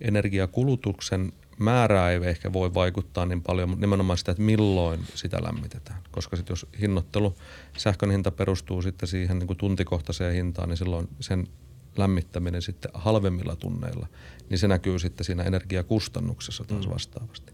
energiakulutuksen 0.00 1.32
määrää 1.58 2.10
ei 2.10 2.20
ehkä 2.24 2.52
voi 2.52 2.74
vaikuttaa 2.74 3.26
niin 3.26 3.42
paljon, 3.42 3.68
mutta 3.68 3.80
nimenomaan 3.80 4.18
sitä, 4.18 4.32
että 4.32 4.42
milloin 4.42 5.00
sitä 5.14 5.38
lämmitetään. 5.42 6.00
Koska 6.10 6.36
sitten 6.36 6.52
jos 6.52 6.66
hinnoittelu, 6.80 7.34
sähkön 7.76 8.10
hinta 8.10 8.30
perustuu 8.30 8.82
sitten 8.82 9.08
siihen 9.08 9.38
niin 9.38 9.46
kuin 9.46 9.56
tuntikohtaiseen 9.56 10.34
hintaan, 10.34 10.68
niin 10.68 10.76
silloin 10.76 11.08
sen 11.20 11.48
lämmittäminen 11.96 12.62
sitten 12.62 12.90
halvemmilla 12.94 13.56
tunneilla, 13.56 14.06
niin 14.50 14.58
se 14.58 14.68
näkyy 14.68 14.98
sitten 14.98 15.24
siinä 15.24 15.42
energiakustannuksessa 15.42 16.64
taas 16.64 16.86
mm. 16.86 16.92
vastaavasti. 16.92 17.52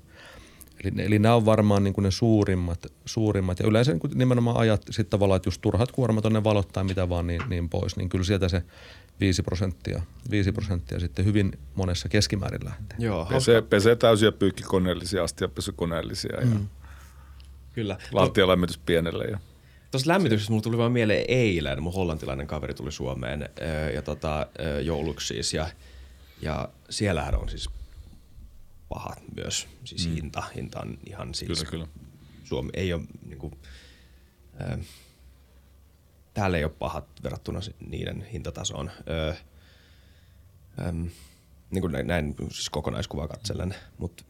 Eli, 0.84 1.02
eli 1.04 1.18
nämä 1.18 1.34
on 1.34 1.44
varmaan 1.44 1.84
niin 1.84 1.94
kuin 1.94 2.02
ne 2.02 2.10
suurimmat, 2.10 2.86
suurimmat. 3.04 3.58
Ja 3.58 3.66
yleensä 3.66 3.92
niin 3.92 4.00
nimenomaan 4.14 4.56
ajat 4.56 4.82
sitten 4.90 5.10
tavallaan, 5.10 5.36
että 5.36 5.46
just 5.46 5.60
turhat 5.60 5.92
kuormat 5.92 6.26
on 6.26 6.32
ne 6.32 6.44
valot 6.44 6.68
tai 6.68 6.84
mitä 6.84 7.08
vaan 7.08 7.26
niin, 7.26 7.42
niin 7.48 7.68
pois, 7.68 7.96
niin 7.96 8.08
kyllä 8.08 8.24
sieltä 8.24 8.48
se 8.48 8.62
5 9.20 9.42
prosenttia, 9.42 10.02
5 10.30 10.52
prosenttia 10.52 11.00
sitten 11.00 11.24
hyvin 11.24 11.52
monessa 11.74 12.08
keskimäärin 12.08 12.64
lähtee. 12.64 12.96
Joo, 12.98 13.24
pesee, 13.24 13.62
pesee 13.62 13.96
täysiä 13.96 14.32
pyykkikoneellisia 14.32 15.24
asti 15.24 15.44
ja 15.44 15.48
pesukoneellisia 15.48 16.40
mm. 16.44 16.52
ja 16.52 16.58
Kyllä. 17.72 17.98
lattialämmitys 18.12 18.78
pienelle. 18.78 19.24
Ja. 19.24 19.38
Tuossa 19.90 20.10
lämmityksestä 20.12 20.52
mulla 20.52 20.62
tuli 20.62 20.78
vaan 20.78 20.92
mieleen 20.92 21.24
eilen, 21.28 21.82
mun 21.82 21.94
hollantilainen 21.94 22.46
kaveri 22.46 22.74
tuli 22.74 22.92
Suomeen 22.92 23.48
ja 23.94 24.02
tota, 24.02 24.46
jouluksi 24.82 25.26
siis 25.26 25.54
ja, 25.54 25.68
ja 26.42 26.68
siellähän 26.90 27.34
on 27.34 27.48
siis 27.48 27.70
pahat 28.88 29.22
myös, 29.36 29.68
siis 29.84 30.08
mm. 30.08 30.14
hinta, 30.14 30.42
hinta 30.56 30.80
on 30.80 30.98
ihan 31.06 31.34
siis, 31.34 31.58
kyllä, 31.58 31.70
kyllä. 31.70 31.86
Suomi 32.44 32.70
ei 32.74 32.92
ole 32.92 33.02
niin 33.26 33.38
kuin, 33.38 33.58
äh, 34.60 34.78
täällä 36.40 36.58
ei 36.58 36.64
ole 36.64 36.72
pahat 36.78 37.04
verrattuna 37.22 37.60
niiden 37.88 38.26
hintatasoon. 38.32 38.90
Öö, 39.08 39.34
ähm, 40.80 41.06
niin 41.70 41.80
kuin 41.80 41.92
näin, 41.92 42.06
näin 42.06 42.34
siis 42.50 42.70
kokonaiskuvaa 42.70 43.28
katsellen, 43.28 43.74
mutta 43.98 44.24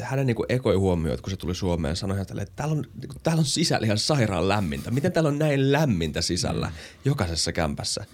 hänen 0.00 0.26
niin 0.26 0.36
ekoi 0.48 0.74
huomio, 0.74 1.12
että 1.12 1.22
kun 1.22 1.30
se 1.30 1.36
tuli 1.36 1.54
Suomeen, 1.54 1.96
sanoi 1.96 2.16
hänelle, 2.16 2.42
että 2.42 2.56
täällä 2.56 2.72
on, 2.72 2.84
niin 3.00 3.08
kuin, 3.08 3.22
täällä 3.22 3.40
on 3.40 3.46
sisällä 3.46 3.84
ihan 3.84 3.98
sairaan 3.98 4.48
lämmintä. 4.48 4.90
Miten 4.90 5.12
täällä 5.12 5.28
on 5.28 5.38
näin 5.38 5.72
lämmintä 5.72 6.22
sisällä 6.22 6.72
jokaisessa 7.04 7.52
kämpässä? 7.52 8.04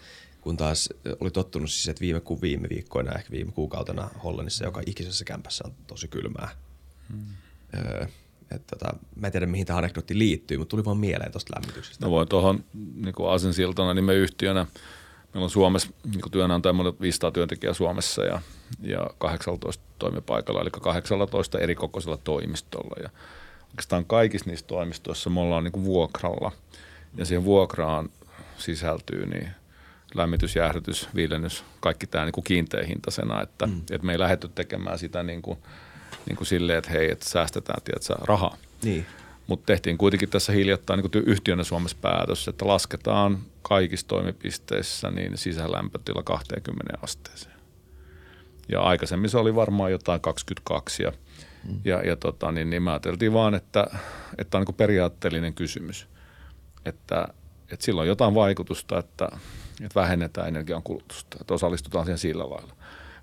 Kun 0.41 0.57
taas 0.57 0.89
oli 1.21 1.31
tottunut 1.31 1.71
siis, 1.71 1.89
että 1.89 2.01
viime, 2.01 2.21
viime 2.43 2.69
viikkoina, 2.69 3.13
ehkä 3.13 3.31
viime 3.31 3.53
kuukautena 3.53 4.11
Hollannissa 4.25 4.65
joka 4.65 4.83
ikisessä 4.87 5.25
kämpässä 5.25 5.65
on 5.67 5.75
tosi 5.87 6.09
kylmää. 6.09 6.49
Hmm. 7.13 7.27
Öö, 7.75 8.07
että 8.55 8.77
tota, 8.77 8.97
mä 9.17 9.27
en 9.27 9.33
tiedä, 9.33 9.47
mihin 9.47 9.67
tämä 9.67 9.79
anekdootti 9.79 10.19
liittyy, 10.19 10.59
mutta 10.59 10.71
tuli 10.71 10.85
vaan 10.85 10.97
mieleen 10.97 11.33
tuosta 11.33 11.55
lämmityksestä. 11.57 12.07
No 12.07 12.11
voin 12.11 12.29
tuohon 12.29 12.65
niin 12.75 13.15
asensiltana, 13.31 13.95
niin 13.95 14.05
me 14.05 14.15
yhtiönä, 14.15 14.67
meillä 15.35 15.45
on 15.45 15.51
Suomessa 15.51 15.89
niin 16.05 16.31
työnantaja 16.31 16.75
500 17.01 17.31
työntekijää 17.31 17.75
Suomessa 17.75 18.25
ja, 18.25 18.41
ja 18.83 19.07
18 19.19 19.85
toimipaikalla, 19.99 20.61
eli 20.61 20.71
18 20.71 21.59
eri 21.59 21.75
kokoisella 21.75 22.17
toimistolla. 22.17 23.03
Ja 23.03 23.11
oikeastaan 23.69 24.05
kaikissa 24.05 24.51
niissä 24.51 24.67
toimistoissa 24.67 25.31
me 25.31 25.41
ollaan 25.41 25.65
niin 25.65 25.85
vuokralla 25.85 26.53
ja 27.17 27.25
siihen 27.25 27.45
vuokraan 27.45 28.09
sisältyy 28.59 29.27
niin 29.27 29.49
lämmitys, 30.15 30.57
jäähdytys, 30.57 31.09
viilennys, 31.15 31.65
kaikki 31.81 32.07
tämä 32.07 32.25
niin 32.25 32.45
kiinteä 32.45 32.87
hintaisena, 32.87 33.43
että, 33.43 33.67
mm. 33.67 33.81
että 33.91 34.07
me 34.07 34.13
ei 34.13 34.19
lähdetty 34.19 34.49
tekemään 34.49 34.99
sitä 34.99 35.23
niin 35.23 35.43
kuin– 35.43 35.59
niin 36.29 36.37
kuin 36.37 36.47
silleen, 36.47 36.79
että 36.79 36.91
hei, 36.91 37.13
että 37.13 37.29
säästetään 37.29 37.83
tiedätkö, 37.83 38.15
rahaa. 38.25 38.57
Niin. 38.83 39.07
Mutta 39.47 39.67
tehtiin 39.67 39.99
kuitenkin 39.99 40.29
tässä 40.29 40.53
hiljattain 40.53 41.01
niin 41.01 41.25
yhtiönä 41.27 41.65
Suomessa 41.65 41.97
päätös, 42.01 42.49
että 42.49 42.67
lasketaan 42.67 43.39
kaikissa 43.63 44.07
toimipisteissä 44.09 45.11
niin 45.11 45.39
sisälämpötila 45.39 46.23
20 46.23 46.99
asteeseen. 47.03 47.55
Ja 48.69 48.81
aikaisemmin 48.81 49.31
se 49.31 49.39
oli 49.39 49.55
varmaan 49.55 49.93
jotain 49.93 50.21
22 50.21 51.03
ja, 51.03 51.13
mm. 51.65 51.81
ja, 51.85 52.03
ja 52.03 52.17
tota, 52.17 52.53
niin, 52.53 52.71
niin 52.71 52.83
me 52.83 52.91
ajateltiin 52.91 53.33
vaan, 53.33 53.55
että, 53.55 53.87
että 54.39 54.59
on 54.59 54.65
niin 54.69 54.75
periaatteellinen 54.75 55.55
kysymys, 55.55 56.09
että, 56.85 57.29
että 57.73 57.85
sillä 57.85 58.01
on 58.01 58.07
jotain 58.07 58.35
vaikutusta, 58.35 58.99
että, 58.99 59.29
että 59.85 60.01
vähennetään 60.01 60.49
energiankulutusta, 60.49 61.37
että 61.41 61.55
osallistutaan 61.55 62.05
siihen 62.05 62.19
sillä 62.19 62.51
lailla 62.51 62.75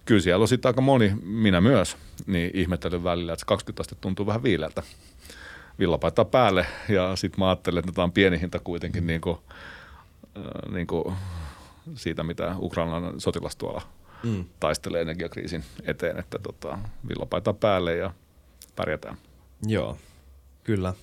kyllä 0.10 0.22
siellä 0.22 0.44
on 0.44 0.48
sitten 0.48 0.70
aika 0.70 0.82
moni, 0.82 1.14
minä 1.24 1.62
myös, 1.62 1.98
niin 2.28 2.52
ihmettelen 2.54 3.04
välillä, 3.04 3.34
että 3.34 3.42
se 3.42 3.46
20 3.46 3.82
astetta 3.82 4.02
tuntuu 4.02 4.26
vähän 4.26 4.44
viileältä 4.44 4.84
villapaita 5.80 6.26
päälle 6.26 6.66
ja 6.90 7.16
sitten 7.16 7.40
mä 7.40 7.50
ajattelen, 7.50 7.80
että 7.80 7.92
tämä 7.92 8.04
on 8.04 8.12
pieni 8.12 8.42
hinta 8.42 8.60
kuitenkin 8.60 9.08
niin 9.08 9.22
kuin, 9.22 9.38
äh, 10.38 10.74
niin 10.74 10.88
kuin 10.88 11.16
siitä, 11.96 12.24
mitä 12.24 12.56
Ukrainan 12.60 13.22
sotilas 13.22 13.56
tuolla 13.56 13.82
mm. 14.24 14.46
taistelee 14.60 15.02
energiakriisin 15.02 15.64
eteen, 15.84 16.20
että 16.20 16.40
tota, 16.40 16.78
villapaita 17.08 17.54
päälle 17.54 17.96
ja 17.96 18.14
pärjätään. 18.76 19.18
Joo, 19.68 19.98
kyllä. 20.64 20.94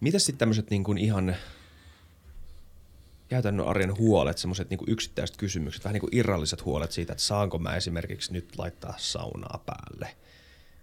Mitäs 0.00 0.24
sitten 0.24 0.38
tämmöiset 0.38 0.70
niin 0.70 0.84
kuin 0.84 0.98
ihan 0.98 1.36
käytännön 3.34 3.66
arjen 3.66 3.98
huolet, 3.98 4.38
semmoiset 4.38 4.70
niin 4.70 4.80
yksittäiset 4.86 5.36
kysymykset, 5.36 5.84
vähän 5.84 5.92
niin 5.92 6.00
kuin 6.00 6.16
irralliset 6.16 6.64
huolet 6.64 6.92
siitä, 6.92 7.12
että 7.12 7.24
saanko 7.24 7.58
mä 7.58 7.76
esimerkiksi 7.76 8.32
nyt 8.32 8.58
laittaa 8.58 8.94
saunaa 8.96 9.62
päälle. 9.66 10.16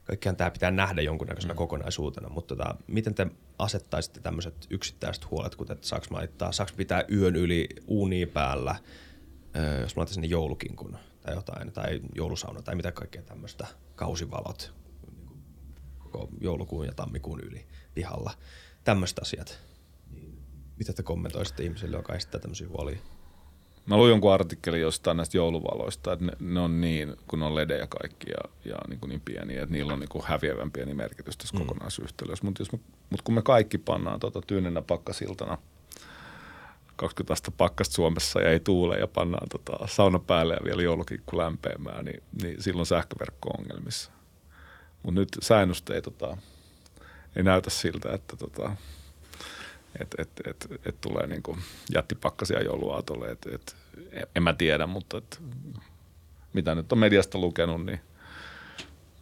Kaikkiaan 0.04 0.36
tämä 0.36 0.52
pitää 0.52 0.72
nähdä 0.72 1.02
jonkunnäköisenä 1.02 1.54
mm. 1.54 1.58
kokonaisuutena, 1.58 2.30
mutta 2.30 2.56
tota, 2.56 2.76
miten 2.88 3.16
te 3.16 3.28
asettaisitte 3.60 4.20
tämmöiset 4.20 4.68
yksittäiset 4.70 5.32
huolet, 5.32 5.56
kuten 5.56 5.74
että 5.74 5.88
saaks 5.88 6.10
mä 6.10 6.18
laittaa, 6.18 6.52
saaks 6.52 6.74
pitää 6.74 7.04
yön 7.12 7.36
yli 7.36 7.70
uuni 7.88 8.26
päällä, 8.26 8.76
jos 9.82 9.96
mä 9.96 10.00
laitan 10.00 10.14
sinne 10.14 10.28
joulukinkun 10.28 10.98
tai 11.22 11.36
jotain, 11.36 11.72
tai 11.72 12.02
joulusauna 12.16 12.62
tai 12.62 12.76
mitä 12.76 12.92
kaikkea 12.92 13.22
tämmöistä, 13.22 13.68
kausivalot 13.96 14.74
niin 15.12 15.28
koko 16.00 16.30
joulukuun 16.42 16.86
ja 16.86 16.94
tammikuun 16.94 17.40
yli 17.40 17.68
pihalla, 17.94 18.32
tämmöiset 18.84 19.20
asiat 19.20 19.71
mitä 20.82 20.94
te 20.94 21.04
kommentoisitte 21.04 21.64
ihmisille, 21.64 21.98
joka 21.98 22.16
esittää 22.16 22.42
tämmöisiä 22.42 22.68
huolia? 22.68 22.98
Mä 23.86 23.98
luin 23.98 24.10
jonkun 24.10 24.34
artikkelin 24.34 24.82
jostain 24.82 25.18
näistä 25.18 25.38
jouluvaloista, 25.38 26.14
että 26.14 26.26
ne, 26.26 26.32
ne 26.40 26.60
on 26.60 26.82
niin, 26.82 27.16
kun 27.28 27.44
on 27.44 27.56
ledejä 27.56 27.88
kaikki 27.88 28.30
ja, 28.30 28.72
ja 28.72 28.78
niin, 28.90 29.00
kuin 29.00 29.10
niin 29.10 29.22
pieniä, 29.26 29.64
että 29.64 29.74
niillä 29.74 29.94
on 29.94 30.00
niin 30.00 30.10
kuin 30.10 30.26
häviävän 30.26 30.72
pieni 30.72 30.94
merkitys 30.94 31.38
tässä 31.38 31.58
mm. 31.58 31.66
kokonaisyhtälössä. 31.66 32.46
Mutta 32.46 32.64
mut 33.10 33.22
kun 33.22 33.36
me 33.36 33.42
kaikki 33.42 33.78
pannaan 33.78 34.20
tuota 34.20 34.42
tyynenä 34.48 34.82
pakkasiltana 34.82 35.58
20 36.96 37.34
astetta 37.34 37.58
pakkasta 37.58 37.96
Suomessa 37.96 38.42
ja 38.42 38.50
ei 38.50 38.60
tuule 38.60 38.98
ja 38.98 39.08
pannaan 39.08 39.50
tota 39.50 39.88
sauna 39.88 40.20
päälle 40.20 40.54
ja 40.54 40.66
vielä 40.66 40.82
joulukikku 40.82 41.38
lämpeämään, 41.38 42.06
niin, 42.06 42.24
niin 42.42 42.64
silloin 42.64 42.86
sähköverkko 42.86 43.50
on 43.50 43.60
ongelmissa. 43.60 44.12
Mutta 45.04 45.20
nyt 45.20 45.30
säännöstä 45.42 45.94
ei, 45.94 46.02
tota, 46.02 46.38
ei 47.36 47.44
näytä 47.44 47.70
siltä, 47.70 48.14
että 48.14 48.38
tota, 48.38 48.76
että 50.00 50.22
et, 50.22 50.30
et, 50.48 50.68
et 50.86 51.02
tulee 51.02 51.28
niin 51.28 51.44
kuin 51.44 51.58
jättipakkasia 51.94 52.64
jouluaatolle. 52.64 53.32
Et, 53.32 53.46
et, 53.54 53.76
en 54.36 54.44
mä 54.44 54.54
tiedä, 54.54 54.88
mutta 54.88 55.18
et, 55.18 55.42
mitä 56.54 56.76
nyt 56.76 56.92
on 56.92 56.98
mediasta 56.98 57.38
lukenut, 57.38 57.86
niin, 57.86 58.00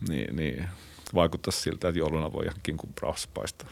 niin, 0.09 0.35
niin 0.35 0.67
vaikuttaisi 1.13 1.61
siltä, 1.61 1.87
että 1.87 1.99
jouluna 1.99 2.33
voi 2.33 2.45
johonkin 2.45 2.77
kuin 2.77 2.93
paistaa. 3.33 3.69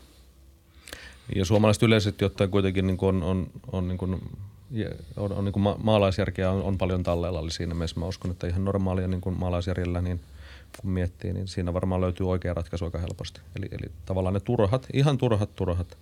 Ja 1.36 1.46
suomalaiset 1.46 1.84
yleisesti 1.84 2.26
ottaen 2.26 2.50
kuitenkin 2.50 2.88
niin 2.88 2.98
on, 3.02 3.24
on, 3.24 3.48
on, 3.72 3.88
niin 3.88 3.98
kuin, 3.98 4.22
on, 5.18 5.32
on 5.32 5.46
niin 5.46 5.54
kuin 5.54 5.64
ma- 5.64 5.78
maalaisjärkeä 5.84 6.52
on, 6.52 6.64
on 6.64 6.78
paljon 6.78 7.04
talleella, 7.04 7.40
eli 7.40 7.52
siinä 7.52 7.74
mielessä 7.74 8.00
mä 8.00 8.06
uskon, 8.06 8.32
että 8.32 8.48
ihan 8.48 8.66
normaalia 8.66 9.08
niin 9.08 9.22
kuin 9.22 9.40
maalaisjärjellä, 9.40 10.02
niin 10.02 10.20
kun 10.82 10.92
miettii, 10.92 11.34
niin 11.34 11.48
siinä 11.48 11.74
varmaan 11.74 12.02
löytyy 12.02 12.30
oikea 12.30 12.54
ratkaisu 12.54 12.86
aika 12.86 13.00
helposti. 13.00 13.42
Eli, 13.56 13.66
eli 13.72 13.92
tavallaan 14.06 14.34
ne 14.34 14.40
turhat, 14.40 14.88
ihan 14.94 15.18
turhat 15.18 15.56
turhat 15.56 15.98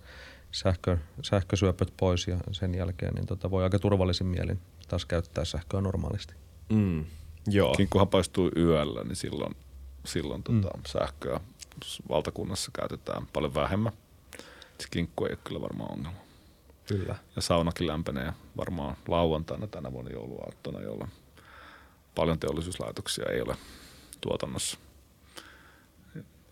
sähkö, 0.56 0.98
sähkösyöpöt 1.22 1.94
pois 1.98 2.28
ja 2.28 2.38
sen 2.52 2.76
jälkeen 2.76 3.14
niin 3.14 3.26
tota 3.26 3.52
voi 3.52 3.64
aika 3.64 3.80
turvallisin 3.80 4.28
mielin 4.28 4.60
taas 4.88 5.06
käyttää 5.06 5.46
sähköä 5.46 5.82
normaalisti. 5.82 6.34
Mm, 6.70 7.06
joo. 7.48 7.74
Kinkkuhan 7.76 8.08
paistuu 8.08 8.52
yöllä, 8.58 9.04
niin 9.04 9.16
silloin, 9.16 9.56
silloin 10.06 10.44
tota 10.44 10.78
mm. 10.78 10.84
sähköä 10.88 11.40
valtakunnassa 12.10 12.72
käytetään 12.74 13.28
paljon 13.34 13.54
vähemmän. 13.54 13.94
Se 14.80 14.88
kinkku 14.92 15.26
ei 15.26 15.32
ole 15.32 15.40
kyllä 15.44 15.62
varmaan 15.62 15.92
ongelma. 15.92 16.18
Kyllä. 16.88 17.16
Ja 17.36 17.42
saunakin 17.42 17.88
lämpenee 17.88 18.34
varmaan 18.58 18.98
lauantaina 19.08 19.68
tänä 19.68 19.92
vuonna 19.92 20.12
jouluaattona, 20.12 20.82
jolla 20.82 21.08
paljon 22.16 22.40
teollisuuslaitoksia 22.40 23.26
ei 23.30 23.42
ole 23.42 23.58
tuotannossa. 24.22 24.78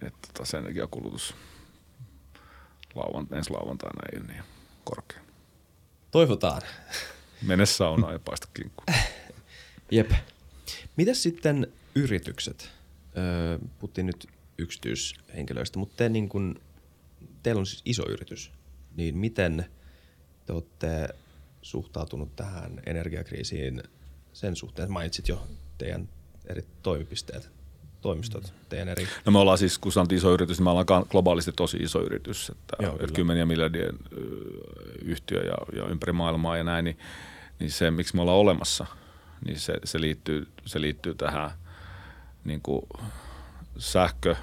Että 0.02 0.28
tota, 0.28 0.46
sen 0.46 0.60
energiakulutus 0.60 1.36
lauant- 2.96 3.38
ensi 3.38 3.50
lauantaina 3.50 4.02
ei 4.14 4.20
ole 4.20 4.28
niin 4.28 4.44
korkea. 4.84 5.20
Toivotaan. 6.12 6.62
Mene 7.42 7.66
saunaan 7.66 8.14
ja 8.14 8.20
paista 8.20 8.48
kinkku. 8.54 8.84
Jep. 9.92 10.12
Mitäs 10.96 11.24
sitten 11.24 11.68
yritykset? 11.96 12.70
Öö, 13.18 13.60
puhuttiin 13.80 14.08
nyt 14.08 14.28
yksityishenkilöistä, 14.58 15.80
mutta 15.80 15.96
te 15.98 16.10
niin 16.10 16.30
kun, 16.30 16.62
teillä 17.44 17.60
on 17.60 17.66
siis 17.66 17.82
iso 17.86 18.10
yritys, 18.10 18.52
niin 18.96 19.18
miten 19.18 19.66
te 20.46 20.54
olette 20.54 21.10
suhtautunut 21.62 22.36
tähän 22.36 22.82
energiakriisiin 22.86 23.84
sen 24.34 24.56
suhteen? 24.56 24.92
Mainitsit 24.92 25.28
jo 25.28 25.48
teidän 25.78 26.10
eri 26.46 26.66
toimipisteet, 26.82 27.50
toimistot, 28.04 28.54
teidän 28.70 28.90
eri... 28.90 29.08
No 29.26 29.32
me 29.32 29.40
ollaan 29.40 29.58
siis, 29.58 29.78
kun 29.78 29.92
sanottiin 29.92 30.18
iso 30.18 30.34
yritys, 30.34 30.58
niin 30.58 30.64
me 30.64 30.70
ollaan 30.70 31.06
globaalisti 31.10 31.52
tosi 31.52 31.78
iso 31.78 32.02
yritys, 32.02 32.50
että, 32.50 32.76
Joo, 32.80 32.94
että 32.94 33.14
kymmeniä 33.14 33.46
miljardien 33.46 34.00
yhtiö 35.02 35.40
ja, 35.40 35.82
ja 35.82 35.88
ympäri 35.88 36.14
maailmaa 36.14 36.58
ja 36.58 36.64
näin, 36.64 36.86
niin, 36.86 36.98
niin 37.60 37.72
se, 37.72 37.92
miksi 37.92 38.16
me 38.16 38.22
ollaan 38.22 38.38
olemassa, 38.38 38.86
niin 39.46 39.60
se, 39.60 39.74
se, 39.84 40.02
liittyy, 40.02 40.48
se 40.66 40.82
liittyy 40.82 41.16
tähän 41.16 41.52
niin 42.44 42.62
kuin 42.62 42.82
sähkö, 43.78 44.36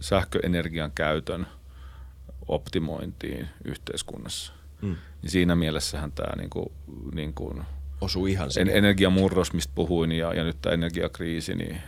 sähköenergian 0.00 0.92
käytön 0.94 1.46
optimointiin 2.48 3.48
yhteiskunnassa. 3.64 4.52
Mm. 4.82 4.96
Niin 5.22 5.30
siinä 5.30 5.56
mielessähän 5.56 6.12
tämä 6.12 6.36
niin 6.36 6.50
kuin, 6.50 6.66
niin 7.14 7.34
kuin 7.34 7.64
Osuu 8.00 8.26
ihan 8.26 8.50
en, 8.58 8.68
energiamurros, 8.68 9.52
mistä 9.52 9.72
puhuin, 9.74 10.12
ja, 10.12 10.34
ja 10.34 10.44
nyt 10.44 10.56
tämä 10.62 10.74
energiakriisi, 10.74 11.54
niin, 11.54 11.82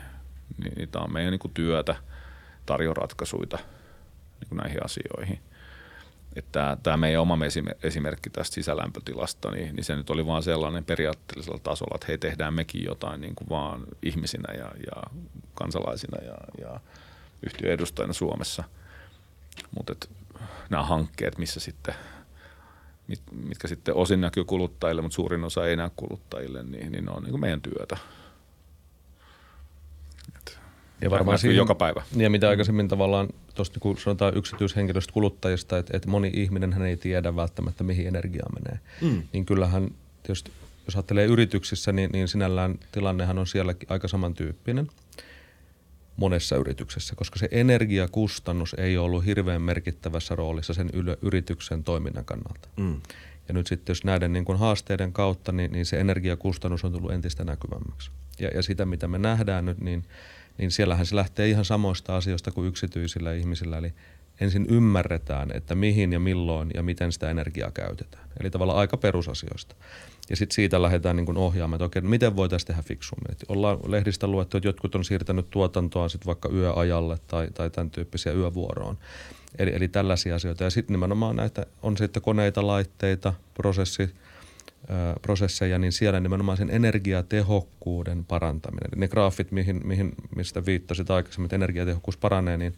niin, 0.65 0.73
niin 0.77 0.89
tämä 0.89 1.05
on 1.05 1.13
meidän 1.13 1.31
niin 1.31 1.39
kuin 1.39 1.55
työtä 1.55 1.97
tarjoa 2.67 2.95
ratkaisuja 2.95 3.59
niin 4.41 4.49
kuin 4.49 4.57
näihin 4.57 4.85
asioihin. 4.85 5.41
Että 6.37 6.77
tämä 6.83 6.97
meidän 6.97 7.23
oma 7.23 7.37
esime- 7.37 7.77
esimerkki 7.83 8.31
tästä 8.31 8.55
sisälämpötilasta, 8.55 9.51
niin, 9.51 9.77
niin 9.77 9.85
se 9.85 9.97
nyt 9.97 10.11
oli 10.11 10.27
vaan 10.27 10.43
sellainen 10.43 10.85
periaatteellisella 10.85 11.59
tasolla, 11.59 11.95
että 11.95 12.07
hei 12.09 12.19
tehdään 12.19 12.55
mekin 12.55 12.85
jotain 12.85 13.21
niin 13.21 13.35
kuin 13.35 13.49
vaan 13.49 13.85
ihmisinä 14.03 14.55
ja, 14.55 14.71
ja 14.87 15.03
kansalaisina 15.55 16.25
ja, 16.25 16.37
ja 16.61 16.81
yhtiön 17.47 17.73
edustajina 17.73 18.13
Suomessa. 18.13 18.65
Mutta 19.77 19.95
nämä 20.71 20.83
hankkeet, 20.83 21.39
missä 21.39 21.61
sitten 21.61 21.95
mit, 23.09 23.23
mitkä 23.33 23.69
sitten 23.69 23.95
osin 23.95 24.21
näkyy 24.21 24.45
kuluttajille, 24.45 25.03
mutta 25.03 25.17
suurin 25.17 25.45
osa 25.45 25.67
ei 25.67 25.77
näy 25.77 25.91
kuluttajille, 25.97 26.63
niin, 26.63 26.93
niin 26.93 27.05
ne 27.05 27.11
on 27.11 27.23
niin 27.23 27.31
kuin 27.31 27.41
meidän 27.41 27.61
työtä. 27.61 27.97
Ja 31.01 31.11
varmaan 31.11 31.39
siihen- 31.39 31.57
joka 31.57 31.75
päivä. 31.75 32.03
Ja 32.17 32.31
mitä 32.31 32.49
aikaisemmin 32.49 32.89
tavallaan 32.89 33.29
tuosta 33.55 33.81
kun 33.81 33.99
sanotaan 33.99 34.37
yksityishenkilöstä 34.37 35.13
kuluttajista, 35.13 35.79
että, 35.79 35.97
että 35.97 36.09
moni 36.11 36.31
ihminen 36.35 36.73
hän 36.73 36.87
ei 36.87 36.97
tiedä 36.97 37.37
välttämättä 37.37 37.85
mihin 37.85 38.07
energiaa 38.07 38.49
menee. 38.55 38.81
Mm. 39.01 39.23
Niin 39.33 39.45
kyllähän 39.47 39.91
tietysti, 40.23 40.51
jos 40.87 40.97
ajattelee 40.97 41.27
yrityksissä, 41.27 41.93
niin, 41.93 42.11
niin 42.13 42.29
sinällään 42.29 42.79
tilannehan 42.93 43.39
on 43.39 43.47
sielläkin 43.47 43.93
aika 43.93 44.09
samantyyppinen 44.09 44.89
monessa 46.17 46.57
yrityksessä, 46.57 47.15
koska 47.17 47.39
se 47.39 47.49
energiakustannus 47.51 48.75
ei 48.79 48.99
ole 48.99 49.05
ollut 49.05 49.25
hirveän 49.25 49.63
merkittävässä 49.63 50.35
roolissa 50.35 50.75
sen 50.75 50.91
ylö, 50.93 51.17
yrityksen 51.23 51.85
toiminnan 51.85 52.25
kannalta. 52.25 52.69
Mm. 52.77 53.01
Ja 53.49 53.55
nyt 53.55 53.67
sitten 53.67 53.91
jos 53.93 54.05
näiden 54.05 54.33
niin 54.33 54.45
kuin 54.45 54.59
haasteiden 54.59 55.13
kautta, 55.13 55.53
niin, 55.53 55.73
niin 55.73 55.87
se 55.87 56.01
energiakustannus 56.01 56.85
on 56.85 56.93
tullut 56.93 57.13
entistä 57.13 57.45
näkyvämmäksi. 57.45 58.11
Ja, 58.39 58.49
ja 58.49 58.63
sitä, 58.63 58.87
mitä 58.87 59.09
me 59.09 59.19
nähdään 59.19 59.65
nyt, 59.65 59.81
niin, 59.81 60.05
niin 60.59 60.71
siellähän 60.71 61.07
se 61.07 61.17
lähtee 61.17 61.49
ihan 61.49 61.65
samoista 61.65 62.17
asioista 62.17 62.51
kuin 62.51 62.69
yksityisillä 62.69 63.33
ihmisillä. 63.33 63.79
Eli 63.79 63.93
ensin 64.41 64.67
ymmärretään, 64.71 65.51
että 65.55 65.75
mihin 65.75 66.13
ja 66.13 66.21
milloin 66.21 66.71
ja 66.75 66.83
miten 66.83 67.13
sitä 67.13 67.31
energiaa 67.31 67.71
käytetään. 67.71 68.29
Eli 68.41 68.51
tavallaan 68.51 68.79
aika 68.79 68.97
perusasioista. 68.97 69.75
Ja 70.31 70.37
sitten 70.37 70.55
siitä 70.55 70.83
lähdetään 70.83 71.17
niin 71.17 71.37
ohjaamaan, 71.37 71.77
että 71.77 71.85
okei, 71.85 72.03
miten 72.03 72.37
voitaisiin 72.37 72.67
tehdä 72.67 72.83
fiksummin. 72.83 73.33
Et 73.33 73.45
ollaan 73.49 73.79
lehdistä 73.87 74.27
luettu, 74.27 74.57
että 74.57 74.69
jotkut 74.69 74.95
on 74.95 75.05
siirtänyt 75.05 75.51
tuotantoa 75.51 76.09
sitten 76.09 76.27
vaikka 76.27 76.49
yöajalle 76.49 77.19
tai, 77.27 77.49
tai 77.55 77.71
tämän 77.71 77.91
tyyppisiä 77.91 78.33
yövuoroon. 78.33 78.99
Eli, 79.59 79.73
eli 79.75 79.89
tällaisia 79.89 80.35
asioita. 80.35 80.65
Ja 80.65 80.71
sitten 80.71 80.95
nimenomaan 80.95 81.37
näitä 81.37 81.67
on 81.83 81.97
sitten 81.97 82.23
koneita, 82.23 82.67
laitteita, 82.67 83.35
prosessi, 83.55 84.15
prosesseja, 85.23 85.79
niin 85.79 85.93
siellä 85.93 86.21
nimenomaan 86.21 86.57
sen 86.57 86.71
energiatehokkuuden 86.71 88.25
parantaminen. 88.25 88.91
Ne 88.97 89.09
graafit, 89.09 89.53
mihin, 89.53 89.81
mihin, 89.85 90.13
mistä 90.37 90.67
viittasit 90.67 91.11
aikaisemmin, 91.11 91.47
että 91.47 91.57
energiatehokkuus 91.57 92.17
paranee, 92.17 92.57
niin, 92.57 92.75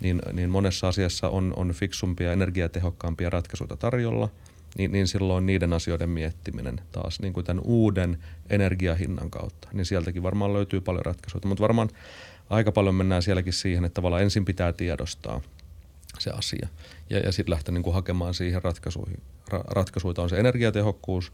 niin, 0.00 0.22
niin 0.32 0.50
monessa 0.50 0.88
asiassa 0.88 1.28
on, 1.28 1.52
on 1.56 1.72
fiksumpia, 1.72 2.32
energiatehokkaampia 2.32 3.30
ratkaisuja 3.30 3.76
tarjolla, 3.76 4.28
niin, 4.78 4.92
niin 4.92 5.08
silloin 5.08 5.46
niiden 5.46 5.72
asioiden 5.72 6.08
miettiminen 6.08 6.80
taas 6.92 7.20
niin 7.20 7.32
kuin 7.32 7.46
tämän 7.46 7.62
uuden 7.64 8.18
energiahinnan 8.50 9.30
kautta, 9.30 9.68
niin 9.72 9.86
sieltäkin 9.86 10.22
varmaan 10.22 10.52
löytyy 10.52 10.80
paljon 10.80 11.04
ratkaisuja. 11.04 11.48
Mutta 11.48 11.62
varmaan 11.62 11.88
aika 12.50 12.72
paljon 12.72 12.94
mennään 12.94 13.22
sielläkin 13.22 13.52
siihen, 13.52 13.84
että 13.84 13.94
tavallaan 13.94 14.22
ensin 14.22 14.44
pitää 14.44 14.72
tiedostaa 14.72 15.40
se 16.20 16.30
asia. 16.30 16.68
Ja, 17.10 17.18
ja 17.18 17.32
sitten 17.32 17.52
lähteä 17.52 17.72
niin 17.72 17.82
kuin 17.82 17.94
hakemaan 17.94 18.34
siihen 18.34 18.62
ratkaisuihin. 18.62 19.22
Ra, 19.48 19.64
ratkaisuita 19.66 20.22
on 20.22 20.28
se 20.28 20.38
energiatehokkuus 20.38 21.32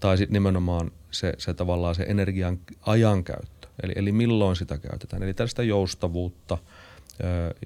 tai 0.00 0.18
sitten 0.18 0.32
nimenomaan 0.32 0.90
se, 1.10 1.32
se 1.38 1.54
tavallaan 1.54 1.94
se 1.94 2.02
energian 2.02 2.58
ajankäyttö. 2.80 3.68
Eli, 3.82 3.92
eli 3.96 4.12
milloin 4.12 4.56
sitä 4.56 4.78
käytetään. 4.78 5.22
Eli 5.22 5.34
tällaista 5.34 5.62
joustavuutta, 5.62 6.58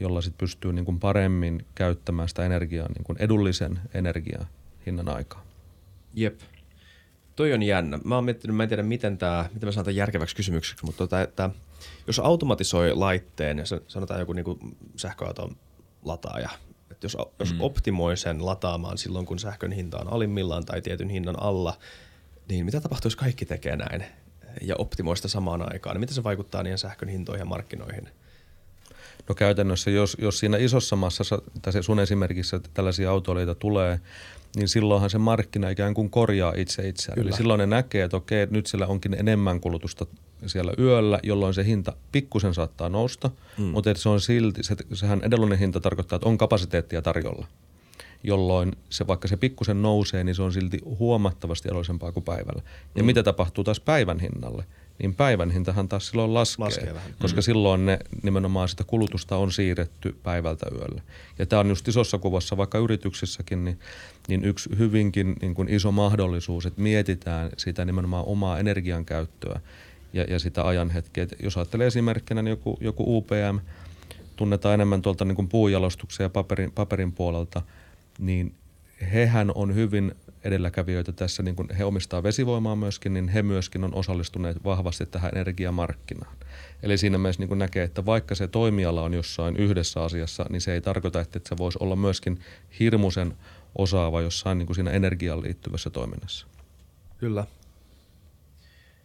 jolla 0.00 0.20
sitten 0.20 0.38
pystyy 0.38 0.72
niin 0.72 0.84
kuin 0.84 1.00
paremmin 1.00 1.66
käyttämään 1.74 2.28
sitä 2.28 2.46
energiaa 2.46 2.88
niin 2.88 3.04
kuin 3.04 3.16
edullisen 3.20 3.80
energiahinnan 3.94 5.08
aikaa. 5.08 5.44
Jep. 6.14 6.40
Toi 7.36 7.52
on 7.52 7.62
jännä. 7.62 7.98
Mä 8.04 8.14
oon 8.14 8.24
miettinyt, 8.24 8.56
mä 8.56 8.62
en 8.62 8.68
tiedä 8.68 8.82
miten, 8.82 9.18
tää, 9.18 9.48
miten 9.54 9.66
mä 9.66 9.72
saan 9.72 9.84
tämän 9.84 9.96
järkeväksi 9.96 10.36
kysymykseksi, 10.36 10.86
mutta 10.86 10.98
tota, 10.98 11.22
että 11.22 11.50
jos 12.06 12.18
automatisoi 12.18 12.94
laitteen 12.94 13.58
ja 13.58 13.64
sanotaan 13.88 14.20
joku 14.20 14.32
niinku 14.32 14.58
sähköauton 14.96 15.56
lataaja, 16.04 16.50
että 16.90 17.04
jos, 17.04 17.16
jos 17.38 17.52
mm. 17.52 17.60
optimoi 17.60 18.16
sen 18.16 18.46
lataamaan 18.46 18.98
silloin, 18.98 19.26
kun 19.26 19.38
sähkön 19.38 19.72
hinta 19.72 19.98
on 19.98 20.12
alimmillaan 20.12 20.64
tai 20.64 20.82
tietyn 20.82 21.08
hinnan 21.08 21.42
alla, 21.42 21.78
niin 22.48 22.64
mitä 22.64 22.80
tapahtuu, 22.80 23.06
jos 23.06 23.16
kaikki 23.16 23.46
tekee 23.46 23.76
näin 23.76 24.04
ja 24.62 24.74
optimoi 24.78 25.16
sitä 25.16 25.28
samaan 25.28 25.72
aikaan? 25.72 25.94
Niin 25.94 26.00
miten 26.00 26.14
se 26.14 26.24
vaikuttaa 26.24 26.62
niiden 26.62 26.78
sähkön 26.78 27.08
hintoihin 27.08 27.40
ja 27.40 27.44
markkinoihin? 27.44 28.08
No 29.28 29.34
käytännössä, 29.34 29.90
jos, 29.90 30.16
jos 30.20 30.38
siinä 30.38 30.58
isossa 30.58 30.96
massassa, 30.96 31.42
se 31.70 31.82
sun 31.82 32.00
esimerkissä 32.00 32.60
tällaisia 32.74 33.10
autoilijoita 33.10 33.54
tulee, 33.54 34.00
niin 34.56 34.68
silloinhan 34.68 35.10
se 35.10 35.18
markkina 35.18 35.70
ikään 35.70 35.94
kuin 35.94 36.10
korjaa 36.10 36.52
itse 36.56 36.88
itseään. 36.88 37.14
Kyllä. 37.14 37.28
Eli 37.28 37.36
silloin 37.36 37.58
ne 37.58 37.66
näkee, 37.66 38.04
että 38.04 38.16
okei, 38.16 38.46
nyt 38.50 38.66
siellä 38.66 38.86
onkin 38.86 39.14
enemmän 39.14 39.60
kulutusta 39.60 40.06
siellä 40.46 40.72
yöllä, 40.78 41.20
jolloin 41.22 41.54
se 41.54 41.64
hinta 41.64 41.92
pikkusen 42.12 42.54
saattaa 42.54 42.88
nousta, 42.88 43.30
mm. 43.58 43.64
mutta 43.64 43.90
että 43.90 44.02
se 44.02 44.08
on 44.08 44.20
silti, 44.20 44.62
se, 44.62 44.76
sehän 44.92 45.20
edellinen 45.24 45.58
hinta 45.58 45.80
tarkoittaa, 45.80 46.16
että 46.16 46.28
on 46.28 46.38
kapasiteettia 46.38 47.02
tarjolla, 47.02 47.46
jolloin 48.24 48.72
se, 48.90 49.06
vaikka 49.06 49.28
se 49.28 49.36
pikkusen 49.36 49.82
nousee, 49.82 50.24
niin 50.24 50.34
se 50.34 50.42
on 50.42 50.52
silti 50.52 50.78
huomattavasti 50.84 51.68
edullisempaa 51.68 52.12
kuin 52.12 52.24
päivällä. 52.24 52.62
Ja 52.94 53.02
mm. 53.02 53.06
mitä 53.06 53.22
tapahtuu 53.22 53.64
taas 53.64 53.80
päivän 53.80 54.20
hinnalle? 54.20 54.64
Niin 54.98 55.14
päivän 55.14 55.50
hintahan 55.50 55.88
taas 55.88 56.08
silloin 56.08 56.34
laskee, 56.34 56.64
Laskee 56.64 56.94
vähän. 56.94 57.14
koska 57.18 57.42
silloin 57.42 57.86
ne 57.86 57.98
nimenomaan 58.22 58.68
sitä 58.68 58.84
kulutusta 58.84 59.36
on 59.36 59.52
siirretty 59.52 60.16
päivältä 60.22 60.66
yölle. 60.72 61.02
Ja 61.38 61.46
tämä 61.46 61.60
on 61.60 61.68
just 61.68 61.88
isossa 61.88 62.18
kuvassa, 62.18 62.56
vaikka 62.56 62.78
yrityksissäkin, 62.78 63.64
niin, 63.64 63.78
niin 64.28 64.44
yksi 64.44 64.70
hyvinkin 64.78 65.36
niin 65.40 65.54
kuin 65.54 65.68
iso 65.68 65.92
mahdollisuus, 65.92 66.66
että 66.66 66.82
mietitään 66.82 67.50
sitä 67.56 67.84
nimenomaan 67.84 68.24
omaa 68.26 68.58
energian 68.58 69.04
käyttöä 69.04 69.60
ja, 70.12 70.24
ja 70.24 70.38
sitä 70.38 70.66
ajanhetkeä. 70.66 71.24
Et 71.24 71.34
jos 71.42 71.56
ajattelee 71.56 71.86
esimerkkinä, 71.86 72.42
niin 72.42 72.50
joku, 72.50 72.78
joku 72.80 73.16
UPM, 73.16 73.58
tunnetaan 74.36 74.74
enemmän 74.74 75.02
tuolta 75.02 75.24
niin 75.24 75.36
kuin 75.36 75.48
puunjalostuksen 75.48 76.24
ja 76.24 76.30
paperin, 76.30 76.72
paperin 76.72 77.12
puolelta, 77.12 77.62
niin 78.18 78.54
hehän 79.12 79.52
on 79.54 79.74
hyvin 79.74 80.14
edelläkävijöitä 80.44 81.12
tässä, 81.12 81.42
niin 81.42 81.56
kun 81.56 81.68
he 81.78 81.84
omistaa 81.84 82.22
vesivoimaa 82.22 82.76
myöskin, 82.76 83.14
niin 83.14 83.28
he 83.28 83.42
myöskin 83.42 83.84
on 83.84 83.94
osallistuneet 83.94 84.64
vahvasti 84.64 85.06
tähän 85.06 85.30
energiamarkkinaan. 85.34 86.36
Eli 86.82 86.98
siinä 86.98 87.18
mielessä 87.18 87.46
niin 87.46 87.58
näkee, 87.58 87.84
että 87.84 88.06
vaikka 88.06 88.34
se 88.34 88.48
toimiala 88.48 89.02
on 89.02 89.14
jossain 89.14 89.56
yhdessä 89.56 90.02
asiassa, 90.02 90.46
niin 90.50 90.60
se 90.60 90.72
ei 90.72 90.80
tarkoita, 90.80 91.20
että 91.20 91.40
se 91.48 91.56
voisi 91.58 91.78
olla 91.80 91.96
myöskin 91.96 92.40
hirmuisen 92.78 93.36
osaava 93.78 94.20
jossain 94.20 94.58
niin 94.58 94.66
kuin 94.66 94.74
siinä 94.74 94.90
energiaan 94.90 95.42
liittyvässä 95.42 95.90
toiminnassa. 95.90 96.46
Kyllä. 97.18 97.46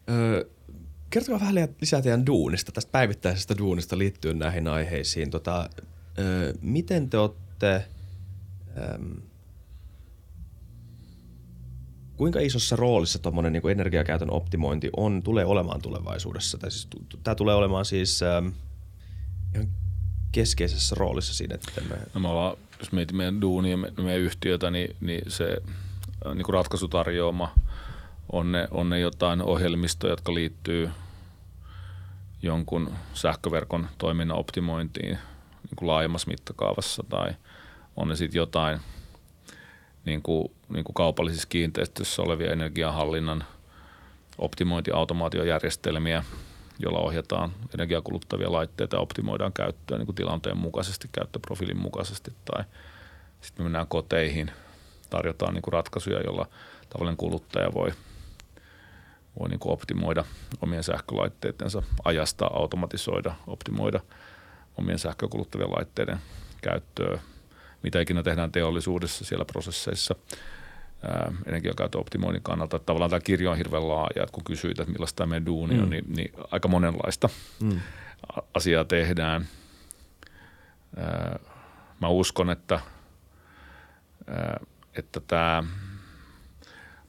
Öö, 0.09 0.45
kertokaa 1.13 1.39
vähän 1.39 1.55
li- 1.55 1.75
lisää 1.81 2.01
teidän 2.01 2.25
duunista, 2.25 2.71
tästä 2.71 2.91
päivittäisestä 2.91 3.57
duunista 3.57 3.97
liittyen 3.97 4.39
näihin 4.39 4.67
aiheisiin. 4.67 5.29
Tota, 5.29 5.69
öö, 6.19 6.53
miten 6.61 7.09
te 7.09 7.17
olette, 7.17 7.85
kuinka 12.17 12.39
isossa 12.39 12.75
roolissa 12.75 13.19
tuommoinen 13.19 13.53
niin 13.53 13.69
energiakäytön 13.69 14.31
optimointi 14.31 14.89
on, 14.97 15.23
tulee 15.23 15.45
olemaan 15.45 15.81
tulevaisuudessa? 15.81 16.57
Tai 16.57 16.71
siis, 16.71 16.87
tämä 17.23 17.35
tulee 17.35 17.55
olemaan 17.55 17.85
siis 17.85 18.23
äm, 18.23 18.51
ihan 19.55 19.67
keskeisessä 20.31 20.95
roolissa 20.95 21.33
siinä, 21.33 21.55
että 21.55 21.81
me... 21.89 21.95
No 22.13 22.19
me 22.19 22.27
ollaan, 22.27 22.57
jos 22.79 22.91
mietin 22.91 23.17
meidän 23.17 23.41
duunia, 23.41 23.77
me- 23.77 23.93
meidän 24.01 24.21
yhtiötä, 24.21 24.71
niin, 24.71 24.95
niin 25.01 25.31
se 25.31 25.57
äh, 26.25 26.35
niin 26.35 26.45
kuin 26.45 26.53
ratkaisutarjoama 26.53 27.53
on 28.31 28.51
ne, 28.51 28.67
on 28.71 28.89
ne 28.89 28.99
jotain 28.99 29.41
ohjelmistoja, 29.41 30.13
jotka 30.13 30.33
liittyy 30.33 30.89
jonkun 32.43 32.93
sähköverkon 33.13 33.87
toiminnan 33.97 34.37
optimointiin 34.37 35.17
niin 35.63 35.75
kuin 35.75 35.87
laajemmassa 35.87 36.27
mittakaavassa 36.27 37.03
tai 37.09 37.35
on 37.95 38.07
ne 38.07 38.15
sitten 38.15 38.39
jotain 38.39 38.79
niin 40.05 40.21
kuin, 40.21 40.51
niin 40.69 40.83
kuin 40.83 40.93
kaupallisissa 40.93 41.47
kiinteistöissä 41.47 42.21
olevia 42.21 42.51
energiahallinnan 42.51 43.43
optimointiautomaatiojärjestelmiä, 44.37 46.23
jolla 46.79 46.99
ohjataan 46.99 47.51
energiakuluttavia 47.73 48.51
laitteita 48.51 48.95
ja 48.95 49.01
optimoidaan 49.01 49.53
käyttöä 49.53 49.97
niin 49.97 50.05
kuin 50.05 50.15
tilanteen 50.15 50.57
mukaisesti, 50.57 51.09
käyttöprofiilin 51.11 51.77
mukaisesti. 51.77 52.33
Tai 52.45 52.63
sitten 53.41 53.63
me 53.63 53.63
mennään 53.63 53.87
koteihin, 53.87 54.51
tarjotaan 55.09 55.53
niin 55.53 55.61
kuin 55.61 55.73
ratkaisuja, 55.73 56.21
jolla 56.21 56.47
tavallinen 56.89 57.17
kuluttaja 57.17 57.73
voi, 57.73 57.91
voi 59.39 59.49
niin 59.49 59.59
kuin 59.59 59.73
optimoida 59.73 60.25
omien 60.61 60.83
sähkölaitteidensa, 60.83 61.83
ajastaa, 62.03 62.57
automatisoida, 62.57 63.35
optimoida 63.47 63.99
omien 64.77 64.99
sähkökuluttavien 64.99 65.71
laitteiden 65.71 66.19
käyttöä, 66.61 67.19
mitä 67.83 67.99
ikinä 67.99 68.23
tehdään 68.23 68.51
teollisuudessa 68.51 69.25
siellä 69.25 69.45
prosesseissa– 69.45 70.15
energiakäytön 71.45 72.01
optimoinnin 72.01 72.43
kannalta. 72.43 72.75
Että 72.75 72.85
tavallaan 72.85 73.09
tämä 73.09 73.19
kirjo 73.19 73.51
on 73.51 73.57
hirveän 73.57 73.87
laaja, 73.87 74.23
että 74.23 74.33
kun 74.33 74.43
kysyit, 74.43 74.79
että 74.79 74.91
millaista 74.91 75.17
tämä 75.17 75.29
meidän 75.29 75.45
duuni 75.45 75.75
mm. 75.75 75.83
on, 75.83 75.89
niin, 75.89 76.05
niin 76.07 76.33
aika 76.51 76.67
monenlaista 76.67 77.29
mm. 77.59 77.79
asiaa 78.53 78.83
tehdään. 78.83 79.47
Mä 82.01 82.07
uskon, 82.07 82.49
että, 82.49 82.79
että 84.95 85.19
tämä 85.27 85.63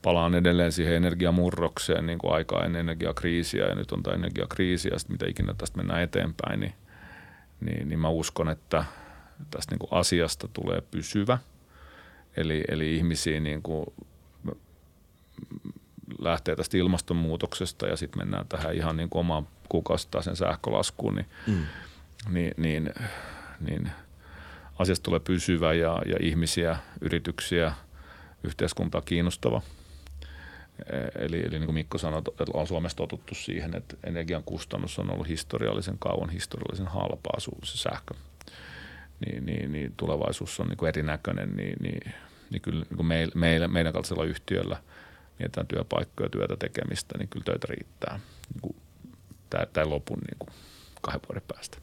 palaan 0.04 0.34
edelleen 0.34 0.72
siihen 0.72 0.94
energiamurrokseen 0.94 2.06
niin 2.06 2.18
kuin 2.18 2.34
aikaa 2.34 2.64
ennen 2.64 2.80
energiakriisiä 2.80 3.66
ja 3.66 3.74
nyt 3.74 3.92
on 3.92 4.02
tämä 4.02 4.14
energiakriisi 4.14 4.88
ja 4.88 4.98
sitten 4.98 5.14
mitä 5.14 5.26
ikinä 5.28 5.54
tästä 5.58 5.76
mennään 5.76 6.02
eteenpäin, 6.02 6.60
niin, 6.60 6.74
niin, 7.60 7.88
niin 7.88 7.98
mä 7.98 8.08
uskon, 8.08 8.48
että 8.48 8.84
tästä 9.50 9.72
niin 9.72 9.78
kuin 9.78 9.92
asiasta 9.92 10.48
tulee 10.48 10.82
pysyvä– 10.90 11.38
Eli, 12.36 12.64
eli 12.68 12.96
ihmisiä 12.96 13.40
niin 13.40 13.62
kuin 13.62 13.86
lähtee 16.18 16.56
tästä 16.56 16.76
ilmastonmuutoksesta 16.76 17.86
ja 17.86 17.96
sitten 17.96 18.18
mennään 18.18 18.48
tähän 18.48 18.74
ihan 18.74 18.96
niin 18.96 19.08
kuin 19.08 19.20
omaan 19.20 19.48
sen 20.20 20.36
sähkölaskuun, 20.36 21.14
niin, 21.14 21.26
mm. 21.46 21.64
niin, 22.30 22.54
niin, 22.56 22.90
niin 23.60 23.90
asiasta 24.78 25.02
tulee 25.02 25.20
pysyvä 25.20 25.74
ja, 25.74 26.02
ja 26.06 26.16
ihmisiä, 26.20 26.76
yrityksiä, 27.00 27.72
yhteiskuntaa 28.44 29.00
kiinnostava. 29.00 29.62
Eli, 31.18 31.40
eli 31.40 31.58
niin 31.58 31.64
kuin 31.64 31.74
Mikko 31.74 31.98
sanoi, 31.98 32.18
että 32.18 32.44
on 32.54 32.66
Suomessa 32.66 32.96
totuttu 32.96 33.34
siihen, 33.34 33.76
että 33.76 33.96
energian 34.04 34.42
kustannus 34.42 34.98
on 34.98 35.10
ollut 35.10 35.28
historiallisen 35.28 35.98
kauan, 35.98 36.30
historiallisen 36.30 36.86
halpaa 36.86 37.40
se 37.40 37.78
sähkö 37.78 38.14
niin, 39.26 39.46
niin, 39.46 39.72
niin 39.72 39.94
tulevaisuus 39.96 40.60
on 40.60 40.66
niin 40.66 40.76
kuin 40.76 40.88
erinäköinen, 40.88 41.56
niin, 41.56 41.76
niin, 41.80 42.14
niin 42.50 42.62
kyllä 42.62 42.84
niin 42.90 42.96
kuin 42.96 43.06
meillä, 43.06 43.32
meillä, 43.34 43.68
meidän 43.68 43.92
kaltaisella 43.92 44.24
yhtiöllä 44.24 44.76
mietitään 45.38 45.66
työpaikkoja, 45.66 46.28
työtä 46.28 46.56
tekemistä, 46.56 47.18
niin 47.18 47.28
kyllä 47.28 47.44
töitä 47.44 47.66
riittää 47.70 48.20
niin 48.54 48.60
kuin 48.60 48.76
tämä 49.50 49.90
lopun 49.90 50.18
niin 50.18 50.38
kuin 50.38 50.50
kahden 51.00 51.20
vuoden 51.28 51.42
päästä. 51.48 51.78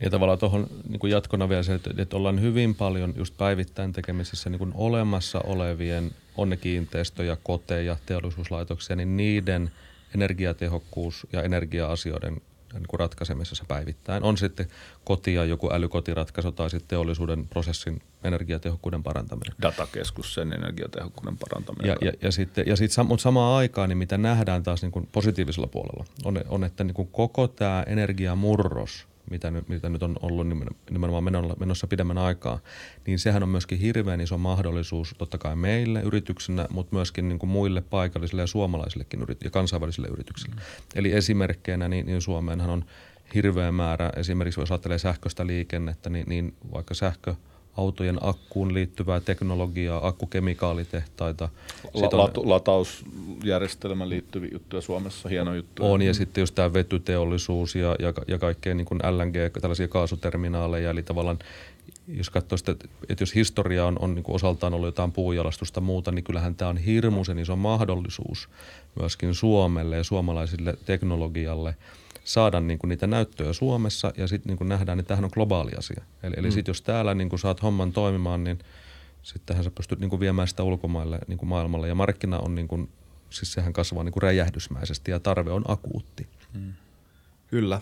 Ja 0.00 0.10
tavallaan 0.10 0.38
tuohon 0.38 0.66
niin 0.88 1.10
jatkona 1.10 1.48
vielä 1.48 1.62
se, 1.62 1.74
että, 1.74 1.90
että 1.98 2.16
ollaan 2.16 2.40
hyvin 2.40 2.74
paljon 2.74 3.14
just 3.16 3.36
päivittäin 3.36 3.92
tekemisissä 3.92 4.50
niin 4.50 4.58
kuin 4.58 4.72
olemassa 4.74 5.40
olevien 5.44 6.10
onnekiinteistöjä, 6.36 7.36
koteja, 7.42 7.96
teollisuuslaitoksia, 8.06 8.96
niin 8.96 9.16
niiden 9.16 9.70
energiatehokkuus 10.14 11.26
ja 11.32 11.42
energia-asioiden 11.42 12.40
niin 12.72 12.86
kuin 12.88 13.00
ratkaisemisessa 13.00 13.64
päivittäin. 13.68 14.22
On 14.22 14.36
sitten 14.36 14.66
kotia 15.04 15.44
joku 15.44 15.70
älykotiratkaisu 15.72 16.52
tai 16.52 16.70
sitten 16.70 16.88
teollisuuden 16.88 17.48
prosessin 17.48 18.02
energiatehokkuuden 18.24 19.02
parantaminen. 19.02 19.54
Datakeskus, 19.62 20.34
sen 20.34 20.52
energiatehokkuuden 20.52 21.36
parantaminen. 21.36 21.88
Ja, 21.88 21.96
ja, 22.08 22.12
ja 22.22 22.32
sitten, 22.32 22.64
ja 22.66 22.76
sitten 22.76 23.06
mutta 23.06 23.22
samaan 23.22 23.56
aikaan, 23.56 23.88
niin 23.88 23.98
mitä 23.98 24.18
nähdään 24.18 24.62
taas 24.62 24.82
niin 24.82 24.92
kuin 24.92 25.08
positiivisella 25.12 25.66
puolella, 25.66 26.04
on, 26.24 26.40
on 26.48 26.64
että 26.64 26.84
niin 26.84 26.94
kuin 26.94 27.08
koko 27.08 27.48
tämä 27.48 27.84
energiamurros– 27.86 29.06
mitä 29.30 29.50
nyt, 29.50 29.68
mitä 29.68 29.88
nyt 29.88 30.02
on 30.02 30.16
ollut 30.22 30.46
nimenomaan 30.90 31.24
menossa 31.58 31.86
pidemmän 31.86 32.18
aikaa, 32.18 32.58
niin 33.06 33.18
sehän 33.18 33.42
on 33.42 33.48
myöskin 33.48 33.78
hirveän 33.78 34.20
iso 34.20 34.38
mahdollisuus 34.38 35.14
totta 35.18 35.38
kai 35.38 35.56
meille 35.56 36.02
yrityksenä, 36.02 36.66
mutta 36.70 36.96
myöskin 36.96 37.28
niin 37.28 37.38
kuin 37.38 37.50
muille 37.50 37.80
paikallisille 37.80 38.42
ja 38.42 38.46
suomalaisillekin 38.46 39.20
yrit- 39.20 39.44
ja 39.44 39.50
kansainvälisille 39.50 40.08
yrityksille. 40.08 40.54
Mm. 40.54 40.60
Eli 40.94 41.12
esimerkkeinä 41.12 41.88
niin, 41.88 42.06
niin 42.06 42.22
Suomeenhan 42.22 42.70
on 42.70 42.84
hirveä 43.34 43.72
määrä, 43.72 44.10
esimerkiksi 44.16 44.60
jos 44.60 44.70
ajattelee 44.70 44.98
sähköistä 44.98 45.46
liikennettä, 45.46 46.10
niin, 46.10 46.28
niin 46.28 46.54
vaikka 46.72 46.94
sähkö– 46.94 47.34
autojen 47.76 48.18
akkuun 48.20 48.74
liittyvää 48.74 49.20
teknologiaa, 49.20 50.06
akkukemikaalitehtaita. 50.06 51.48
La- 51.94 52.30
latausjärjestelmään 52.36 54.10
liittyviä 54.10 54.50
juttuja 54.52 54.82
Suomessa, 54.82 55.28
hieno 55.28 55.54
juttu. 55.54 55.92
On, 55.92 56.02
ja 56.02 56.14
sitten 56.14 56.42
just 56.42 56.54
tämä 56.54 56.72
vetyteollisuus 56.72 57.74
ja, 57.74 57.96
ja, 57.98 58.12
ja 58.28 58.38
kaikkea 58.38 58.74
niin 58.74 58.84
kuin 58.84 59.00
LNG, 59.10 59.34
tällaisia 59.60 59.88
kaasuterminaaleja, 59.88 60.90
eli 60.90 61.02
tavallaan 61.02 61.38
jos 62.08 62.30
katsoo 62.30 62.58
sitä, 62.58 62.72
että 63.08 63.22
jos 63.22 63.34
historia 63.34 63.86
on, 63.86 63.96
on 64.00 64.14
niin 64.14 64.24
osaltaan 64.28 64.74
ollut 64.74 64.88
jotain 64.88 65.12
puujalastusta 65.12 65.80
muuta, 65.80 66.12
niin 66.12 66.24
kyllähän 66.24 66.54
tämä 66.54 66.68
on 66.68 66.76
hirmuisen 66.76 67.38
iso 67.38 67.56
mahdollisuus 67.56 68.48
myöskin 69.00 69.34
Suomelle 69.34 69.96
ja 69.96 70.04
suomalaisille 70.04 70.76
teknologialle– 70.86 71.74
saada 72.24 72.60
niin 72.60 72.78
kuin 72.78 72.88
niitä 72.88 73.06
näyttöjä 73.06 73.52
Suomessa 73.52 74.12
ja 74.16 74.28
sitten 74.28 74.56
niin 74.56 74.68
nähdään, 74.68 74.98
että 74.98 75.08
tämähän 75.08 75.24
on 75.24 75.30
globaali 75.34 75.70
asia. 75.78 76.04
Eli, 76.22 76.34
eli 76.36 76.48
mm. 76.48 76.52
sitten 76.52 76.70
jos 76.70 76.82
täällä 76.82 77.14
niin 77.14 77.28
kuin 77.28 77.40
saat 77.40 77.62
homman 77.62 77.92
toimimaan, 77.92 78.44
niin 78.44 78.58
sittenhän 79.22 79.64
sä 79.64 79.70
pystyt 79.70 80.00
niin 80.00 80.10
kuin 80.10 80.20
viemään 80.20 80.48
sitä 80.48 80.62
ulkomaille 80.62 81.18
niin 81.28 81.38
kuin 81.38 81.48
maailmalle. 81.48 81.88
Ja 81.88 81.94
markkina 81.94 82.38
on, 82.38 82.54
niin 82.54 82.68
kuin, 82.68 82.88
siis 83.30 83.52
sehän 83.52 83.72
kasvaa 83.72 84.04
niin 84.04 84.12
kuin 84.12 84.22
räjähdysmäisesti 84.22 85.10
ja 85.10 85.20
tarve 85.20 85.50
on 85.50 85.64
akuutti. 85.68 86.28
Mm. 86.54 86.72
Kyllä. 87.46 87.80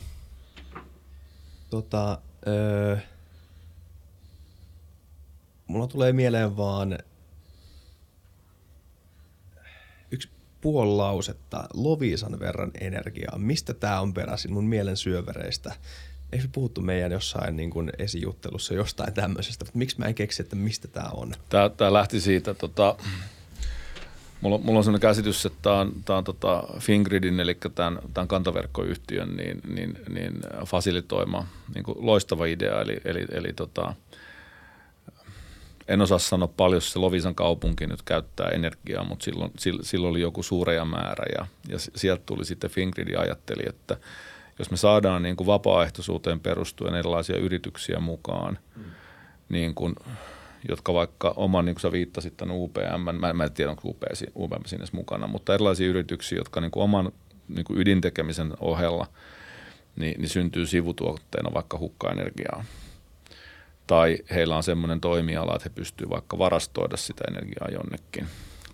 Tota, 1.70 2.18
öö, 2.46 2.96
mulla 5.66 5.86
tulee 5.86 6.12
mieleen 6.12 6.56
vaan 6.56 6.98
puoli 10.62 10.96
lausetta 10.96 11.64
Lovisan 11.74 12.40
verran 12.40 12.70
energiaa. 12.80 13.38
Mistä 13.38 13.74
tämä 13.74 14.00
on 14.00 14.14
peräisin 14.14 14.52
mun 14.52 14.64
mielen 14.64 14.96
syövereistä? 14.96 15.74
Eikö 16.32 16.48
puhuttu 16.52 16.80
meidän 16.80 17.12
jossain 17.12 17.56
niin 17.56 17.70
kuin 17.70 17.92
esijuttelussa 17.98 18.74
jostain 18.74 19.12
tämmöisestä, 19.14 19.64
mutta 19.64 19.78
miksi 19.78 19.98
mä 19.98 20.04
en 20.04 20.14
keksi, 20.14 20.42
että 20.42 20.56
mistä 20.56 20.88
tämä 20.88 21.08
on? 21.14 21.34
Tämä, 21.48 21.68
tämä 21.68 21.92
lähti 21.92 22.20
siitä, 22.20 22.54
tota, 22.54 22.96
mulla, 24.40 24.58
mulla 24.58 24.78
on 24.78 24.84
sellainen 24.84 25.08
käsitys, 25.08 25.46
että 25.46 25.58
tämä 25.62 25.80
on, 25.80 25.92
tämä 26.04 26.16
on 26.16 26.24
tota 26.24 26.64
Fingridin, 26.78 27.40
eli 27.40 27.56
tämän, 27.74 27.98
tämän 28.14 28.28
kantaverkkoyhtiön 28.28 29.36
niin, 29.36 29.60
niin, 29.74 29.98
niin 30.08 30.40
fasilitoima 30.66 31.46
niin 31.74 31.84
kuin 31.84 31.96
loistava 32.00 32.44
idea, 32.46 32.80
eli, 32.80 32.96
eli, 33.04 33.26
eli 33.32 33.52
tota, 33.52 33.94
en 35.92 36.00
osaa 36.00 36.18
sanoa 36.18 36.48
paljon, 36.56 36.82
se 36.82 36.98
Lovisan 36.98 37.34
kaupunki 37.34 37.86
nyt 37.86 38.02
käyttää 38.02 38.48
energiaa, 38.48 39.04
mutta 39.04 39.24
silloin, 39.24 39.50
silloin 39.82 40.10
oli 40.10 40.20
joku 40.20 40.42
suureja 40.42 40.84
määrä 40.84 41.24
ja, 41.38 41.46
ja 41.68 41.78
sieltä 41.78 42.22
tuli 42.26 42.44
sitten 42.44 42.70
Fingrid 42.70 43.08
ja 43.08 43.20
ajatteli, 43.20 43.62
että 43.66 43.96
jos 44.58 44.70
me 44.70 44.76
saadaan 44.76 45.22
niin 45.22 45.36
kuin 45.36 45.46
vapaaehtoisuuteen 45.46 46.40
perustuen 46.40 46.94
erilaisia 46.94 47.36
yrityksiä 47.36 48.00
mukaan, 48.00 48.58
mm. 48.76 48.82
niin 49.48 49.74
kuin, 49.74 49.94
jotka 50.68 50.94
vaikka 50.94 51.34
oman, 51.36 51.64
niin 51.64 51.74
kuin 51.74 51.82
sä 51.82 51.92
viittasit 51.92 52.36
tämän 52.36 52.56
UPM, 52.56 53.00
mä, 53.20 53.32
mä 53.32 53.44
en 53.44 53.52
tiedä 53.52 53.70
onko 53.70 53.88
UPM, 53.88 54.06
UPM 54.36 54.64
siinä 54.66 54.84
mukana, 54.92 55.26
mutta 55.26 55.54
erilaisia 55.54 55.88
yrityksiä, 55.88 56.38
jotka 56.38 56.60
niin 56.60 56.70
kuin 56.70 56.84
oman 56.84 57.12
niin 57.48 57.64
kuin 57.64 57.80
ydintekemisen 57.80 58.52
ohella, 58.60 59.06
niin, 59.96 60.20
niin 60.20 60.28
syntyy 60.28 60.66
sivutuotteena 60.66 61.54
vaikka 61.54 61.78
hukkaenergiaa 61.78 62.64
tai 63.92 64.18
heillä 64.30 64.56
on 64.56 64.62
semmoinen 64.62 65.00
toimiala, 65.00 65.56
että 65.56 65.68
he 65.68 65.74
pystyvät 65.74 66.10
vaikka 66.10 66.38
varastoida 66.38 66.96
sitä 66.96 67.24
energiaa 67.28 67.68
jonnekin 67.72 68.26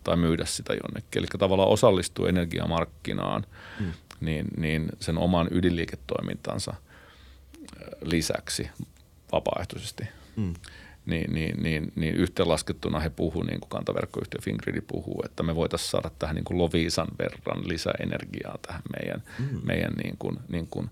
tai 0.05 0.17
myydä 0.17 0.45
sitä 0.45 0.73
jonnekin. 0.73 1.19
Eli 1.19 1.27
tavallaan 1.39 1.69
osallistuu 1.69 2.27
energiamarkkinaan 2.27 3.47
mm. 3.81 3.93
niin, 4.21 4.47
niin 4.57 4.89
sen 5.01 5.19
oman 5.19 5.49
ydinliiketoimintansa 5.51 6.75
lisäksi 8.03 8.71
vapaaehtoisesti. 9.33 10.05
Mm. 10.37 10.55
Niin, 11.07 11.33
niin, 11.33 11.63
niin, 11.63 11.93
niin 11.97 12.15
yhteenlaskettuna 12.15 13.01
he 13.01 13.11
puhuu, 13.11 13.43
niin 13.43 13.61
kuin 13.61 13.71
kantaverkkoyhtiö 13.71 14.41
Fingridi 14.43 14.81
puhuu, 14.81 15.23
että 15.25 15.43
me 15.43 15.57
voitaisiin 15.57 15.91
saada 15.91 16.11
tähän 16.19 16.37
niin 16.37 16.45
kuin 16.45 16.59
Lovisan 16.59 17.09
verran 17.19 17.69
lisäenergiaa 17.69 18.59
tähän 18.67 18.83
meidän, 19.01 19.23
mm. 19.39 19.61
meidän 19.63 19.93
niin 19.93 20.17
kuin, 20.19 20.37
niin 20.49 20.67
kuin, 20.67 20.91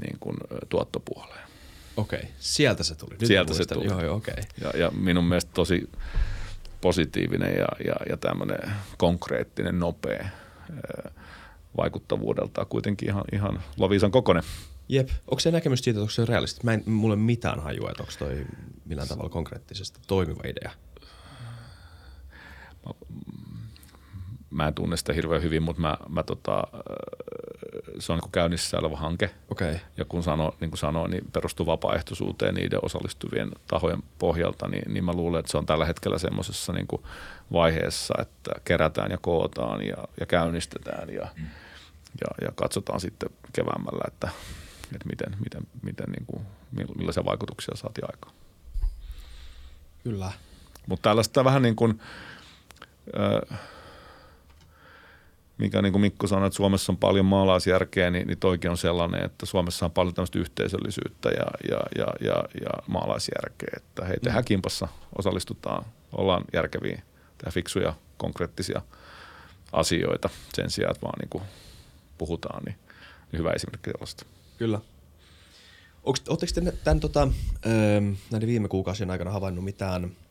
niin 0.00 0.16
kuin 0.20 0.36
tuottopuoleen. 0.68 1.53
Okei, 1.96 2.28
sieltä 2.38 2.84
se 2.84 2.94
tuli. 2.94 3.10
Nyt 3.10 3.26
sieltä 3.26 3.54
se 3.54 3.64
tuli. 3.64 3.86
Joo, 3.86 4.04
joo, 4.04 4.16
okay. 4.16 4.34
ja, 4.60 4.70
ja 4.74 4.90
minun 4.90 5.24
mielestä 5.24 5.50
tosi 5.54 5.90
positiivinen 6.80 7.54
ja, 7.56 7.68
ja, 7.86 7.94
ja 8.08 8.16
tämmöinen 8.16 8.70
konkreettinen, 8.96 9.78
nopea 9.78 10.28
vaikuttavuudelta 11.76 12.64
kuitenkin 12.64 13.08
ihan, 13.08 13.24
ihan 13.32 13.62
Lovisan 13.76 14.10
kokonen. 14.10 14.42
Jep. 14.88 15.08
Onko 15.08 15.40
se 15.40 15.50
näkemys 15.50 15.80
siitä, 15.80 15.98
että 15.98 16.02
onko 16.02 16.10
se 16.10 16.24
realistista? 16.24 16.64
Mä 16.64 16.72
en, 16.72 16.82
mulle 16.86 17.16
mitään 17.16 17.60
hajua, 17.60 17.90
että 17.90 18.02
onko 18.02 18.12
toi 18.18 18.46
millään 18.84 19.08
tavalla 19.08 19.30
konkreettisesti 19.30 20.00
toimiva 20.06 20.42
idea. 20.44 20.70
Mä, 22.86 22.92
mä 24.54 24.68
en 24.68 24.74
tunne 24.74 24.96
sitä 24.96 25.12
hirveän 25.12 25.42
hyvin, 25.42 25.62
mutta 25.62 25.82
mä, 25.82 25.96
mä 26.08 26.22
tota, 26.22 26.64
se 27.98 28.12
on 28.12 28.18
niin 28.18 28.30
käynnissä 28.32 28.78
oleva 28.78 28.96
hanke. 28.96 29.30
Okei. 29.50 29.76
Ja 29.96 30.04
kun 30.04 30.22
sano, 30.22 30.54
niin 30.60 30.70
kuin 30.70 30.78
sanoin, 30.78 31.10
niin 31.10 31.24
perustuu 31.32 31.66
vapaaehtoisuuteen 31.66 32.54
niiden 32.54 32.78
osallistuvien 32.82 33.50
tahojen 33.66 34.02
pohjalta, 34.18 34.68
niin, 34.68 34.94
niin 34.94 35.04
mä 35.04 35.12
luulen, 35.12 35.40
että 35.40 35.50
se 35.50 35.58
on 35.58 35.66
tällä 35.66 35.84
hetkellä 35.84 36.18
semmoisessa 36.18 36.72
niin 36.72 36.86
vaiheessa, 37.52 38.14
että 38.22 38.52
kerätään 38.64 39.10
ja 39.10 39.18
kootaan 39.18 39.86
ja, 39.86 39.96
ja 40.20 40.26
käynnistetään 40.26 41.10
ja, 41.10 41.28
mm. 41.36 41.44
ja, 42.20 42.46
ja 42.46 42.52
katsotaan 42.54 43.00
sitten 43.00 43.30
keväämällä, 43.52 44.04
että, 44.06 44.28
että 44.94 45.08
miten, 45.08 45.36
miten, 45.44 45.62
miten 45.82 46.06
niin 46.10 46.26
kuin, 46.26 46.42
millaisia 46.96 47.24
vaikutuksia 47.24 47.76
saatiin 47.76 48.04
aikaan. 48.12 48.34
Kyllä. 50.04 50.32
Mutta 50.86 51.10
tällaista 51.10 51.44
vähän 51.44 51.62
niin 51.62 51.76
kuin, 51.76 52.00
mikä 55.58 55.82
niin 55.82 55.92
kuin 55.92 56.00
Mikko 56.00 56.26
sanoi, 56.26 56.46
että 56.46 56.56
Suomessa 56.56 56.92
on 56.92 56.96
paljon 56.96 57.26
maalaisjärkeä, 57.26 58.10
niin, 58.10 58.26
niin 58.26 58.38
toikin 58.38 58.70
on 58.70 58.76
sellainen, 58.76 59.24
että 59.24 59.46
Suomessa 59.46 59.86
on 59.86 59.92
paljon 59.92 60.14
tämmöistä 60.14 60.38
yhteisöllisyyttä 60.38 61.28
ja, 61.28 61.46
ja, 61.70 61.80
ja, 61.98 62.06
ja, 62.20 62.44
ja 62.60 62.70
maalaisjärkeä, 62.86 63.74
että 63.76 64.04
hei, 64.04 64.16
tehdään 64.22 64.44
mm. 64.44 64.46
kimpassa, 64.46 64.88
osallistutaan, 65.18 65.84
ollaan 66.12 66.44
järkeviä, 66.52 67.02
tehdään 67.38 67.52
fiksuja, 67.52 67.94
konkreettisia 68.16 68.82
asioita 69.72 70.28
sen 70.54 70.70
sijaan, 70.70 70.90
että 70.90 71.02
vaan 71.06 71.18
niin 71.20 71.30
kuin 71.30 71.44
puhutaan, 72.18 72.62
niin, 72.64 72.76
niin 73.32 73.38
hyvä 73.38 73.50
esimerkki 73.50 73.90
sellaista. 73.90 74.26
Kyllä. 74.58 74.80
Oletteko 76.04 76.36
te 76.54 76.72
tämän, 76.84 77.00
tota, 77.00 77.28
näiden 78.30 78.48
viime 78.48 78.68
kuukausien 78.68 79.10
aikana 79.10 79.30
havainnut 79.30 79.64
mitään– 79.64 80.10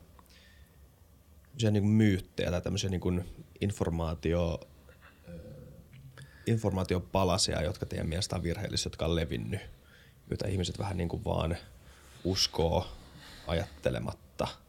niin 1.71 1.86
myyttejä 1.86 2.51
tai 2.51 2.61
tämmöisiä 2.61 2.89
niin 2.89 3.01
kuin 3.01 3.26
informaatio, 3.61 4.59
informaatiopalasia, 6.48 7.62
jotka 7.62 7.86
teidän 7.86 8.10
mielestä 8.10 8.36
on 8.36 8.44
virheellisiä, 8.44 8.86
jotka 8.86 9.06
on 9.06 9.16
levinnyt, 9.16 9.62
joita 10.30 10.48
ihmiset 10.48 10.80
vähän 10.80 10.98
niin 10.98 11.10
kuin 11.10 11.26
vaan 11.26 11.58
uskoo 12.24 12.88
ajattelematta– 13.48 14.48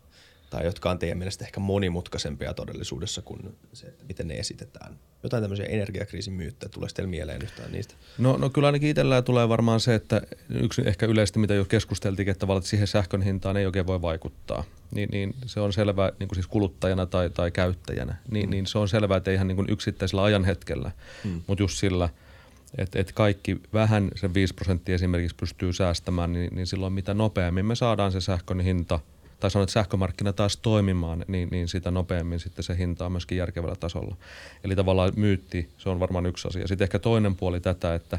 tai 0.54 0.64
jotka 0.64 0.90
on 0.90 0.98
teidän 0.98 1.18
mielestä 1.18 1.44
ehkä 1.44 1.60
monimutkaisempia 1.60 2.54
todellisuudessa 2.54 3.22
kuin 3.22 3.58
se, 3.72 3.86
että 3.86 4.04
miten 4.04 4.28
ne 4.28 4.34
esitetään? 4.34 4.98
Jotain 5.24 5.42
tämmöisiä 5.42 5.66
energiakriisin 5.66 6.32
myyttejä, 6.32 6.70
tulee 6.70 6.88
teille 6.94 7.10
mieleen 7.10 7.42
yhtään 7.42 7.72
niistä? 7.72 7.94
No, 8.18 8.36
no 8.36 8.50
kyllä 8.50 8.68
ainakin 8.68 8.88
itsellään 8.88 9.24
tulee 9.24 9.48
varmaan 9.48 9.80
se, 9.80 9.94
että 9.94 10.22
yksi 10.50 10.82
ehkä 10.86 11.06
yleisesti, 11.06 11.38
mitä 11.38 11.54
jo 11.54 11.64
keskusteltiin, 11.64 12.28
että 12.28 12.40
tavallaan 12.40 12.62
siihen 12.62 12.86
sähkön 12.86 13.22
hintaan 13.22 13.56
ei 13.56 13.66
oikein 13.66 13.86
voi 13.86 14.02
vaikuttaa. 14.02 14.64
Niin, 14.90 15.08
niin 15.12 15.34
se 15.46 15.60
on 15.60 15.72
selvä 15.72 16.12
niin 16.20 16.28
kuin 16.28 16.36
siis 16.36 16.46
kuluttajana 16.46 17.06
tai, 17.06 17.30
tai 17.30 17.50
käyttäjänä. 17.50 18.14
Niin, 18.30 18.46
mm. 18.46 18.50
niin 18.50 18.66
se 18.66 18.78
on 18.78 18.88
selvää, 18.88 19.16
että 19.16 19.30
ihan 19.30 19.48
niin 19.48 19.56
kuin 19.56 19.70
yksittäisellä 19.70 20.22
ajanhetkellä, 20.22 20.90
mm. 21.24 21.42
mutta 21.46 21.62
just 21.62 21.78
sillä– 21.78 22.08
että 22.78 22.98
et 22.98 23.12
kaikki 23.12 23.60
vähän 23.72 24.10
sen 24.16 24.34
5 24.34 24.54
prosenttia 24.54 24.94
esimerkiksi 24.94 25.36
pystyy 25.36 25.72
säästämään, 25.72 26.32
niin, 26.32 26.54
niin 26.54 26.66
silloin 26.66 26.92
mitä 26.92 27.14
nopeammin 27.14 27.66
me 27.66 27.74
saadaan 27.74 28.12
se 28.12 28.20
sähkön 28.20 28.60
hinta– 28.60 29.00
tai 29.44 29.50
sanon, 29.50 29.62
että 29.62 29.72
sähkömarkkina 29.72 30.32
taas 30.32 30.56
toimimaan, 30.56 31.24
niin, 31.28 31.48
niin 31.50 31.68
sitä 31.68 31.90
nopeammin 31.90 32.40
sitten 32.40 32.62
se 32.62 32.78
hinta 32.78 33.06
on 33.06 33.12
myöskin 33.12 33.38
järkevällä 33.38 33.76
tasolla. 33.76 34.16
Eli 34.64 34.76
tavallaan 34.76 35.12
myytti, 35.16 35.68
se 35.78 35.88
on 35.88 36.00
varmaan 36.00 36.26
yksi 36.26 36.48
asia. 36.48 36.68
Sitten 36.68 36.84
ehkä 36.84 36.98
toinen 36.98 37.36
puoli 37.36 37.60
tätä, 37.60 37.94
että 37.94 38.18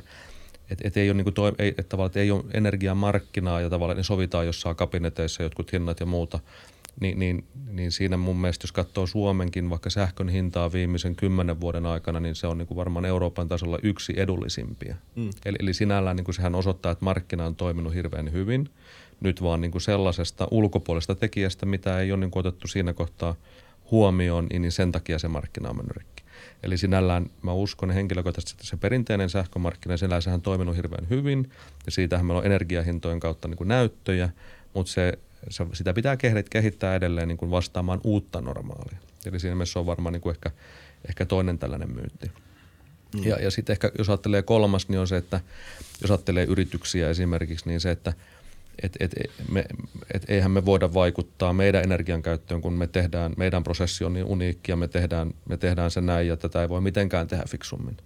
et, 0.69 0.80
et 0.84 0.97
ei 0.97 1.09
ole 1.09 1.23
niin 1.23 1.34
toi, 1.34 1.51
ei, 1.59 1.76
et 1.78 1.89
tavallaan, 1.89 2.07
että 2.07 2.19
ei 2.19 2.32
ole 2.32 2.43
energiamarkkinaa 2.53 3.61
ja 3.61 3.69
tavallaan 3.69 3.97
ne 3.97 4.03
sovitaan 4.03 4.45
jossain 4.45 4.76
kabineteissa 4.76 5.43
jotkut 5.43 5.71
hinnat 5.71 5.99
ja 5.99 6.05
muuta, 6.05 6.39
niin, 6.99 7.19
niin, 7.19 7.43
niin 7.71 7.91
siinä 7.91 8.17
mun 8.17 8.38
mielestä, 8.38 8.63
jos 8.65 8.71
katsoo 8.71 9.07
Suomenkin 9.07 9.69
vaikka 9.69 9.89
sähkön 9.89 10.30
hintaa 10.30 10.71
viimeisen 10.71 11.15
kymmenen 11.15 11.61
vuoden 11.61 11.86
aikana, 11.86 12.19
niin 12.19 12.36
se 12.36 12.47
on 12.47 12.57
niin 12.57 12.67
kuin 12.67 12.76
varmaan 12.76 13.05
Euroopan 13.05 13.47
tasolla 13.47 13.80
yksi 13.84 14.13
edullisimpia. 14.17 14.95
Mm. 15.15 15.30
Eli, 15.45 15.57
eli 15.59 15.73
sinällään 15.73 16.15
niin 16.15 16.26
kuin 16.26 16.36
sehän 16.36 16.55
osoittaa, 16.55 16.91
että 16.91 17.05
markkina 17.05 17.45
on 17.45 17.55
toiminut 17.55 17.93
hirveän 17.93 18.32
hyvin– 18.32 18.69
nyt 19.20 19.43
vaan 19.43 19.61
niin 19.61 19.72
kuin 19.72 19.82
sellaisesta 19.82 20.47
ulkopuolesta 20.51 21.16
tekijästä, 21.16 21.66
mitä 21.66 21.99
ei 21.99 22.11
ole 22.11 22.20
niin 22.20 22.32
kuin 22.32 22.47
otettu 22.47 22.68
siinä 22.68 22.93
kohtaa 22.93 23.36
huomioon, 23.91 24.47
niin 24.53 24.72
sen 24.72 24.91
takia 24.91 25.20
se 25.20 25.28
markkina 25.28 25.70
on 25.70 25.78
mennyt 25.78 25.97
rikki. 25.97 26.24
Eli 26.63 26.78
sinällään 26.78 27.30
mä 27.41 27.53
uskon 27.53 27.91
henkilökohtaisesti, 27.91 28.53
että 28.53 28.66
se 28.66 28.78
perinteinen 28.78 29.30
sähkömarkkina, 29.30 29.97
sinällään 29.97 30.34
on 30.34 30.41
toiminut 30.41 30.76
hirveän 30.76 31.09
hyvin, 31.09 31.51
ja 31.86 31.91
siitähän 31.91 32.26
meillä 32.26 32.39
on 32.39 32.45
energiahintojen 32.45 33.20
kautta 33.20 33.47
niin 33.47 33.57
kuin 33.57 33.68
näyttöjä, 33.68 34.30
mutta 34.74 34.91
se, 34.91 35.13
se, 35.49 35.66
sitä 35.74 35.93
pitää 35.93 36.18
kehittää 36.49 36.95
edelleen 36.95 37.28
niin 37.28 37.38
kuin 37.38 37.51
vastaamaan 37.51 38.01
uutta 38.03 38.41
normaalia. 38.41 38.97
Eli 39.26 39.39
siinä 39.39 39.55
mielessä 39.55 39.80
on 39.80 39.86
varmaan 39.86 40.13
niin 40.13 40.22
kuin 40.22 40.36
ehkä, 40.36 40.51
ehkä 41.09 41.26
toinen 41.26 41.59
tällainen 41.59 41.91
myytti. 41.91 42.32
Mm. 43.16 43.24
Ja, 43.24 43.39
ja 43.39 43.51
sitten 43.51 43.74
ehkä 43.74 43.91
jos 43.97 44.09
ajattelee 44.09 44.41
kolmas, 44.41 44.89
niin 44.89 44.99
on 44.99 45.07
se, 45.07 45.18
että 45.18 45.39
jos 46.01 46.11
ajattelee 46.11 46.43
yrityksiä 46.43 47.09
esimerkiksi, 47.09 47.68
niin 47.70 47.80
se, 47.80 47.91
että– 47.91 48.13
et, 48.84 48.97
et, 48.99 49.15
me, 49.49 49.65
et 50.13 50.23
eihän 50.28 50.51
me 50.51 50.65
voida 50.65 50.93
vaikuttaa 50.93 51.53
meidän 51.53 51.84
energian 51.84 52.21
käyttöön, 52.21 52.61
kun 52.61 52.73
me 52.73 52.88
tehdään, 52.88 53.34
meidän 53.38 53.63
prosessi 53.63 54.03
on 54.03 54.13
niin 54.13 54.26
uniikki 54.26 54.71
ja 54.71 54.76
me 54.76 54.88
tehdään, 54.88 55.34
me 55.49 55.57
tehdään 55.57 55.91
se 55.91 56.01
näin 56.01 56.28
ja 56.28 56.38
tätä 56.38 56.61
ei 56.61 56.69
voi 56.69 56.82
mitenkään 56.82 57.28
tehdä 57.28 57.43
fiksummin. 57.49 57.97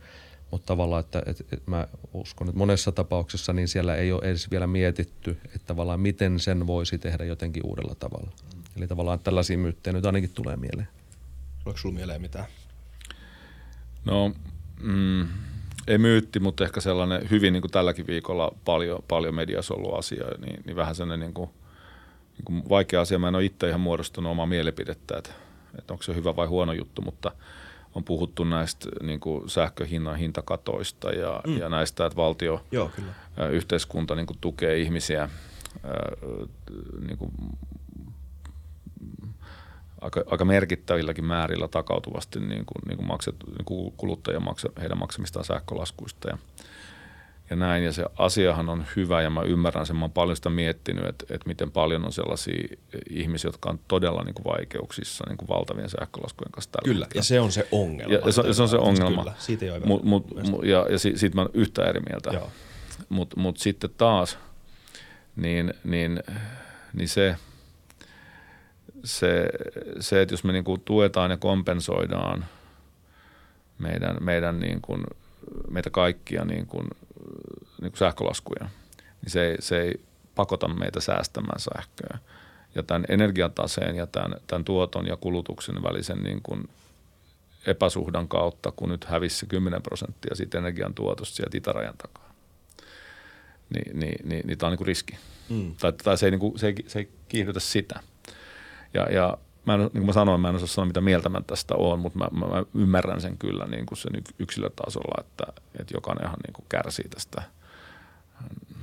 Mutta 0.51 0.65
tavallaan, 0.65 0.99
että, 0.99 1.24
että, 1.26 1.43
että 1.51 1.72
mä 1.72 1.88
uskon, 2.13 2.47
että 2.49 2.57
monessa 2.57 2.91
tapauksessa 2.91 3.53
niin 3.53 3.67
siellä 3.67 3.95
ei 3.95 4.11
ole 4.11 4.22
edes 4.24 4.51
vielä 4.51 4.67
mietitty, 4.67 5.38
että 5.45 5.67
tavallaan 5.67 5.99
miten 5.99 6.39
sen 6.39 6.67
voisi 6.67 6.97
tehdä 6.97 7.26
jotenkin 7.26 7.65
uudella 7.65 7.95
tavalla. 7.95 8.32
Eli 8.78 8.88
tavallaan 8.88 9.20
tällaisia 9.20 9.57
myyttejä 9.57 9.93
nyt 9.93 10.05
ainakin 10.05 10.30
tulee 10.34 10.55
mieleen. 10.57 10.88
Tuleeko 11.63 11.78
sinulla 11.78 11.95
mieleen 11.97 12.22
mitään? 12.22 12.45
No, 14.05 14.34
mm, 14.82 15.28
ei 15.89 15.97
myytti, 15.97 16.39
mutta 16.39 16.63
ehkä 16.63 16.81
sellainen 16.81 17.29
hyvin 17.29 17.53
niin 17.53 17.61
kuin 17.61 17.71
tälläkin 17.71 18.07
viikolla 18.07 18.51
paljon, 18.65 19.03
paljon 19.07 19.35
mediassa 19.35 19.73
ollut 19.73 19.93
asia, 19.93 20.25
niin, 20.45 20.63
niin 20.65 20.75
vähän 20.75 20.95
sellainen 20.95 21.19
niin 21.19 21.33
kuin, 21.33 21.49
niin 22.37 22.45
kuin 22.45 22.63
vaikea 22.69 23.01
asia. 23.01 23.19
Mä 23.19 23.27
en 23.27 23.35
ole 23.35 23.45
itse 23.45 23.67
ihan 23.69 23.81
muodostunut 23.81 24.31
omaa 24.31 24.45
mielipidettä, 24.45 25.17
että, 25.17 25.29
että 25.79 25.93
onko 25.93 26.03
se 26.03 26.15
hyvä 26.15 26.35
vai 26.35 26.47
huono 26.47 26.73
juttu, 26.73 27.01
mutta 27.01 27.31
on 27.95 28.03
puhuttu 28.03 28.43
näistä 28.43 28.89
niin 29.01 29.19
kuin 29.19 29.49
sähköhinnan 29.49 30.17
hintakatoista 30.17 31.11
ja, 31.11 31.41
mm. 31.47 31.57
ja 31.57 31.69
näistä, 31.69 32.05
että 32.05 32.15
valtio, 32.15 32.65
Joo, 32.71 32.91
kyllä. 32.95 33.49
yhteiskunta 33.49 34.15
niin 34.15 34.27
kuin 34.27 34.37
tukee 34.41 34.77
ihmisiä 34.77 35.29
niin 37.07 37.17
kuin 37.17 37.31
aika, 40.02 40.24
aika 40.26 40.45
merkittävilläkin 40.45 41.26
määrillä 41.26 41.68
takautuvasti 41.68 42.39
niin 42.39 42.66
kuin, 42.66 42.88
niin 42.88 42.97
kuin 42.97 43.08
makset, 43.08 43.36
niin 43.47 43.66
kuin 43.66 43.93
kuluttajien 43.97 44.43
maksa, 44.43 44.70
heidän 44.82 44.97
maksamistaan 44.97 45.45
sähkölaskuista 45.45 46.30
ja, 46.30 46.38
ja 47.50 47.56
näin. 47.56 47.84
Ja 47.84 47.91
se 47.91 48.06
asiahan 48.18 48.70
on 48.70 48.86
hyvä 48.95 49.22
ja 49.22 49.30
mä 49.30 49.41
ymmärrän 49.41 49.86
sen. 49.86 49.95
Mä 49.95 50.02
oon 50.02 50.12
paljon 50.12 50.36
sitä 50.36 50.50
miettinyt, 50.50 51.06
että, 51.06 51.26
että 51.30 51.47
miten 51.47 51.72
paljon 51.72 52.06
on 52.06 52.12
sellaisia 52.12 52.78
ihmisiä, 53.10 53.47
jotka 53.47 53.70
on 53.70 53.80
todella 53.88 54.24
niin 54.24 54.36
kuin 54.36 54.45
vaikeuksissa 54.45 55.26
niin 55.28 55.38
kuin 55.38 55.50
valtavien 55.50 55.89
sähkölaskujen 55.89 56.52
kanssa. 56.52 56.72
Tällä 56.72 56.93
Kyllä, 56.93 57.06
hetkellä. 57.06 57.20
ja 57.20 57.24
se 57.24 57.39
on 57.39 57.52
se 57.52 57.68
ongelma. 57.72 58.14
Ja, 58.14 58.20
ja, 58.26 58.32
se, 58.32 58.54
se 58.54 58.62
on 58.62 58.70
se 58.70 58.78
ongelma. 58.78 59.24
Kyllä, 59.24 59.36
siitä 59.38 59.66
ei 59.66 59.72
ole 59.72 59.80
mut, 59.86 60.04
mut, 60.04 60.26
ja, 60.64 60.86
ja 60.89 61.00
si, 61.00 61.18
siitä 61.18 61.36
mä 61.36 61.41
oon 61.41 61.52
yhtä 61.54 61.86
eri 61.86 62.00
mieltä. 62.00 62.41
Mutta 63.10 63.39
mut 63.39 63.58
sitten 63.58 63.89
taas, 63.97 64.38
niin, 65.36 65.74
niin, 65.84 66.24
niin 66.93 67.10
se– 67.10 67.36
se, 69.04 69.50
se, 70.00 70.22
että 70.22 70.34
jos 70.34 70.43
me 70.43 70.54
niin 70.54 70.64
kuin 70.64 70.82
tuetaan 70.82 71.32
ja 71.32 71.38
kompensoidaan 71.38 72.45
meidän, 73.80 74.18
meidän 74.20 74.60
niin 74.60 74.82
kuin, 74.82 75.04
meitä 75.70 75.89
kaikkia 75.89 76.45
niin 76.45 76.66
kuin, 76.66 76.88
niin 77.82 77.91
kuin 77.91 77.97
sähkölaskuja, 77.97 78.70
niin 79.22 79.32
se, 79.32 79.56
se 79.60 79.82
ei 79.82 80.02
pakota 80.36 80.68
meitä 80.68 81.00
säästämään 81.00 81.60
sähköä. 81.60 82.18
Ja 82.76 82.84
tämän 82.84 83.06
energiataseen 83.10 83.95
ja 83.95 84.08
tämän, 84.08 84.36
tämän 84.47 84.64
tuoton 84.64 85.08
ja 85.08 85.18
kulutuksen 85.18 85.84
välisen 85.84 86.24
niin 86.24 86.41
kuin 86.43 86.70
epäsuhdan 87.66 88.28
kautta, 88.28 88.72
kun 88.72 88.89
nyt 88.89 89.06
hävisi 89.06 89.45
10 89.45 89.82
prosenttia 89.82 90.36
siitä 90.36 90.58
energian 90.58 90.93
tuotosta 90.93 91.36
sieltä 91.36 91.58
itärajan 91.58 91.97
takaa, 91.97 92.34
niin, 93.70 94.00
niin, 94.00 94.30
niin, 94.30 94.47
niin 94.47 94.58
tämä 94.58 94.68
on 94.68 94.72
niin 94.72 94.78
kuin 94.78 94.88
riski. 94.88 95.18
Mm. 95.50 95.76
Tai, 95.76 95.93
tai 95.93 96.18
se, 96.18 96.26
ei, 96.28 96.32
niin 96.32 96.39
kuin, 96.39 96.60
se, 96.60 96.68
ei, 96.68 96.76
se 96.88 97.00
ei 97.00 97.10
kiihdytä 97.28 97.60
sitä. 97.60 98.00
Ja, 98.93 99.03
ja 99.03 99.37
mä 99.65 99.73
en, 99.73 99.79
niin 99.79 99.91
kuin 99.91 100.05
mä 100.05 100.13
sanoin, 100.13 100.41
mä 100.41 100.49
en 100.49 100.55
osaa 100.55 100.67
sanoa, 100.67 100.87
mitä 100.87 101.01
mieltä 101.01 101.29
mä 101.29 101.41
tästä 101.47 101.75
on, 101.75 101.99
mutta 101.99 102.19
mä, 102.19 102.27
mä, 102.31 102.45
mä 102.45 102.63
ymmärrän 102.75 103.21
sen 103.21 103.37
kyllä 103.37 103.65
niin 103.65 103.85
kuin 103.85 103.97
sen 103.97 104.11
yksilötasolla, 104.39 105.23
että, 105.25 105.43
että 105.79 105.93
jokainenhan 105.93 106.39
niin 106.47 106.53
kuin 106.53 106.65
kärsii 106.69 107.09
tästä. 107.09 107.41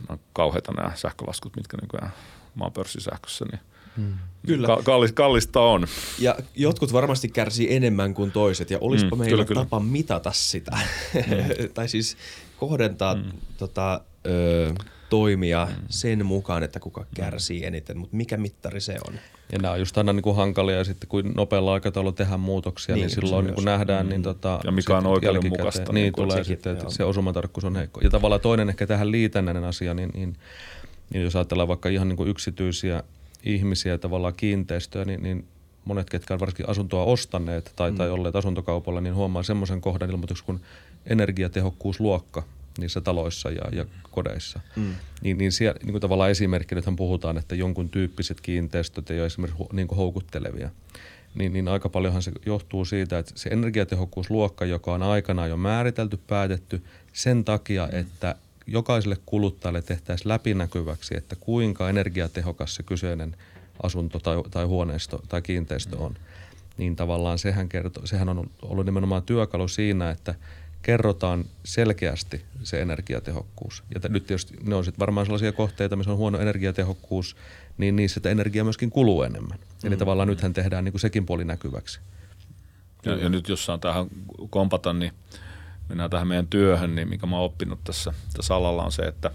No, 0.08 0.18
kauheita 0.32 0.72
nämä 0.72 0.92
sähkölaskut, 0.94 1.56
mitkä 1.56 1.76
nykyään 1.82 2.12
maan 2.54 2.72
pörssisähkössä, 2.72 3.44
niin 3.50 3.60
Hmm. 3.96 4.14
Kyllä. 4.46 4.68
Kallis, 4.84 5.12
kallista 5.12 5.60
on. 5.60 5.86
Ja 6.18 6.36
jotkut 6.54 6.92
varmasti 6.92 7.28
kärsii 7.28 7.76
enemmän 7.76 8.14
kuin 8.14 8.32
toiset, 8.32 8.70
ja 8.70 8.78
olisipa 8.80 9.16
hmm, 9.16 9.18
meillä 9.18 9.34
kyllä, 9.34 9.44
kyllä. 9.44 9.64
tapa 9.64 9.80
mitata 9.80 10.32
sitä. 10.32 10.78
Hmm. 11.14 11.68
tai 11.74 11.88
siis 11.88 12.16
kohdentaa 12.56 13.14
hmm. 13.14 13.32
tota, 13.58 14.00
ö, 14.26 14.74
toimia 15.10 15.68
sen 15.88 16.26
mukaan, 16.26 16.62
että 16.62 16.80
kuka 16.80 17.06
kärsii 17.14 17.64
eniten, 17.64 17.98
mutta 17.98 18.16
mikä 18.16 18.36
mittari 18.36 18.80
se 18.80 18.96
on? 19.08 19.14
Ja 19.52 19.58
nämä 19.58 19.72
on 19.72 19.78
just 19.78 19.98
aina 19.98 20.12
niin 20.12 20.22
kuin 20.22 20.36
hankalia 20.36 20.76
ja 20.76 20.84
sitten 20.84 21.08
kun 21.08 21.32
nopealla 21.36 21.74
aikataululla 21.74 22.16
tehdään 22.16 22.40
muutoksia, 22.40 22.94
niin, 22.94 23.06
Niin, 23.06 23.10
silloin 23.10 23.46
niin 23.46 23.54
kuin 23.54 23.64
nähdään, 23.64 24.08
niin 24.08 24.22
tota, 24.22 24.60
Ja 24.64 24.72
mikä 24.72 24.96
on 24.98 25.06
oikeudenmukaista, 25.06 25.92
niin 25.92 26.02
Niin, 26.02 26.12
tulee 26.12 26.30
sekin, 26.30 26.44
sitten, 26.44 26.72
että 26.72 26.90
se 26.90 27.04
osumatarkkuus 27.04 27.64
on 27.64 27.76
heikko. 27.76 28.00
Ja 28.00 28.10
tavallaan 28.10 28.40
toinen 28.40 28.68
ehkä 28.68 28.86
tähän 28.86 29.10
liitännäinen 29.10 29.64
asia, 29.64 29.94
niin, 29.94 30.10
niin, 30.14 30.36
niin 31.12 31.24
jos 31.24 31.36
ajatellaan 31.36 31.68
vaikka 31.68 31.88
ihan 31.88 32.08
niin 32.08 32.16
kuin 32.16 32.28
yksityisiä 32.28 33.02
ihmisiä 33.44 33.92
ja 33.92 33.98
tavallaan 33.98 34.34
kiinteistöjä, 34.36 35.04
niin, 35.04 35.22
niin 35.22 35.44
monet, 35.84 36.10
ketkä 36.10 36.34
on 36.34 36.40
varsinkin 36.40 36.68
asuntoa 36.68 37.04
ostaneet 37.04 37.72
tai, 37.76 37.90
mm. 37.90 37.96
tai 37.96 38.10
olleet 38.10 38.36
asuntokaupalla, 38.36 39.00
niin 39.00 39.14
huomaa 39.14 39.42
semmoisen 39.42 39.80
kohdan 39.80 40.10
ilmoituksen 40.10 40.46
kuin 40.46 40.60
energiatehokkuusluokka 41.06 42.42
niissä 42.78 43.00
taloissa 43.00 43.50
ja, 43.50 43.62
ja 43.72 43.84
kodeissa. 44.10 44.60
Mm. 44.76 44.94
Niin, 45.22 45.38
niin, 45.38 45.52
siellä, 45.52 45.78
niin 45.82 45.92
kuin 45.92 46.00
tavallaan 46.00 46.30
esimerkkinä, 46.30 46.78
että 46.78 46.92
puhutaan, 46.96 47.38
että 47.38 47.54
jonkun 47.54 47.88
tyyppiset 47.88 48.40
kiinteistöt 48.40 49.10
ei 49.10 49.18
ole 49.18 49.26
esimerkiksi 49.26 49.62
niin 49.72 49.88
kuin 49.88 49.96
houkuttelevia. 49.96 50.70
Niin, 51.34 51.52
niin 51.52 51.68
aika 51.68 51.88
paljonhan 51.88 52.22
se 52.22 52.32
johtuu 52.46 52.84
siitä, 52.84 53.18
että 53.18 53.32
se 53.34 53.50
energiatehokkuusluokka, 53.50 54.64
joka 54.64 54.94
on 54.94 55.02
aikanaan 55.02 55.48
jo 55.48 55.56
määritelty, 55.56 56.16
päätetty 56.26 56.82
sen 57.12 57.44
takia, 57.44 57.88
että 57.92 58.34
jokaiselle 58.66 59.16
kuluttajalle 59.26 59.82
tehtäisiin 59.82 60.28
läpinäkyväksi, 60.28 61.16
että 61.16 61.36
kuinka 61.36 61.88
energiatehokas 61.88 62.74
se 62.74 62.82
kyseinen 62.82 63.36
asunto 63.82 64.18
tai, 64.18 64.36
tai 64.50 64.64
huoneisto 64.64 65.22
tai 65.28 65.42
kiinteistö 65.42 65.96
on. 65.98 66.14
Niin 66.76 66.96
tavallaan 66.96 67.38
sehän, 67.38 67.68
kertoo, 67.68 68.06
sehän 68.06 68.28
on 68.28 68.50
ollut 68.62 68.86
nimenomaan 68.86 69.22
työkalu 69.22 69.68
siinä, 69.68 70.10
että 70.10 70.34
kerrotaan 70.86 71.44
selkeästi 71.64 72.44
se 72.62 72.82
energiatehokkuus. 72.82 73.82
Ja 73.94 74.00
t- 74.00 74.08
nyt 74.08 74.26
tietysti 74.26 74.56
ne 74.62 74.74
on 74.74 74.84
sitten 74.84 75.00
varmaan 75.00 75.26
sellaisia 75.26 75.52
kohteita, 75.52 75.96
missä 75.96 76.10
on 76.10 76.16
huono 76.16 76.38
energiatehokkuus, 76.38 77.36
niin 77.78 77.96
niissä 77.96 78.14
sitä 78.14 78.30
energiaa 78.30 78.64
myöskin 78.64 78.90
kuluu 78.90 79.22
enemmän. 79.22 79.58
Eli 79.84 79.96
tavallaan 79.96 80.28
nythän 80.28 80.52
tehdään 80.52 80.84
niin 80.84 80.92
kuin 80.92 81.00
sekin 81.00 81.26
puoli 81.26 81.44
näkyväksi. 81.44 82.00
Ja, 83.04 83.16
ja 83.16 83.28
nyt 83.28 83.48
jos 83.48 83.64
saan 83.64 83.80
tähän 83.80 84.06
kompata, 84.50 84.92
niin 84.92 85.12
mennään 85.88 86.10
tähän 86.10 86.28
meidän 86.28 86.46
työhön, 86.46 86.94
niin 86.94 87.08
mikä 87.08 87.26
mä 87.26 87.36
oon 87.36 87.44
oppinut 87.44 87.84
tässä, 87.84 88.12
tässä 88.36 88.54
alalla 88.54 88.84
on 88.84 88.92
se, 88.92 89.02
että, 89.02 89.30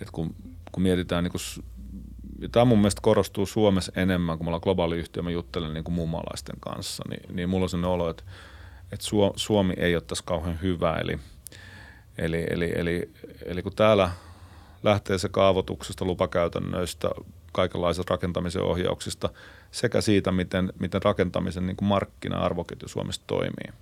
että 0.00 0.12
kun, 0.12 0.34
kun 0.72 0.82
mietitään, 0.82 1.24
niin 1.24 1.32
kun, 1.32 1.64
ja 2.40 2.48
tämä 2.48 2.64
mun 2.64 2.78
mielestä 2.78 3.00
korostuu 3.02 3.46
Suomessa 3.46 3.92
enemmän, 3.96 4.38
kun 4.38 4.46
me 4.46 4.48
ollaan 4.48 4.62
globaali 4.62 4.96
yhtiö, 4.96 5.22
mä 5.22 5.30
juttelen 5.30 5.74
niin 5.74 5.84
kuin 5.84 5.94
muun 5.94 6.10
maalaisten 6.10 6.56
kanssa, 6.60 7.02
niin, 7.08 7.36
niin 7.36 7.48
mulla 7.48 7.64
on 7.64 7.70
sellainen 7.70 7.90
olo, 7.90 8.10
että, 8.10 8.22
että 8.94 9.06
Suo- 9.06 9.32
Suomi 9.36 9.74
ei 9.76 9.96
ole 9.96 10.02
tässä 10.06 10.24
kauhean 10.26 10.62
hyvä, 10.62 10.96
eli, 10.96 11.18
eli, 12.18 12.46
eli, 12.50 12.72
eli, 12.76 13.10
eli 13.44 13.62
kun 13.62 13.76
täällä 13.76 14.10
lähtee 14.82 15.18
se 15.18 15.28
kaavoituksesta, 15.28 16.04
lupakäytännöistä, 16.04 17.10
kaikenlaisesta 17.52 18.14
rakentamisen 18.14 18.62
ohjauksista 18.62 19.28
sekä 19.70 20.00
siitä, 20.00 20.32
miten, 20.32 20.72
miten 20.80 21.02
rakentamisen 21.02 21.66
niin 21.66 21.76
markkina-arvoketju 21.82 22.88
Suomessa 22.88 23.22
toimii. 23.26 23.72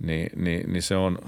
Niin, 0.00 0.30
niin, 0.36 0.72
niin 0.72 0.82
se 0.82 0.96
on 0.96 1.18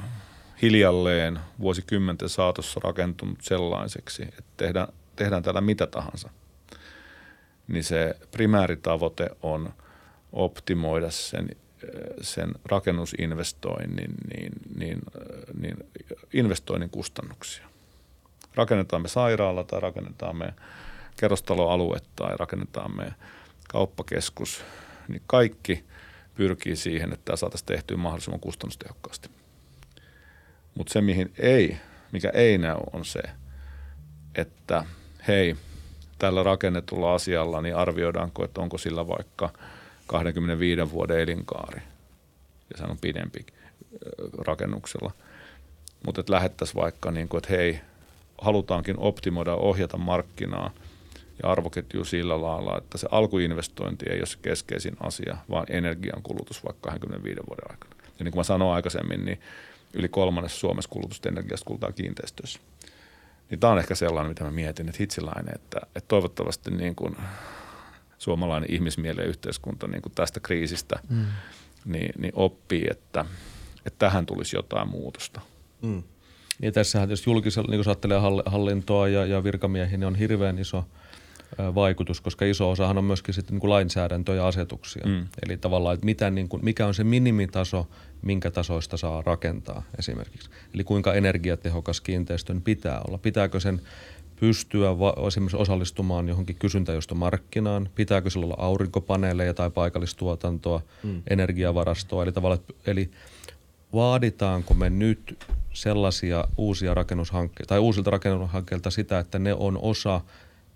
hiljalleen 0.62 1.40
vuosikymmenten 1.60 2.28
saatossa 2.28 2.80
rakentunut 2.84 3.38
sellaiseksi, 3.42 4.22
että 4.22 4.42
tehdään, 4.56 4.88
tehdään 5.16 5.42
täällä 5.42 5.60
mitä 5.60 5.86
tahansa. 5.86 6.30
Niin 7.68 7.84
se 7.84 8.14
primääritavoite 8.30 9.30
on 9.42 9.74
optimoida 10.32 11.10
sen, 11.10 11.48
sen 12.20 12.52
rakennusinvestoinnin 12.64 14.14
niin, 14.34 14.52
niin, 14.78 14.98
niin 15.60 15.76
investoinnin 16.32 16.90
kustannuksia 16.90 17.70
rakennetaan 18.54 19.02
me 19.02 19.08
sairaala 19.08 19.64
tai 19.64 19.80
rakennetaan 19.80 20.36
me 20.36 20.54
kerrostaloalue 21.16 21.98
tai 22.16 22.36
rakennetaan 22.38 22.96
me 22.96 23.14
kauppakeskus, 23.68 24.64
niin 25.08 25.22
kaikki 25.26 25.84
pyrkii 26.34 26.76
siihen, 26.76 27.12
että 27.12 27.24
tämä 27.24 27.36
saataisiin 27.36 27.66
tehtyä 27.66 27.96
mahdollisimman 27.96 28.40
kustannustehokkaasti. 28.40 29.28
Mutta 30.74 30.92
se, 30.92 31.00
mihin 31.00 31.32
ei, 31.38 31.76
mikä 32.12 32.30
ei 32.34 32.58
näy, 32.58 32.76
on 32.92 33.04
se, 33.04 33.22
että 34.34 34.84
hei, 35.28 35.56
tällä 36.18 36.42
rakennetulla 36.42 37.14
asialla, 37.14 37.62
niin 37.62 37.76
arvioidaanko, 37.76 38.44
että 38.44 38.60
onko 38.60 38.78
sillä 38.78 39.08
vaikka 39.08 39.52
25 40.10 40.90
vuoden 40.90 41.20
elinkaari, 41.20 41.82
ja 42.70 42.78
se 42.78 42.84
on 42.84 42.98
pidempi 43.00 43.46
ö, 43.92 44.28
rakennuksella. 44.38 45.10
Mutta 46.06 46.20
että 46.20 46.32
lähettäisiin 46.32 46.82
vaikka, 46.82 47.10
niin 47.10 47.28
kuin, 47.28 47.38
että 47.38 47.52
hei, 47.52 47.80
halutaankin 48.40 48.98
optimoida, 48.98 49.54
ohjata 49.54 49.96
markkinaa 49.96 50.70
ja 51.42 51.50
arvoketju 51.50 52.04
sillä 52.04 52.42
lailla, 52.42 52.78
että 52.78 52.98
se 52.98 53.08
alkuinvestointi 53.10 54.06
ei 54.10 54.18
ole 54.18 54.26
se 54.26 54.38
keskeisin 54.42 54.96
asia, 55.00 55.36
vaan 55.50 55.66
energiankulutus 55.68 56.64
vaikka 56.64 56.90
25 56.90 57.40
vuoden 57.48 57.70
aikana. 57.70 57.94
Ja 58.18 58.24
niin 58.24 58.32
kuin 58.32 58.38
mä 58.40 58.44
sanoin 58.44 58.74
aikaisemmin, 58.74 59.24
niin 59.24 59.40
yli 59.94 60.08
kolmannes 60.08 60.60
Suomessa 60.60 60.90
kulutusta 60.90 61.28
energiasta 61.28 61.64
kulutaan 61.64 61.94
kiinteistöissä. 61.94 62.60
Niin 63.50 63.60
tämä 63.60 63.72
on 63.72 63.78
ehkä 63.78 63.94
sellainen, 63.94 64.30
mitä 64.30 64.44
mä 64.44 64.50
mietin, 64.50 64.88
että 64.88 64.98
hitsiläinen, 65.00 65.54
että, 65.54 65.80
että 65.84 66.08
toivottavasti 66.08 66.70
niin 66.70 66.94
kuin 66.94 67.16
suomalainen 68.20 68.72
ihmismieli 68.72 69.20
ja 69.20 69.26
yhteiskunta 69.26 69.86
niin 69.86 70.02
kuin 70.02 70.12
tästä 70.14 70.40
kriisistä 70.40 70.98
mm. 71.08 71.24
niin, 71.84 72.12
niin 72.18 72.32
oppii, 72.36 72.86
että, 72.90 73.24
että 73.86 73.98
tähän 73.98 74.26
tulisi 74.26 74.56
jotain 74.56 74.88
muutosta. 74.88 75.40
Mm. 75.82 76.02
Niin 76.60 76.72
tässähän 76.72 77.08
tietysti 77.08 77.30
julkisella, 77.30 77.68
niin 77.70 77.78
kun 77.78 77.84
sä 77.84 77.90
ajattelee 77.90 78.18
hall- 78.18 78.50
hallintoa 78.50 79.08
ja, 79.08 79.26
ja 79.26 79.44
virkamiehiä, 79.44 79.98
niin 79.98 80.06
on 80.06 80.14
hirveän 80.14 80.58
iso 80.58 80.84
vaikutus, 81.74 82.20
koska 82.20 82.44
iso 82.44 82.70
osahan 82.70 82.98
on 82.98 83.04
myöskin 83.04 83.34
sitten 83.34 83.54
niin 83.54 83.60
kuin 83.60 83.70
lainsäädäntö 83.70 84.34
ja 84.34 84.46
asetuksia. 84.46 85.06
Mm. 85.06 85.26
Eli 85.46 85.56
tavallaan, 85.56 85.94
että 85.94 86.04
mitä, 86.04 86.30
niin 86.30 86.48
kuin, 86.48 86.64
mikä 86.64 86.86
on 86.86 86.94
se 86.94 87.04
minimitaso, 87.04 87.86
minkä 88.22 88.50
tasoista 88.50 88.96
saa 88.96 89.22
rakentaa 89.22 89.82
esimerkiksi. 89.98 90.50
Eli 90.74 90.84
kuinka 90.84 91.14
energiatehokas 91.14 92.00
kiinteistön 92.00 92.62
pitää 92.62 93.00
olla. 93.08 93.18
Pitääkö 93.18 93.60
sen 93.60 93.80
pystyä 94.40 94.98
va- 94.98 95.14
esimerkiksi 95.26 95.56
osallistumaan 95.56 96.28
johonkin 96.28 96.56
kysyntäjostomarkkinaan? 96.56 97.88
Pitääkö 97.94 98.30
sillä 98.30 98.44
olla 98.44 98.56
aurinkopaneeleja 98.58 99.54
tai 99.54 99.70
paikallistuotantoa, 99.70 100.82
mm. 101.02 101.22
energiavarastoa? 101.30 102.22
Eli, 102.22 102.32
tavallaan, 102.32 102.62
eli 102.86 103.10
vaaditaanko 103.94 104.74
me 104.74 104.90
nyt 104.90 105.38
sellaisia 105.72 106.44
uusia 106.56 106.94
rakennushankkeita 106.94 107.68
tai 107.68 107.78
uusilta 107.78 108.10
rakennushankkeilta 108.10 108.90
sitä, 108.90 109.18
että 109.18 109.38
ne 109.38 109.54
on 109.54 109.78
osa 109.82 110.20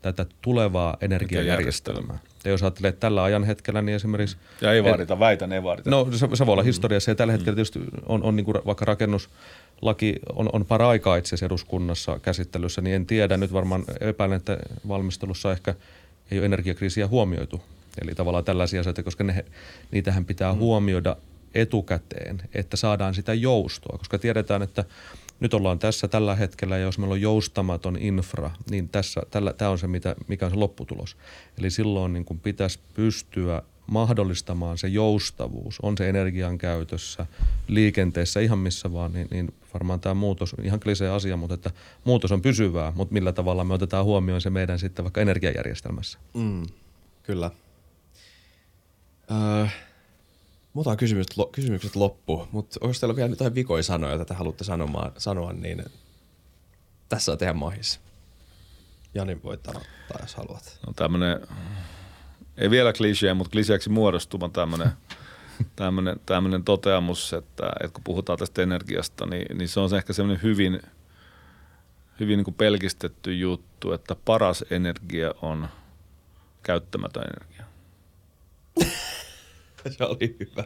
tätä 0.02 0.26
tulevaa 0.42 0.96
energiajärjestelmää. 1.00 2.18
Ja 2.44 2.50
jos 2.50 2.62
ajattelee, 2.62 2.88
että 2.88 3.00
tällä 3.00 3.22
ajan 3.22 3.44
hetkellä, 3.44 3.82
niin 3.82 3.96
esimerkiksi... 3.96 4.36
Ja 4.60 4.72
ei 4.72 4.84
vaadita, 4.84 5.18
väitän, 5.18 5.52
ei 5.52 5.62
vaadita. 5.62 5.90
No 5.90 6.08
se, 6.10 6.28
se 6.34 6.46
voi 6.46 6.52
olla 6.52 6.62
historiassa 6.62 7.10
ja 7.10 7.14
tällä 7.14 7.32
hetkellä 7.32 7.54
tietysti 7.54 7.80
on, 8.06 8.22
on 8.22 8.36
niin 8.36 8.44
kuin 8.44 8.56
vaikka 8.66 8.84
rakennuslaki 8.84 10.16
on, 10.32 10.50
on 10.52 10.64
paraikaa 10.64 11.16
itse 11.16 11.28
asiassa 11.28 11.46
eduskunnassa 11.46 12.18
käsittelyssä, 12.18 12.80
niin 12.80 12.96
en 12.96 13.06
tiedä, 13.06 13.36
nyt 13.36 13.52
varmaan 13.52 13.84
epäilen, 14.00 14.36
että 14.36 14.58
valmistelussa 14.88 15.52
ehkä 15.52 15.74
ei 16.30 16.38
ole 16.38 16.46
energiakriisiä 16.46 17.08
huomioitu. 17.08 17.60
Eli 18.02 18.14
tavallaan 18.14 18.44
tällaisia 18.44 18.80
asioita, 18.80 19.02
koska 19.02 19.24
ne, 19.24 19.44
niitähän 19.90 20.24
pitää 20.24 20.52
mm. 20.52 20.58
huomioida 20.58 21.16
etukäteen, 21.54 22.42
että 22.54 22.76
saadaan 22.76 23.14
sitä 23.14 23.34
joustoa, 23.34 23.98
koska 23.98 24.18
tiedetään, 24.18 24.62
että 24.62 24.84
nyt 25.44 25.54
ollaan 25.54 25.78
tässä 25.78 26.08
tällä 26.08 26.34
hetkellä, 26.34 26.76
ja 26.76 26.82
jos 26.82 26.98
meillä 26.98 27.12
on 27.12 27.20
joustamaton 27.20 27.96
infra, 27.96 28.50
niin 28.70 28.88
tässä, 28.88 29.22
tällä, 29.30 29.52
tämä 29.52 29.70
on 29.70 29.78
se, 29.78 29.86
mitä, 29.86 30.16
mikä 30.28 30.46
on 30.46 30.52
se 30.52 30.56
lopputulos. 30.58 31.16
Eli 31.58 31.70
silloin 31.70 32.12
niin 32.12 32.24
kuin 32.24 32.40
pitäisi 32.40 32.78
pystyä 32.94 33.62
mahdollistamaan 33.86 34.78
se 34.78 34.88
joustavuus, 34.88 35.78
on 35.82 35.98
se 35.98 36.08
energian 36.08 36.58
käytössä, 36.58 37.26
liikenteessä, 37.68 38.40
ihan 38.40 38.58
missä 38.58 38.92
vaan, 38.92 39.12
niin, 39.12 39.28
niin 39.30 39.54
varmaan 39.74 40.00
tämä 40.00 40.14
muutos, 40.14 40.54
ihan 40.62 40.80
klisee 40.80 41.08
asia, 41.10 41.36
mutta 41.36 41.54
että 41.54 41.70
muutos 42.04 42.32
on 42.32 42.42
pysyvää, 42.42 42.92
mutta 42.96 43.14
millä 43.14 43.32
tavalla 43.32 43.64
me 43.64 43.74
otetaan 43.74 44.04
huomioon 44.04 44.40
se 44.40 44.50
meidän 44.50 44.78
sitten 44.78 45.04
vaikka 45.04 45.20
energiajärjestelmässä. 45.20 46.18
Mm, 46.34 46.62
kyllä. 47.22 47.50
Öö, 49.30 49.66
Muuta 50.74 50.96
kysymykset, 50.96 51.36
lo, 51.36 51.46
kysymykset 51.46 51.96
loppu, 51.96 52.48
mutta 52.52 52.78
onko 52.80 52.94
teillä 53.00 53.16
vielä 53.16 53.30
jotain 53.30 53.54
vikoja 53.54 53.82
sanoja, 53.82 54.12
joita 54.12 54.24
te 54.24 54.34
haluatte 54.34 54.64
sanomaan, 54.64 55.12
sanoa, 55.18 55.52
niin 55.52 55.84
tässä 57.08 57.32
on 57.32 57.38
teidän 57.38 57.56
mahis. 57.56 58.00
Jani 59.14 59.42
voit 59.42 59.68
aloittaa, 59.68 60.18
jos 60.20 60.34
haluat. 60.34 60.78
No 60.86 60.92
tämmönen, 60.92 61.40
ei 62.56 62.70
vielä 62.70 62.92
klisee, 62.92 63.34
mutta 63.34 63.50
kliseeksi 63.50 63.90
muodostuva 63.90 64.48
tämmönen, 64.48 64.90
tämmönen, 65.76 66.20
tämmönen 66.26 66.64
toteamus, 66.64 67.32
että, 67.32 67.72
että 67.80 67.94
kun 67.94 68.04
puhutaan 68.04 68.38
tästä 68.38 68.62
energiasta, 68.62 69.26
niin, 69.26 69.58
niin 69.58 69.68
se 69.68 69.80
on 69.80 69.90
se 69.90 69.96
ehkä 69.96 70.12
semmoinen 70.12 70.42
hyvin, 70.42 70.82
hyvin 72.20 72.36
niin 72.36 72.44
kuin 72.44 72.54
pelkistetty 72.54 73.34
juttu, 73.34 73.92
että 73.92 74.16
paras 74.24 74.64
energia 74.70 75.34
on 75.42 75.68
käyttämätön 76.62 77.22
energia. 77.22 77.53
Se 79.98 80.04
oli 80.04 80.36
hyvä. 80.40 80.64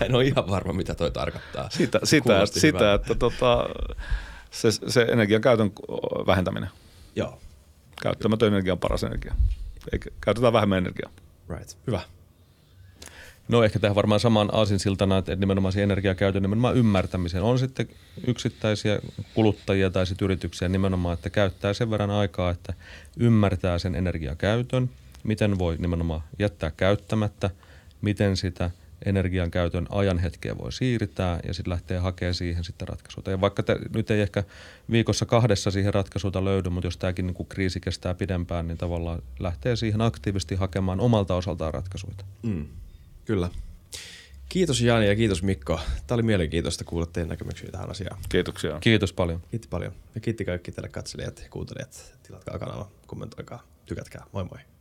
En 0.00 0.14
ole 0.14 0.24
ihan 0.24 0.50
varma, 0.50 0.72
mitä 0.72 0.94
toi 0.94 1.10
tarkoittaa. 1.10 1.70
Sitä, 1.70 2.00
sitä, 2.04 2.46
sitä 2.46 2.78
hyvältä. 2.78 2.94
että 2.94 3.14
tota, 3.14 3.68
se, 4.50 4.68
se 4.72 5.02
energian 5.02 5.40
käytön 5.40 5.72
vähentäminen. 6.26 6.70
Joo. 7.16 7.40
Käyttämätön 8.02 8.48
energia 8.48 8.72
on 8.72 8.78
paras 8.78 9.04
energia. 9.04 9.34
Eikä, 9.92 10.10
käytetään 10.20 10.52
vähemmän 10.52 10.78
energiaa. 10.78 11.10
Right. 11.48 11.76
Hyvä. 11.86 12.00
No 13.48 13.62
ehkä 13.64 13.78
tähän 13.78 13.94
varmaan 13.94 14.20
samaan 14.20 14.48
aasinsiltana, 14.52 15.18
että 15.18 15.36
nimenomaan 15.36 15.72
se 15.72 15.82
energiakäytön 15.82 16.42
nimenomaan 16.42 16.76
ymmärtämisen. 16.76 17.42
On 17.42 17.58
sitten 17.58 17.88
yksittäisiä 18.26 18.98
kuluttajia 19.34 19.90
tai 19.90 20.06
sitten 20.06 20.24
yrityksiä 20.24 20.68
nimenomaan, 20.68 21.14
että 21.14 21.30
käyttää 21.30 21.74
sen 21.74 21.90
verran 21.90 22.10
aikaa, 22.10 22.50
että 22.50 22.74
ymmärtää 23.16 23.78
sen 23.78 23.94
energiakäytön, 23.94 24.90
miten 25.24 25.58
voi 25.58 25.76
nimenomaan 25.78 26.22
jättää 26.38 26.70
käyttämättä, 26.76 27.50
miten 28.00 28.36
sitä 28.36 28.70
energian 29.04 29.50
käytön 29.50 29.86
ajan 29.90 30.18
hetkeä 30.18 30.58
voi 30.58 30.72
siirtää 30.72 31.40
ja 31.46 31.54
sitten 31.54 31.70
lähtee 31.70 31.98
hakemaan 31.98 32.34
siihen 32.34 32.64
sitten 32.64 32.88
ratkaisuta. 32.88 33.30
Ja 33.30 33.40
vaikka 33.40 33.62
te, 33.62 33.76
nyt 33.94 34.10
ei 34.10 34.20
ehkä 34.20 34.44
viikossa 34.90 35.26
kahdessa 35.26 35.70
siihen 35.70 35.94
ratkaisuta 35.94 36.44
löydy, 36.44 36.68
mutta 36.68 36.86
jos 36.86 36.96
tämäkin 36.96 37.26
niin 37.26 37.34
kuin 37.34 37.48
kriisi 37.48 37.80
kestää 37.80 38.14
pidempään, 38.14 38.68
niin 38.68 38.78
tavallaan 38.78 39.22
lähtee 39.38 39.76
siihen 39.76 40.00
aktiivisesti 40.00 40.54
hakemaan 40.54 41.00
omalta 41.00 41.34
osaltaan 41.34 41.74
ratkaisuja. 41.74 42.14
Mm. 42.42 42.66
Kyllä. 43.24 43.50
Kiitos 44.48 44.80
Jani 44.80 45.06
ja 45.06 45.16
kiitos 45.16 45.42
Mikko. 45.42 45.80
Tämä 46.06 46.16
oli 46.16 46.22
mielenkiintoista 46.22 46.84
kuulla 46.84 47.06
teidän 47.06 47.28
näkemyksiä 47.28 47.68
tähän 47.72 47.90
asiaan. 47.90 48.20
Kiitoksia. 48.28 48.78
Kiitos 48.80 49.12
paljon. 49.12 49.42
Kiitti 49.50 49.68
paljon. 49.68 49.92
Ja 50.14 50.20
kiitti 50.20 50.44
kaikki 50.44 50.72
teille 50.72 50.88
katselijat 50.88 51.40
ja 51.40 51.48
kuuntelijat. 51.50 52.18
Tilatkaa 52.22 52.58
kanava, 52.58 52.90
kommentoikaa, 53.06 53.62
tykätkää. 53.86 54.24
Moi 54.32 54.44
moi. 54.44 54.77